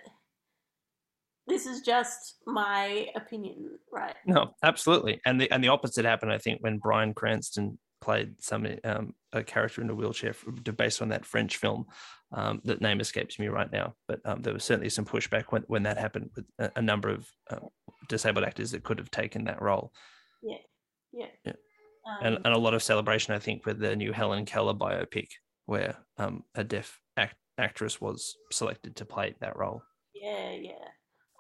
this 1.47 1.67
is 1.67 1.81
just 1.81 2.37
my 2.47 3.09
opinion, 3.17 3.79
right? 3.91 4.15
No, 4.27 4.55
absolutely. 4.63 5.21
And 5.25 5.41
the 5.41 5.51
and 5.51 5.65
the 5.65 5.69
opposite 5.69 6.05
happened, 6.05 6.33
I 6.33 6.39
think, 6.39 6.63
when 6.63 6.79
Bryan 6.79 7.15
Cranston 7.15 7.79
played 8.01 8.35
some 8.41 8.67
um, 8.85 9.15
a 9.33 9.43
character 9.43 9.83
in 9.83 9.91
a 9.91 9.95
wheelchair 9.95 10.35
based 10.77 11.03
on 11.03 11.09
that 11.09 11.25
French 11.25 11.57
film. 11.57 11.87
Um, 12.31 12.61
that 12.65 12.83
name 12.83 13.01
escapes 13.01 13.39
me 13.39 13.49
right 13.49 13.73
now, 13.73 13.95
but 14.07 14.21
um, 14.27 14.43
there 14.43 14.53
was 14.53 14.63
certainly 14.63 14.91
some 14.91 15.07
pushback 15.07 15.45
when, 15.49 15.63
when 15.67 15.85
that 15.85 15.97
happened 15.97 16.29
with 16.37 16.45
a, 16.59 16.71
a 16.77 16.83
number 16.83 17.09
of 17.09 17.27
uh, 17.51 17.61
disabled 18.11 18.45
actors 18.45 18.73
that 18.73 18.85
could 18.85 18.99
have 18.99 19.11
taken 19.11 19.45
that 19.45 19.63
role. 19.63 19.93
Yeah, 20.43 20.59
yeah. 21.11 21.27
yeah. 21.47 21.53
Um, 22.09 22.17
and, 22.23 22.39
and 22.45 22.55
a 22.55 22.59
lot 22.59 22.75
of 22.75 22.83
celebration, 22.83 23.35
I 23.35 23.39
think, 23.39 23.67
with 23.67 23.79
the 23.79 23.95
new 23.95 24.13
Helen 24.13 24.47
Keller 24.47 24.75
biopic, 24.75 25.29
where 25.67 25.97
um, 26.17 26.45
a 26.55 26.65
deaf 26.65 26.99
act- 27.17 27.37
actress 27.59 28.01
was 28.01 28.37
selected 28.51 28.97
to 28.97 29.05
play 29.05 29.35
that 29.41 29.57
role. 29.57 29.83
Yeah, 30.15 30.53
yeah. 30.53 30.73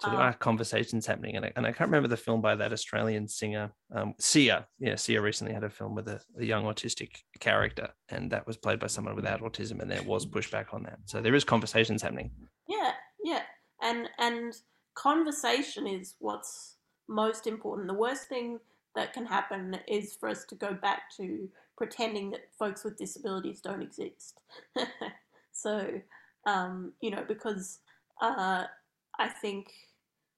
So 0.01 0.11
there 0.11 0.21
um, 0.21 0.27
are 0.27 0.33
conversations 0.33 1.07
happening, 1.07 1.35
and 1.35 1.47
I, 1.47 1.53
and 1.57 1.66
I 1.66 1.73
can't 1.73 1.89
remember 1.89 2.09
the 2.09 2.16
film 2.16 2.41
by 2.41 2.55
that 2.55 2.73
Australian 2.73 3.27
singer, 3.27 3.73
um, 3.93 4.14
Sia. 4.21 4.66
Yeah, 4.79 4.95
Sia 4.95 5.21
recently 5.21 5.53
had 5.53 5.64
a 5.64 5.71
film 5.71 5.97
with 5.97 6.07
a, 6.07 6.21
a, 6.39 6.45
young 6.45 6.64
autistic 6.64 7.11
character, 7.41 7.89
and 8.09 8.31
that 8.31 8.47
was 8.47 8.57
played 8.57 8.79
by 8.79 8.87
someone 8.87 9.16
without 9.16 9.41
autism, 9.41 9.81
and 9.81 9.91
there 9.91 10.03
was 10.05 10.25
pushback 10.25 10.73
on 10.73 10.85
that. 10.85 11.01
So 11.07 11.21
there 11.21 11.35
is 11.35 11.43
conversations 11.43 12.03
happening. 12.03 12.31
Yeah, 12.69 12.93
yeah, 13.25 13.43
and 13.83 14.09
and 14.19 14.55
conversation 14.95 15.89
is 15.89 16.14
what's 16.21 16.77
most 17.09 17.49
important. 17.49 17.89
The 17.89 17.95
worst 17.95 18.29
thing 18.29 18.61
that 18.99 19.12
can 19.12 19.24
happen 19.24 19.78
is 19.86 20.16
for 20.18 20.28
us 20.28 20.44
to 20.44 20.57
go 20.57 20.74
back 20.74 21.03
to 21.16 21.49
pretending 21.76 22.32
that 22.32 22.49
folks 22.59 22.82
with 22.82 22.96
disabilities 22.96 23.61
don't 23.61 23.80
exist. 23.80 24.40
so, 25.53 26.01
um, 26.46 26.92
you 27.01 27.12
know, 27.12 27.24
because 27.28 27.78
uh, 28.20 28.64
I 29.16 29.28
think 29.28 29.68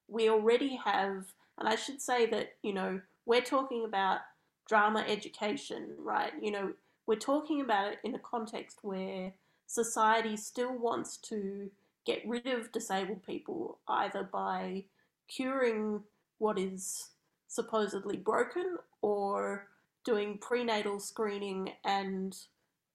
we 0.09 0.29
already 0.29 0.79
have, 0.85 1.25
and 1.59 1.67
I 1.67 1.75
should 1.75 2.03
say 2.03 2.27
that, 2.27 2.57
you 2.63 2.75
know, 2.75 3.01
we're 3.25 3.41
talking 3.41 3.87
about 3.87 4.21
drama 4.69 5.07
education, 5.09 5.95
right? 5.99 6.33
You 6.43 6.51
know, 6.51 6.73
we're 7.07 7.17
talking 7.17 7.63
about 7.63 7.93
it 7.93 7.99
in 8.05 8.15
a 8.15 8.19
context 8.19 8.81
where 8.83 9.33
society 9.67 10.37
still 10.37 10.77
wants 10.77 11.17
to 11.17 11.71
get 12.05 12.21
rid 12.27 12.47
of 12.47 12.73
disabled 12.73 13.25
people 13.25 13.79
either 13.89 14.23
by 14.23 14.85
curing 15.29 16.03
what 16.37 16.59
is 16.59 17.09
supposedly 17.51 18.17
broken 18.17 18.77
or 19.03 19.67
doing 20.05 20.39
prenatal 20.39 21.01
screening 21.01 21.71
and 21.85 22.37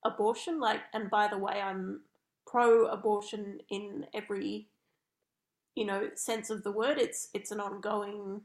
abortion. 0.06 0.60
Like 0.60 0.82
and 0.93 1.10
by 1.10 1.28
the 1.28 1.38
way 1.38 1.62
I'm 1.62 2.01
pro 2.47 2.86
abortion 2.86 3.60
in 3.70 4.06
every 4.14 4.70
you 5.76 5.86
know 5.86 6.10
sense 6.16 6.49
of 6.49 6.64
the 6.64 6.72
word. 6.72 6.97
It's 6.97 7.28
it's 7.34 7.51
an 7.51 7.60
ongoing 7.60 8.41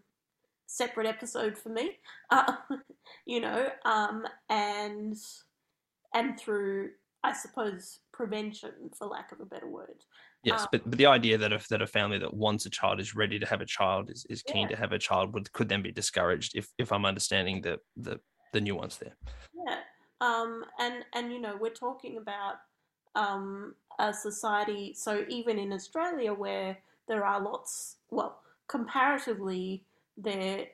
separate 0.66 1.06
episode 1.06 1.58
for 1.58 1.68
me 1.68 1.98
uh, 2.30 2.52
you 3.26 3.40
know 3.40 3.68
um 3.84 4.24
and 4.48 5.16
and 6.14 6.38
through 6.38 6.90
I 7.24 7.32
suppose 7.32 7.98
prevention 8.20 8.72
for 8.98 9.06
lack 9.06 9.32
of 9.32 9.40
a 9.40 9.46
better 9.46 9.68
word 9.68 10.04
Yes, 10.42 10.62
um, 10.62 10.68
but, 10.72 10.82
but 10.88 10.98
the 10.98 11.06
idea 11.06 11.36
that 11.38 11.52
if 11.52 11.68
that 11.68 11.82
a 11.82 11.86
family 11.86 12.18
that 12.18 12.32
wants 12.32 12.64
a 12.64 12.70
child 12.70 12.98
is 12.98 13.14
ready 13.14 13.38
to 13.38 13.46
have 13.46 13.60
a 13.60 13.66
child 13.66 14.10
is, 14.10 14.26
is 14.30 14.42
keen 14.42 14.62
yeah. 14.62 14.68
to 14.68 14.76
have 14.76 14.92
a 14.92 14.98
child 14.98 15.34
would 15.34 15.52
could 15.52 15.68
then 15.68 15.82
be 15.82 15.92
discouraged 15.92 16.52
if 16.54 16.68
if 16.78 16.92
I'm 16.92 17.04
understanding 17.04 17.60
the 17.60 17.78
the 17.96 18.20
the 18.52 18.60
nuance 18.60 18.96
there. 18.96 19.16
Yeah. 19.66 19.80
Um 20.20 20.64
and 20.78 21.04
and 21.14 21.32
you 21.32 21.40
know 21.40 21.56
we're 21.60 21.70
talking 21.70 22.16
about 22.16 22.54
um 23.14 23.74
a 23.98 24.14
society 24.14 24.94
so 24.94 25.24
even 25.28 25.58
in 25.58 25.72
Australia 25.72 26.32
where 26.32 26.78
there 27.06 27.24
are 27.24 27.40
lots 27.40 27.96
well 28.10 28.40
comparatively 28.66 29.84
there 30.16 30.66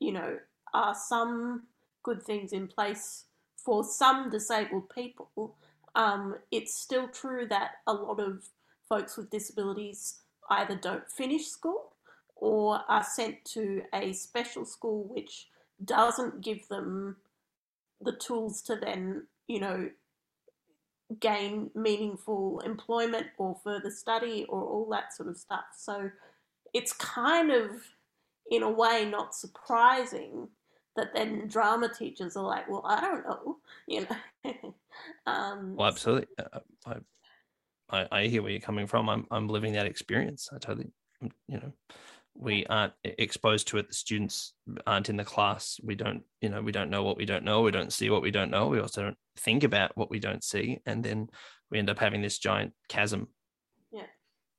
you 0.00 0.12
know 0.12 0.38
are 0.72 0.94
some 0.94 1.64
good 2.02 2.22
things 2.22 2.52
in 2.52 2.68
place 2.68 3.24
for 3.56 3.84
some 3.84 4.30
disabled 4.30 4.88
people 4.94 5.56
um, 5.94 6.36
it's 6.50 6.74
still 6.74 7.08
true 7.08 7.46
that 7.48 7.72
a 7.86 7.92
lot 7.92 8.20
of 8.20 8.44
folks 8.88 9.16
with 9.16 9.30
disabilities 9.30 10.20
either 10.50 10.76
don't 10.76 11.10
finish 11.10 11.46
school 11.46 11.92
or 12.36 12.80
are 12.88 13.04
sent 13.04 13.44
to 13.44 13.82
a 13.94 14.12
special 14.12 14.64
school 14.64 15.04
which 15.04 15.48
doesn't 15.84 16.42
give 16.42 16.68
them 16.68 17.16
the 18.00 18.12
tools 18.12 18.60
to 18.62 18.76
then, 18.76 19.26
you 19.48 19.60
know, 19.60 19.88
gain 21.20 21.70
meaningful 21.74 22.60
employment 22.60 23.26
or 23.38 23.56
further 23.62 23.90
study 23.90 24.46
or 24.48 24.62
all 24.62 24.88
that 24.90 25.14
sort 25.14 25.28
of 25.28 25.36
stuff. 25.36 25.64
So 25.76 26.10
it's 26.72 26.92
kind 26.92 27.50
of, 27.50 27.70
in 28.50 28.62
a 28.62 28.70
way, 28.70 29.06
not 29.08 29.34
surprising 29.34 30.48
that 30.96 31.14
then 31.14 31.48
drama 31.48 31.88
teachers 31.88 32.36
are 32.36 32.44
like, 32.44 32.68
well, 32.68 32.84
I 32.84 33.00
don't 33.00 33.24
know, 33.26 33.56
you 33.86 34.06
know. 34.44 34.74
Um, 35.26 35.76
well, 35.76 35.88
absolutely. 35.88 36.28
Uh, 36.38 36.60
I 36.86 36.96
I, 37.90 38.08
I 38.10 38.26
hear 38.26 38.42
where 38.42 38.50
you're 38.50 38.60
coming 38.60 38.86
from. 38.86 39.08
I'm 39.08 39.26
I'm 39.30 39.48
living 39.48 39.74
that 39.74 39.86
experience. 39.86 40.48
I 40.52 40.58
totally, 40.58 40.90
you 41.20 41.58
know, 41.58 41.72
we 42.36 42.66
aren't 42.66 42.94
exposed 43.04 43.68
to 43.68 43.78
it. 43.78 43.88
The 43.88 43.94
students 43.94 44.54
aren't 44.86 45.08
in 45.08 45.16
the 45.16 45.24
class. 45.24 45.78
We 45.82 45.94
don't, 45.94 46.22
you 46.40 46.48
know, 46.48 46.62
we 46.62 46.72
don't 46.72 46.90
know 46.90 47.02
what 47.02 47.16
we 47.16 47.24
don't 47.24 47.44
know. 47.44 47.62
We 47.62 47.70
don't 47.70 47.92
see 47.92 48.10
what 48.10 48.22
we 48.22 48.30
don't 48.30 48.50
know. 48.50 48.68
We 48.68 48.80
also 48.80 49.02
don't 49.02 49.18
think 49.36 49.64
about 49.64 49.96
what 49.96 50.10
we 50.10 50.18
don't 50.18 50.42
see, 50.42 50.80
and 50.86 51.04
then 51.04 51.28
we 51.70 51.78
end 51.78 51.90
up 51.90 51.98
having 51.98 52.22
this 52.22 52.38
giant 52.38 52.72
chasm. 52.88 53.28
Yeah, 53.92 54.06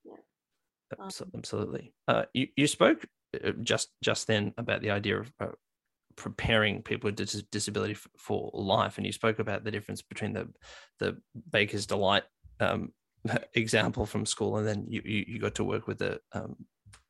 yeah, 0.05 1.05
absolutely. 1.33 1.93
Uh, 2.07 2.23
you 2.33 2.47
you 2.55 2.67
spoke 2.67 3.05
uh, 3.43 3.51
just 3.63 3.89
just 4.01 4.27
then 4.27 4.53
about 4.57 4.81
the 4.81 4.91
idea 4.91 5.19
of 5.19 5.33
uh, 5.39 5.47
preparing 6.15 6.81
people 6.81 7.07
with 7.07 7.15
dis- 7.15 7.43
disability 7.51 7.93
f- 7.93 8.07
for 8.17 8.49
life, 8.53 8.97
and 8.97 9.05
you 9.05 9.11
spoke 9.11 9.39
about 9.39 9.63
the 9.63 9.71
difference 9.71 10.01
between 10.01 10.33
the 10.33 10.47
the 10.99 11.17
Baker's 11.51 11.85
Delight 11.85 12.23
um, 12.59 12.91
example 13.53 14.05
from 14.05 14.25
school, 14.25 14.57
and 14.57 14.67
then 14.67 14.85
you, 14.87 15.01
you, 15.03 15.25
you 15.27 15.39
got 15.39 15.55
to 15.55 15.63
work 15.63 15.87
with 15.87 16.01
a, 16.01 16.19
um, 16.33 16.55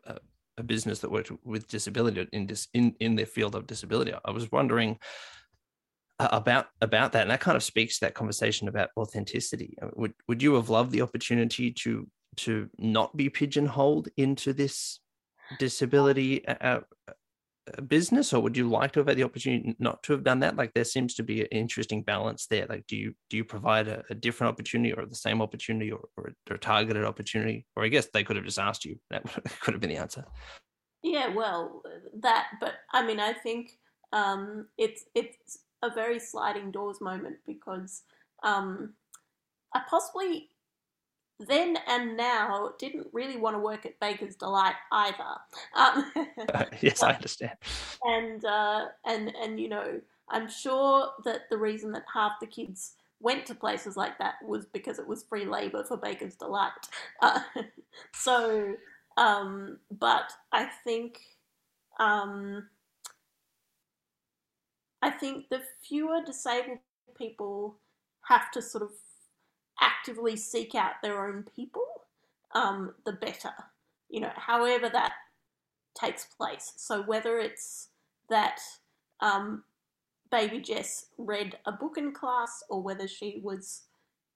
a 0.06 0.18
a 0.58 0.64
business 0.64 1.00
that 1.00 1.12
worked 1.12 1.32
with 1.44 1.68
disability 1.68 2.28
in 2.32 2.48
this 2.48 2.68
in 2.74 2.96
in 3.00 3.16
the 3.16 3.26
field 3.26 3.56
of 3.56 3.68
disability. 3.68 4.14
I 4.24 4.32
was 4.32 4.52
wondering 4.52 4.98
about 6.20 6.68
about 6.82 7.12
that, 7.12 7.24
and 7.24 7.32
that 7.32 7.42
kind 7.42 7.58
of 7.58 7.64
speaks 7.64 8.00
to 8.00 8.06
that 8.06 8.14
conversation 8.14 8.68
about 8.68 8.90
authenticity. 8.98 9.76
Uh, 9.82 9.88
would 9.96 10.14
would 10.28 10.42
you 10.42 10.56
have 10.56 10.70
loved 10.70 10.92
the 10.92 11.02
opportunity 11.02 11.72
to 11.72 12.08
to 12.38 12.70
not 12.78 13.16
be 13.16 13.30
pigeonholed 13.30 14.10
into 14.18 14.54
this 14.54 15.00
disability 15.60 16.46
uh, 16.48 16.56
uh 16.62 16.80
business 17.88 18.34
or 18.34 18.42
would 18.42 18.56
you 18.56 18.70
like 18.70 18.92
to 18.94 19.00
have 19.00 19.08
had 19.08 19.18
the 19.18 19.24
opportunity 19.24 19.76
not 19.80 20.04
to 20.04 20.14
have 20.14 20.24
done 20.24 20.40
that? 20.40 20.56
Like 20.56 20.74
there 20.74 20.84
seems 20.84 21.16
to 21.16 21.24
be 21.24 21.42
an 21.42 21.48
interesting 21.48 22.04
balance 22.04 22.48
there. 22.48 22.66
Like 22.68 22.86
do 22.88 22.96
you 22.96 23.14
do 23.30 23.38
you 23.38 23.44
provide 23.44 23.88
a, 23.88 24.04
a 24.10 24.16
different 24.16 24.54
opportunity 24.54 24.94
or 24.94 25.06
the 25.06 25.16
same 25.16 25.42
opportunity 25.42 25.92
or, 25.92 26.02
or, 26.18 26.34
a 26.50 26.58
targeted 26.58 27.06
opportunity? 27.06 27.66
Or 27.76 27.84
i 27.84 27.88
guess 27.88 28.08
they 28.14 28.24
could 28.24 28.36
have 28.36 28.46
just 28.46 28.60
asked 28.60 28.86
you. 28.86 29.00
That 29.10 29.24
could 29.62 29.74
have 29.74 29.82
been 29.82 29.90
the 29.90 29.98
answer. 29.98 30.26
Yeah 31.02 31.34
well 31.34 31.84
that 32.22 32.48
but 32.60 32.74
i 32.92 33.06
mean 33.06 33.20
i 33.20 33.32
think 33.32 33.78
um, 34.14 34.68
it's 34.78 35.06
it's 35.14 35.60
a 35.84 35.90
very 35.90 36.20
sliding 36.20 36.72
doors 36.72 37.02
moment 37.02 37.38
because 37.46 38.04
um, 38.44 38.94
i 39.74 39.82
possibly 39.90 40.50
then 41.40 41.78
and 41.88 42.16
now 42.16 42.72
didn't 42.80 43.08
really 43.12 43.38
want 43.38 43.56
to 43.56 43.60
work 43.60 43.86
at 43.86 44.00
Baker's 44.00 44.36
Delight 44.36 44.76
either. 44.92 45.24
Um, 45.76 46.12
yes, 46.82 47.04
I 47.04 47.12
understand. 47.16 47.58
And 48.04 48.44
uh, 48.46 48.86
and 49.06 49.34
and 49.42 49.60
you 49.60 49.70
know, 49.70 50.00
I'm 50.30 50.50
sure 50.50 51.10
that 51.26 51.50
the 51.50 51.58
reason 51.58 51.92
that 51.94 52.04
half 52.14 52.34
the 52.40 52.48
kids 52.48 52.94
went 53.20 53.46
to 53.48 53.56
places 53.56 53.98
like 53.98 54.18
that 54.20 54.36
was 54.46 54.66
because 54.66 55.00
it 55.00 55.08
was 55.08 55.24
free 55.24 55.46
labor 55.46 55.84
for 55.84 55.98
Baker's 55.98 56.36
Delight. 56.36 56.72
Uh, 57.22 57.40
so, 58.14 58.76
um, 59.18 59.80
but 59.92 60.32
I 60.52 60.70
think. 60.84 61.20
Um, 62.00 62.68
I 65.02 65.12
think 65.12 65.50
the 65.50 65.62
fewer 65.88 66.22
disabled 66.26 66.80
people 67.16 67.78
have 68.28 68.50
to 68.52 68.62
sort 68.62 68.84
of 68.84 68.90
actively 69.82 70.36
seek 70.36 70.76
out 70.76 70.94
their 71.02 71.26
own 71.26 71.46
people, 71.56 71.86
um, 72.54 72.94
the 73.06 73.14
better. 73.14 73.54
You 74.10 74.22
know, 74.22 74.32
however 74.36 74.90
that 74.90 75.14
takes 76.00 76.26
place. 76.26 76.74
So 76.78 77.02
whether 77.02 77.40
it's 77.40 77.90
that 78.30 78.60
um, 79.22 79.64
baby 80.32 80.60
Jess 80.60 81.08
read 81.18 81.58
a 81.66 81.72
book 81.72 81.98
in 81.98 82.12
class, 82.14 82.64
or 82.70 82.82
whether 82.82 83.08
she 83.08 83.40
was, 83.44 83.84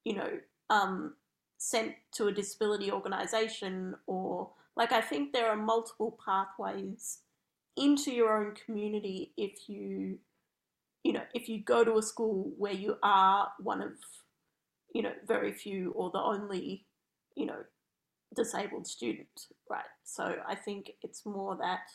you 0.03 0.15
know, 0.15 0.39
um, 0.69 1.15
sent 1.57 1.93
to 2.13 2.27
a 2.27 2.31
disability 2.31 2.91
organisation, 2.91 3.95
or 4.07 4.49
like 4.75 4.91
I 4.91 5.01
think 5.01 5.33
there 5.33 5.49
are 5.49 5.57
multiple 5.57 6.17
pathways 6.25 7.19
into 7.75 8.11
your 8.11 8.35
own 8.37 8.55
community 8.65 9.31
if 9.37 9.67
you, 9.67 10.19
you 11.03 11.13
know, 11.13 11.23
if 11.33 11.49
you 11.49 11.59
go 11.59 11.83
to 11.83 11.97
a 11.97 12.01
school 12.01 12.51
where 12.57 12.73
you 12.73 12.97
are 13.03 13.49
one 13.59 13.81
of 13.81 13.91
you 14.93 15.01
know, 15.01 15.13
very 15.27 15.51
few 15.51 15.91
or 15.91 16.09
the 16.11 16.19
only, 16.19 16.85
you 17.35 17.45
know, 17.45 17.63
disabled 18.35 18.87
student, 18.87 19.47
right? 19.69 19.83
So 20.03 20.35
I 20.47 20.55
think 20.55 20.91
it's 21.01 21.25
more 21.25 21.57
that 21.57 21.89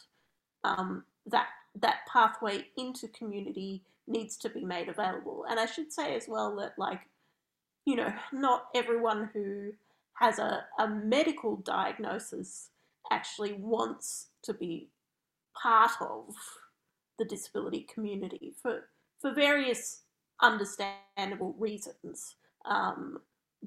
um, 0.64 1.04
that 1.26 1.48
that 1.80 1.98
pathway 2.10 2.66
into 2.76 3.08
community 3.08 3.82
needs 4.06 4.36
to 4.38 4.48
be 4.48 4.64
made 4.64 4.88
available. 4.88 5.44
And 5.48 5.58
I 5.58 5.66
should 5.66 5.92
say 5.92 6.14
as 6.14 6.26
well 6.28 6.56
that 6.56 6.74
like, 6.78 7.00
you 7.84 7.96
know, 7.96 8.12
not 8.32 8.66
everyone 8.74 9.30
who 9.32 9.72
has 10.14 10.38
a, 10.38 10.64
a 10.78 10.88
medical 10.88 11.56
diagnosis 11.56 12.70
actually 13.10 13.54
wants 13.54 14.28
to 14.42 14.54
be 14.54 14.88
part 15.60 15.90
of 16.00 16.34
the 17.18 17.24
disability 17.24 17.86
community 17.92 18.54
for 18.60 18.88
for 19.20 19.32
various 19.32 20.02
understandable 20.42 21.54
reasons. 21.58 22.36
Um, 22.64 23.18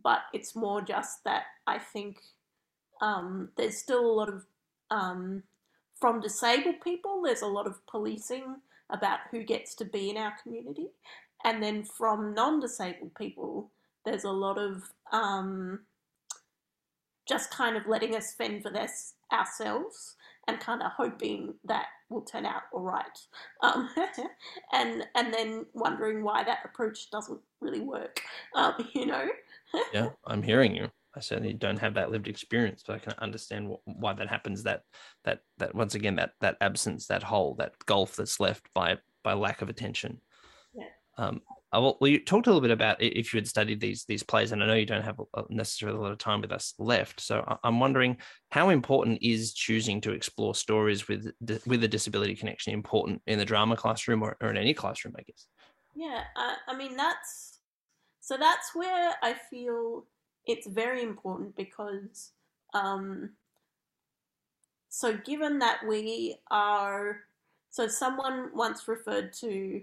but 0.03 0.19
it's 0.33 0.55
more 0.55 0.81
just 0.81 1.23
that 1.25 1.43
I 1.65 1.79
think 1.79 2.17
um, 3.01 3.49
there's 3.57 3.79
still 3.79 4.05
a 4.05 4.13
lot 4.13 4.29
of, 4.29 4.45
um, 4.91 5.43
from 5.99 6.21
disabled 6.21 6.81
people, 6.83 7.21
there's 7.23 7.41
a 7.41 7.47
lot 7.47 7.67
of 7.67 7.85
policing 7.87 8.57
about 8.89 9.19
who 9.31 9.43
gets 9.43 9.75
to 9.75 9.85
be 9.85 10.09
in 10.09 10.17
our 10.17 10.33
community. 10.41 10.87
And 11.43 11.61
then 11.61 11.83
from 11.83 12.33
non 12.33 12.59
disabled 12.59 13.15
people, 13.15 13.71
there's 14.05 14.23
a 14.23 14.31
lot 14.31 14.57
of 14.57 14.83
um, 15.11 15.81
just 17.27 17.51
kind 17.51 17.75
of 17.75 17.87
letting 17.87 18.15
us 18.15 18.33
fend 18.37 18.63
for 18.63 18.71
this 18.71 19.13
ourselves 19.31 20.15
and 20.47 20.59
kind 20.59 20.81
of 20.81 20.91
hoping 20.95 21.53
that 21.65 21.87
will 22.09 22.21
turn 22.21 22.45
out 22.45 22.63
all 22.73 22.81
right. 22.81 23.19
Um, 23.61 23.89
and 24.73 25.05
and 25.15 25.33
then 25.33 25.65
wondering 25.73 26.23
why 26.23 26.43
that 26.43 26.59
approach 26.65 27.11
doesn't 27.11 27.39
really 27.61 27.81
work. 27.81 28.21
Um, 28.55 28.73
you 28.93 29.05
know. 29.05 29.27
yeah, 29.93 30.09
I'm 30.25 30.41
hearing 30.41 30.75
you. 30.75 30.89
I 31.15 31.19
certainly 31.19 31.53
don't 31.53 31.79
have 31.79 31.95
that 31.95 32.11
lived 32.11 32.27
experience, 32.27 32.83
but 32.85 32.95
I 32.95 32.99
can 32.99 33.13
understand 33.17 33.75
why 33.85 34.13
that 34.13 34.29
happens. 34.29 34.63
That 34.63 34.83
that 35.23 35.41
that 35.57 35.73
once 35.75 35.95
again 35.95 36.15
that 36.17 36.31
that 36.41 36.57
absence, 36.61 37.07
that 37.07 37.23
hole, 37.23 37.55
that 37.55 37.73
gulf 37.85 38.15
that's 38.15 38.39
left 38.39 38.71
by 38.73 38.97
by 39.23 39.33
lack 39.33 39.61
of 39.61 39.69
attention. 39.69 40.21
Yeah. 40.73 40.83
Um, 41.17 41.41
well, 41.73 41.97
you 42.01 42.23
talked 42.23 42.47
a 42.47 42.49
little 42.49 42.61
bit 42.61 42.71
about 42.71 43.01
if 43.01 43.33
you 43.33 43.37
had 43.37 43.47
studied 43.47 43.81
these 43.81 44.05
these 44.05 44.23
plays, 44.23 44.51
and 44.51 44.63
I 44.63 44.67
know 44.67 44.75
you 44.75 44.85
don't 44.85 45.03
have 45.03 45.19
necessarily 45.49 45.97
a 45.97 46.01
lot 46.01 46.11
of 46.11 46.17
time 46.17 46.41
with 46.41 46.51
us 46.51 46.73
left. 46.79 47.19
So 47.19 47.43
I'm 47.63 47.79
wondering 47.79 48.17
how 48.51 48.69
important 48.69 49.19
is 49.21 49.53
choosing 49.53 49.99
to 50.01 50.11
explore 50.11 50.55
stories 50.55 51.07
with 51.07 51.31
with 51.65 51.83
a 51.83 51.87
disability 51.87 52.35
connection 52.35 52.73
important 52.73 53.21
in 53.27 53.37
the 53.37 53.45
drama 53.45 53.75
classroom 53.75 54.23
or, 54.23 54.37
or 54.41 54.49
in 54.49 54.57
any 54.57 54.73
classroom, 54.73 55.15
I 55.17 55.23
guess. 55.23 55.47
Yeah, 55.95 56.23
uh, 56.35 56.55
I 56.67 56.77
mean 56.77 56.95
that's 56.95 57.59
so 58.21 58.37
that's 58.37 58.73
where 58.73 59.15
I 59.21 59.33
feel 59.33 60.05
it's 60.45 60.67
very 60.67 61.03
important 61.03 61.55
because 61.57 62.31
um, 62.73 63.31
so 64.89 65.17
given 65.17 65.59
that 65.59 65.79
we 65.85 66.37
are 66.49 67.21
so 67.69 67.87
someone 67.87 68.51
once 68.53 68.87
referred 68.87 69.33
to 69.33 69.81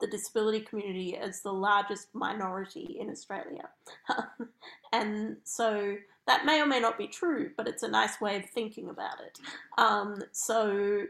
the 0.00 0.06
disability 0.06 0.60
community 0.60 1.16
as 1.16 1.40
the 1.42 1.52
largest 1.52 2.08
minority 2.14 2.96
in 3.00 3.10
Australia. 3.10 3.68
and 4.92 5.36
so 5.44 5.96
that 6.26 6.44
may 6.44 6.60
or 6.60 6.66
may 6.66 6.80
not 6.80 6.98
be 6.98 7.08
true, 7.08 7.50
but 7.56 7.66
it's 7.66 7.82
a 7.82 7.88
nice 7.88 8.20
way 8.20 8.36
of 8.36 8.44
thinking 8.50 8.90
about 8.90 9.20
it. 9.20 9.38
Um, 9.76 10.22
so, 10.32 11.04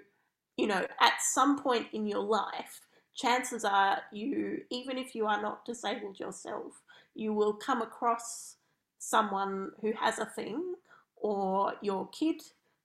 you 0.56 0.66
know, 0.66 0.86
at 1.00 1.20
some 1.20 1.58
point 1.58 1.88
in 1.92 2.06
your 2.06 2.22
life, 2.22 2.80
chances 3.14 3.64
are 3.64 3.98
you, 4.12 4.62
even 4.70 4.96
if 4.96 5.14
you 5.14 5.26
are 5.26 5.42
not 5.42 5.64
disabled 5.64 6.20
yourself, 6.20 6.80
you 7.14 7.32
will 7.32 7.52
come 7.52 7.82
across 7.82 8.56
someone 8.98 9.72
who 9.80 9.92
has 10.00 10.18
a 10.18 10.24
thing, 10.24 10.74
or 11.16 11.74
your 11.82 12.08
kid 12.08 12.40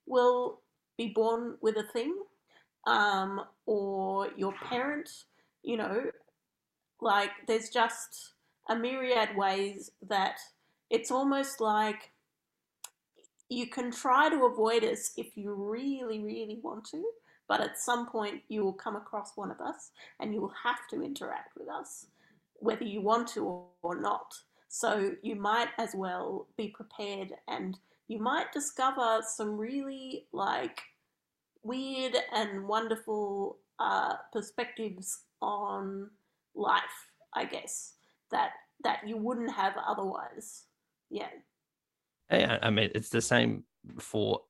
will 0.07 0.59
be 0.97 1.09
born 1.09 1.55
with 1.61 1.77
a 1.77 1.83
thing, 1.93 2.15
um, 2.87 3.41
or 3.65 4.29
your 4.35 4.53
parent 4.53 5.09
you 5.63 5.77
know, 5.77 6.03
like 7.01 7.31
there's 7.47 7.69
just 7.69 8.33
a 8.69 8.75
myriad 8.75 9.35
ways 9.35 9.91
that 10.07 10.37
it's 10.89 11.11
almost 11.11 11.59
like 11.59 12.11
you 13.49 13.67
can 13.67 13.91
try 13.91 14.29
to 14.29 14.45
avoid 14.45 14.83
us 14.83 15.11
if 15.17 15.35
you 15.37 15.53
really, 15.53 16.19
really 16.19 16.59
want 16.63 16.85
to, 16.85 17.03
but 17.47 17.61
at 17.61 17.77
some 17.77 18.07
point 18.07 18.41
you 18.47 18.63
will 18.63 18.73
come 18.73 18.95
across 18.95 19.35
one 19.35 19.51
of 19.51 19.59
us 19.59 19.91
and 20.19 20.33
you 20.33 20.41
will 20.41 20.53
have 20.63 20.87
to 20.89 21.03
interact 21.03 21.57
with 21.57 21.67
us, 21.67 22.07
whether 22.55 22.83
you 22.83 23.01
want 23.01 23.27
to 23.29 23.63
or 23.81 23.99
not. 23.99 24.33
So 24.69 25.11
you 25.21 25.35
might 25.35 25.69
as 25.77 25.93
well 25.93 26.47
be 26.57 26.69
prepared 26.69 27.29
and 27.47 27.77
you 28.07 28.19
might 28.19 28.51
discover 28.51 29.21
some 29.27 29.57
really 29.57 30.25
like 30.31 30.81
weird 31.63 32.15
and 32.33 32.67
wonderful 32.67 33.57
uh, 33.79 34.15
perspectives 34.31 35.23
on 35.43 36.09
life, 36.55 36.81
I 37.33 37.45
guess, 37.45 37.93
that 38.31 38.51
that 38.83 39.07
you 39.07 39.17
wouldn't 39.17 39.51
have 39.51 39.73
otherwise. 39.85 40.63
Yeah. 41.09 41.29
Yeah, 42.31 42.57
I 42.61 42.69
mean, 42.69 42.89
it's 42.95 43.09
the 43.09 43.21
same 43.21 43.63
for 43.99 44.41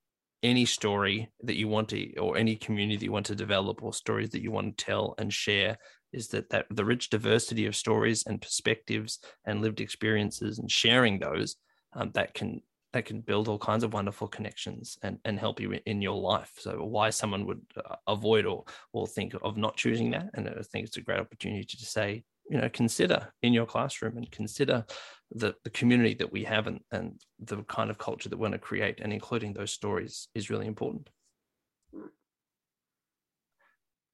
any 0.42 0.66
story 0.66 1.32
that 1.42 1.56
you 1.56 1.68
want 1.68 1.90
to, 1.90 2.16
or 2.18 2.38
any 2.38 2.56
community 2.56 2.98
that 2.98 3.06
you 3.06 3.12
want 3.12 3.26
to 3.28 3.36
develop, 3.36 3.84
or 3.84 3.94
stories 3.94 4.30
that 4.30 4.42
you 4.42 4.52
want 4.52 4.78
to 4.78 4.86
tell 4.86 5.16
and 5.18 5.34
share. 5.34 5.78
Is 6.12 6.28
that 6.30 6.50
that 6.52 6.68
the 6.70 6.86
rich 6.86 7.10
diversity 7.10 7.66
of 7.66 7.76
stories 7.76 8.24
and 8.28 8.42
perspectives 8.42 9.20
and 9.46 9.62
lived 9.62 9.82
experiences 9.82 10.60
and 10.60 10.70
sharing 10.70 11.20
those 11.20 11.56
um, 11.94 12.12
that 12.14 12.36
can 12.36 12.62
that 12.94 13.06
can 13.06 13.22
build 13.22 13.48
all 13.48 13.60
kinds 13.60 13.84
of 13.84 13.94
wonderful 13.94 14.28
connections 14.28 14.98
and, 15.02 15.18
and 15.26 15.40
help 15.40 15.60
you 15.60 15.80
in 15.86 16.02
your 16.02 16.20
life. 16.20 16.54
So 16.60 16.84
why 16.84 17.10
someone 17.10 17.46
would 17.48 17.62
uh, 17.76 17.96
avoid 18.08 18.46
or 18.46 18.64
or 18.94 19.08
think 19.08 19.36
of 19.42 19.58
not 19.58 19.76
choosing 19.76 20.12
that, 20.12 20.30
and 20.36 20.48
I 20.48 20.62
think 20.62 20.88
it's 20.88 20.98
a 20.98 21.02
great 21.02 21.20
opportunity 21.20 21.66
to 21.66 21.86
say, 21.86 22.24
you 22.50 22.60
know, 22.60 22.70
consider 22.70 23.34
in 23.42 23.54
your 23.54 23.66
classroom 23.66 24.18
and 24.18 24.30
consider 24.32 24.86
the, 25.32 25.56
the 25.64 25.70
community 25.72 26.14
that 26.16 26.32
we 26.32 26.44
have 26.44 26.68
and, 26.68 26.80
and 26.92 27.20
the 27.40 27.64
kind 27.64 27.90
of 27.90 27.98
culture 27.98 28.30
that 28.30 28.38
we 28.38 28.42
want 28.42 28.54
to 28.54 28.60
create, 28.60 29.00
and 29.02 29.12
including 29.12 29.54
those 29.54 29.72
stories 29.72 30.28
is 30.36 30.50
really 30.50 30.68
important. 30.68 31.10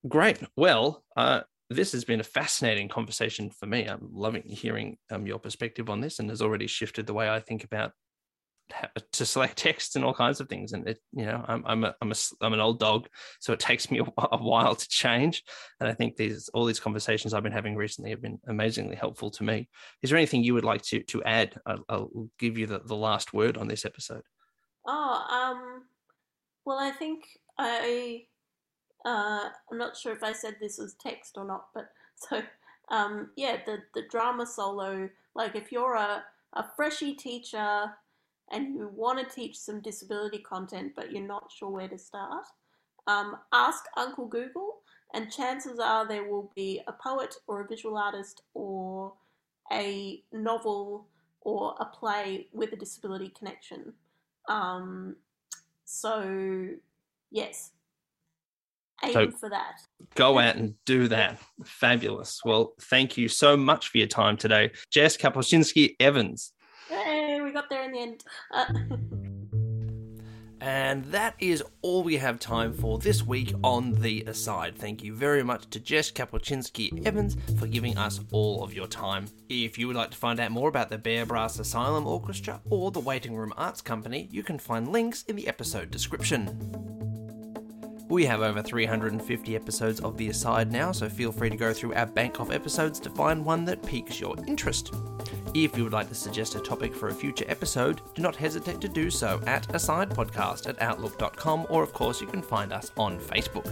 Great. 0.07 0.39
Well, 0.55 1.03
uh, 1.17 1.41
this 1.69 1.91
has 1.91 2.05
been 2.05 2.21
a 2.21 2.23
fascinating 2.23 2.87
conversation 2.87 3.49
for 3.49 3.65
me. 3.65 3.83
I'm 3.83 4.09
loving 4.13 4.43
hearing 4.43 4.97
um, 5.11 5.27
your 5.27 5.39
perspective 5.39 5.89
on 5.89 5.99
this, 5.99 6.19
and 6.19 6.29
has 6.29 6.41
already 6.41 6.67
shifted 6.67 7.05
the 7.05 7.13
way 7.13 7.29
I 7.29 7.41
think 7.41 7.63
about 7.65 7.91
to 9.11 9.25
select 9.25 9.57
text 9.57 9.95
and 9.95 10.05
all 10.05 10.13
kinds 10.13 10.39
of 10.39 10.47
things. 10.47 10.73
And 10.73 10.87
it, 10.87 10.99
you 11.13 11.25
know, 11.25 11.43
I'm 11.47 11.63
I'm 11.65 11.83
a, 11.83 11.95
I'm 12.01 12.11
a 12.11 12.15
I'm 12.41 12.53
an 12.53 12.59
old 12.59 12.79
dog, 12.79 13.07
so 13.39 13.53
it 13.53 13.59
takes 13.59 13.89
me 13.89 13.99
a, 14.17 14.37
while 14.37 14.75
to 14.75 14.87
change. 14.87 15.43
And 15.79 15.89
I 15.89 15.93
think 15.93 16.15
these 16.15 16.49
all 16.53 16.65
these 16.65 16.79
conversations 16.79 17.33
I've 17.33 17.43
been 17.43 17.51
having 17.51 17.75
recently 17.75 18.11
have 18.11 18.21
been 18.21 18.39
amazingly 18.47 18.95
helpful 18.95 19.31
to 19.31 19.43
me. 19.43 19.69
Is 20.01 20.09
there 20.09 20.17
anything 20.17 20.43
you 20.43 20.53
would 20.53 20.63
like 20.63 20.81
to 20.83 21.03
to 21.03 21.23
add? 21.23 21.59
I'll, 21.65 21.85
I'll 21.89 22.29
give 22.37 22.57
you 22.57 22.67
the, 22.67 22.79
the 22.79 22.95
last 22.95 23.33
word 23.33 23.57
on 23.57 23.67
this 23.67 23.85
episode. 23.85 24.23
Oh, 24.87 25.25
um, 25.29 25.83
well, 26.65 26.77
I 26.79 26.91
think 26.91 27.25
I 27.57 28.23
uh, 29.05 29.49
I'm 29.71 29.77
not 29.77 29.97
sure 29.97 30.13
if 30.13 30.23
I 30.23 30.33
said 30.33 30.55
this 30.59 30.77
was 30.77 30.95
text 30.99 31.33
or 31.37 31.45
not, 31.45 31.67
but 31.73 31.89
so 32.15 32.41
um, 32.89 33.31
yeah, 33.35 33.57
the 33.65 33.79
the 33.95 34.03
drama 34.09 34.45
solo. 34.45 35.09
Like 35.35 35.55
if 35.55 35.71
you're 35.71 35.95
a 35.95 36.23
a 36.53 36.65
freshy 36.75 37.13
teacher 37.13 37.91
and 38.51 38.75
you 38.75 38.89
want 38.95 39.19
to 39.19 39.35
teach 39.35 39.57
some 39.57 39.81
disability 39.81 40.39
content, 40.39 40.93
but 40.95 41.11
you're 41.11 41.27
not 41.27 41.51
sure 41.51 41.69
where 41.69 41.87
to 41.87 41.97
start, 41.97 42.45
um, 43.07 43.37
ask 43.53 43.85
Uncle 43.97 44.27
Google, 44.27 44.77
and 45.13 45.31
chances 45.31 45.79
are 45.79 46.07
there 46.07 46.29
will 46.29 46.51
be 46.55 46.81
a 46.87 46.93
poet 46.93 47.35
or 47.47 47.61
a 47.61 47.67
visual 47.67 47.97
artist 47.97 48.43
or 48.53 49.13
a 49.71 50.23
novel 50.31 51.07
or 51.41 51.75
a 51.79 51.85
play 51.85 52.47
with 52.53 52.73
a 52.73 52.75
disability 52.75 53.31
connection. 53.37 53.93
Um, 54.47 55.15
so, 55.85 56.67
yes, 57.31 57.71
aim 59.03 59.13
so 59.13 59.31
for 59.31 59.49
that. 59.49 59.81
Go 60.15 60.37
out 60.37 60.55
and 60.55 60.75
do 60.85 61.07
that. 61.07 61.39
Fabulous. 61.63 62.41
Well, 62.45 62.73
thank 62.81 63.17
you 63.17 63.27
so 63.27 63.57
much 63.57 63.89
for 63.89 63.97
your 63.97 64.07
time 64.07 64.37
today, 64.37 64.71
Jess 64.91 65.17
Kapuscinski 65.17 65.95
Evans. 65.99 66.53
We 67.49 67.53
got 67.53 67.67
there 67.67 67.83
in 67.83 67.91
the 67.91 67.99
end. 67.99 68.23
Uh- 68.51 68.65
And 70.61 71.05
that 71.05 71.35
is 71.39 71.63
all 71.81 72.03
we 72.03 72.17
have 72.17 72.37
time 72.37 72.73
for 72.73 72.99
this 72.99 73.23
week 73.23 73.53
on 73.63 73.93
The 73.93 74.23
Aside. 74.27 74.77
Thank 74.77 75.01
you 75.01 75.15
very 75.15 75.41
much 75.41 75.69
to 75.69 75.79
Jess 75.79 76.11
Kapuscinski 76.11 77.05
Evans 77.07 77.37
for 77.57 77.65
giving 77.65 77.97
us 77.97 78.19
all 78.33 78.61
of 78.61 78.73
your 78.73 78.85
time. 78.87 79.27
If 79.47 79.77
you 79.77 79.87
would 79.87 79.95
like 79.95 80.11
to 80.11 80.17
find 80.17 80.37
out 80.37 80.51
more 80.51 80.67
about 80.67 80.89
the 80.89 80.97
Bearbrass 80.97 81.61
Asylum 81.61 82.05
Orchestra 82.05 82.59
or 82.69 82.91
the 82.91 82.99
Waiting 82.99 83.35
Room 83.35 83.53
Arts 83.55 83.81
Company, 83.81 84.27
you 84.31 84.43
can 84.43 84.59
find 84.59 84.89
links 84.91 85.23
in 85.23 85.37
the 85.37 85.47
episode 85.47 85.91
description. 85.91 87.08
We 88.09 88.25
have 88.25 88.41
over 88.41 88.63
350 88.63 89.55
episodes 89.55 89.99
of 89.99 90.17
The 90.17 90.29
Aside 90.29 90.71
now, 90.71 90.91
so 90.91 91.07
feel 91.07 91.31
free 91.31 91.51
to 91.51 91.55
go 91.55 91.71
through 91.71 91.93
our 91.93 92.07
bank 92.07 92.39
of 92.39 92.51
episodes 92.51 92.99
to 93.01 93.09
find 93.11 93.45
one 93.45 93.65
that 93.65 93.85
piques 93.85 94.19
your 94.19 94.35
interest. 94.47 94.95
If 95.53 95.77
you 95.77 95.83
would 95.83 95.93
like 95.93 96.09
to 96.09 96.15
suggest 96.15 96.55
a 96.55 96.59
topic 96.59 96.95
for 96.95 97.09
a 97.09 97.13
future 97.13 97.45
episode, 97.47 98.01
do 98.15 98.23
not 98.23 98.35
hesitate 98.35 98.81
to 98.81 98.87
do 98.87 99.11
so 99.11 99.39
at 99.45 99.67
asidepodcast 99.69 100.67
at 100.67 100.81
outlook.com, 100.81 101.67
or 101.69 101.83
of 101.83 101.93
course, 101.93 102.19
you 102.19 102.25
can 102.25 102.41
find 102.41 102.73
us 102.73 102.91
on 102.97 103.19
Facebook. 103.19 103.67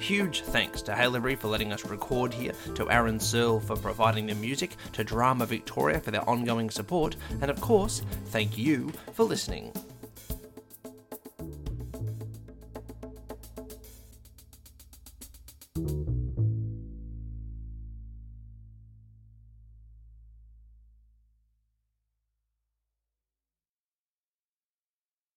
Huge 0.00 0.40
thanks 0.40 0.80
to 0.80 0.92
Hailery 0.92 1.38
for 1.38 1.48
letting 1.48 1.70
us 1.70 1.84
record 1.84 2.32
here, 2.32 2.54
to 2.76 2.90
Aaron 2.90 3.20
Searle 3.20 3.60
for 3.60 3.76
providing 3.76 4.24
the 4.26 4.34
music, 4.36 4.76
to 4.94 5.04
Drama 5.04 5.44
Victoria 5.44 6.00
for 6.00 6.12
their 6.12 6.26
ongoing 6.26 6.70
support, 6.70 7.16
and 7.42 7.50
of 7.50 7.60
course, 7.60 8.00
thank 8.26 8.56
you 8.56 8.90
for 9.12 9.24
listening. 9.24 9.70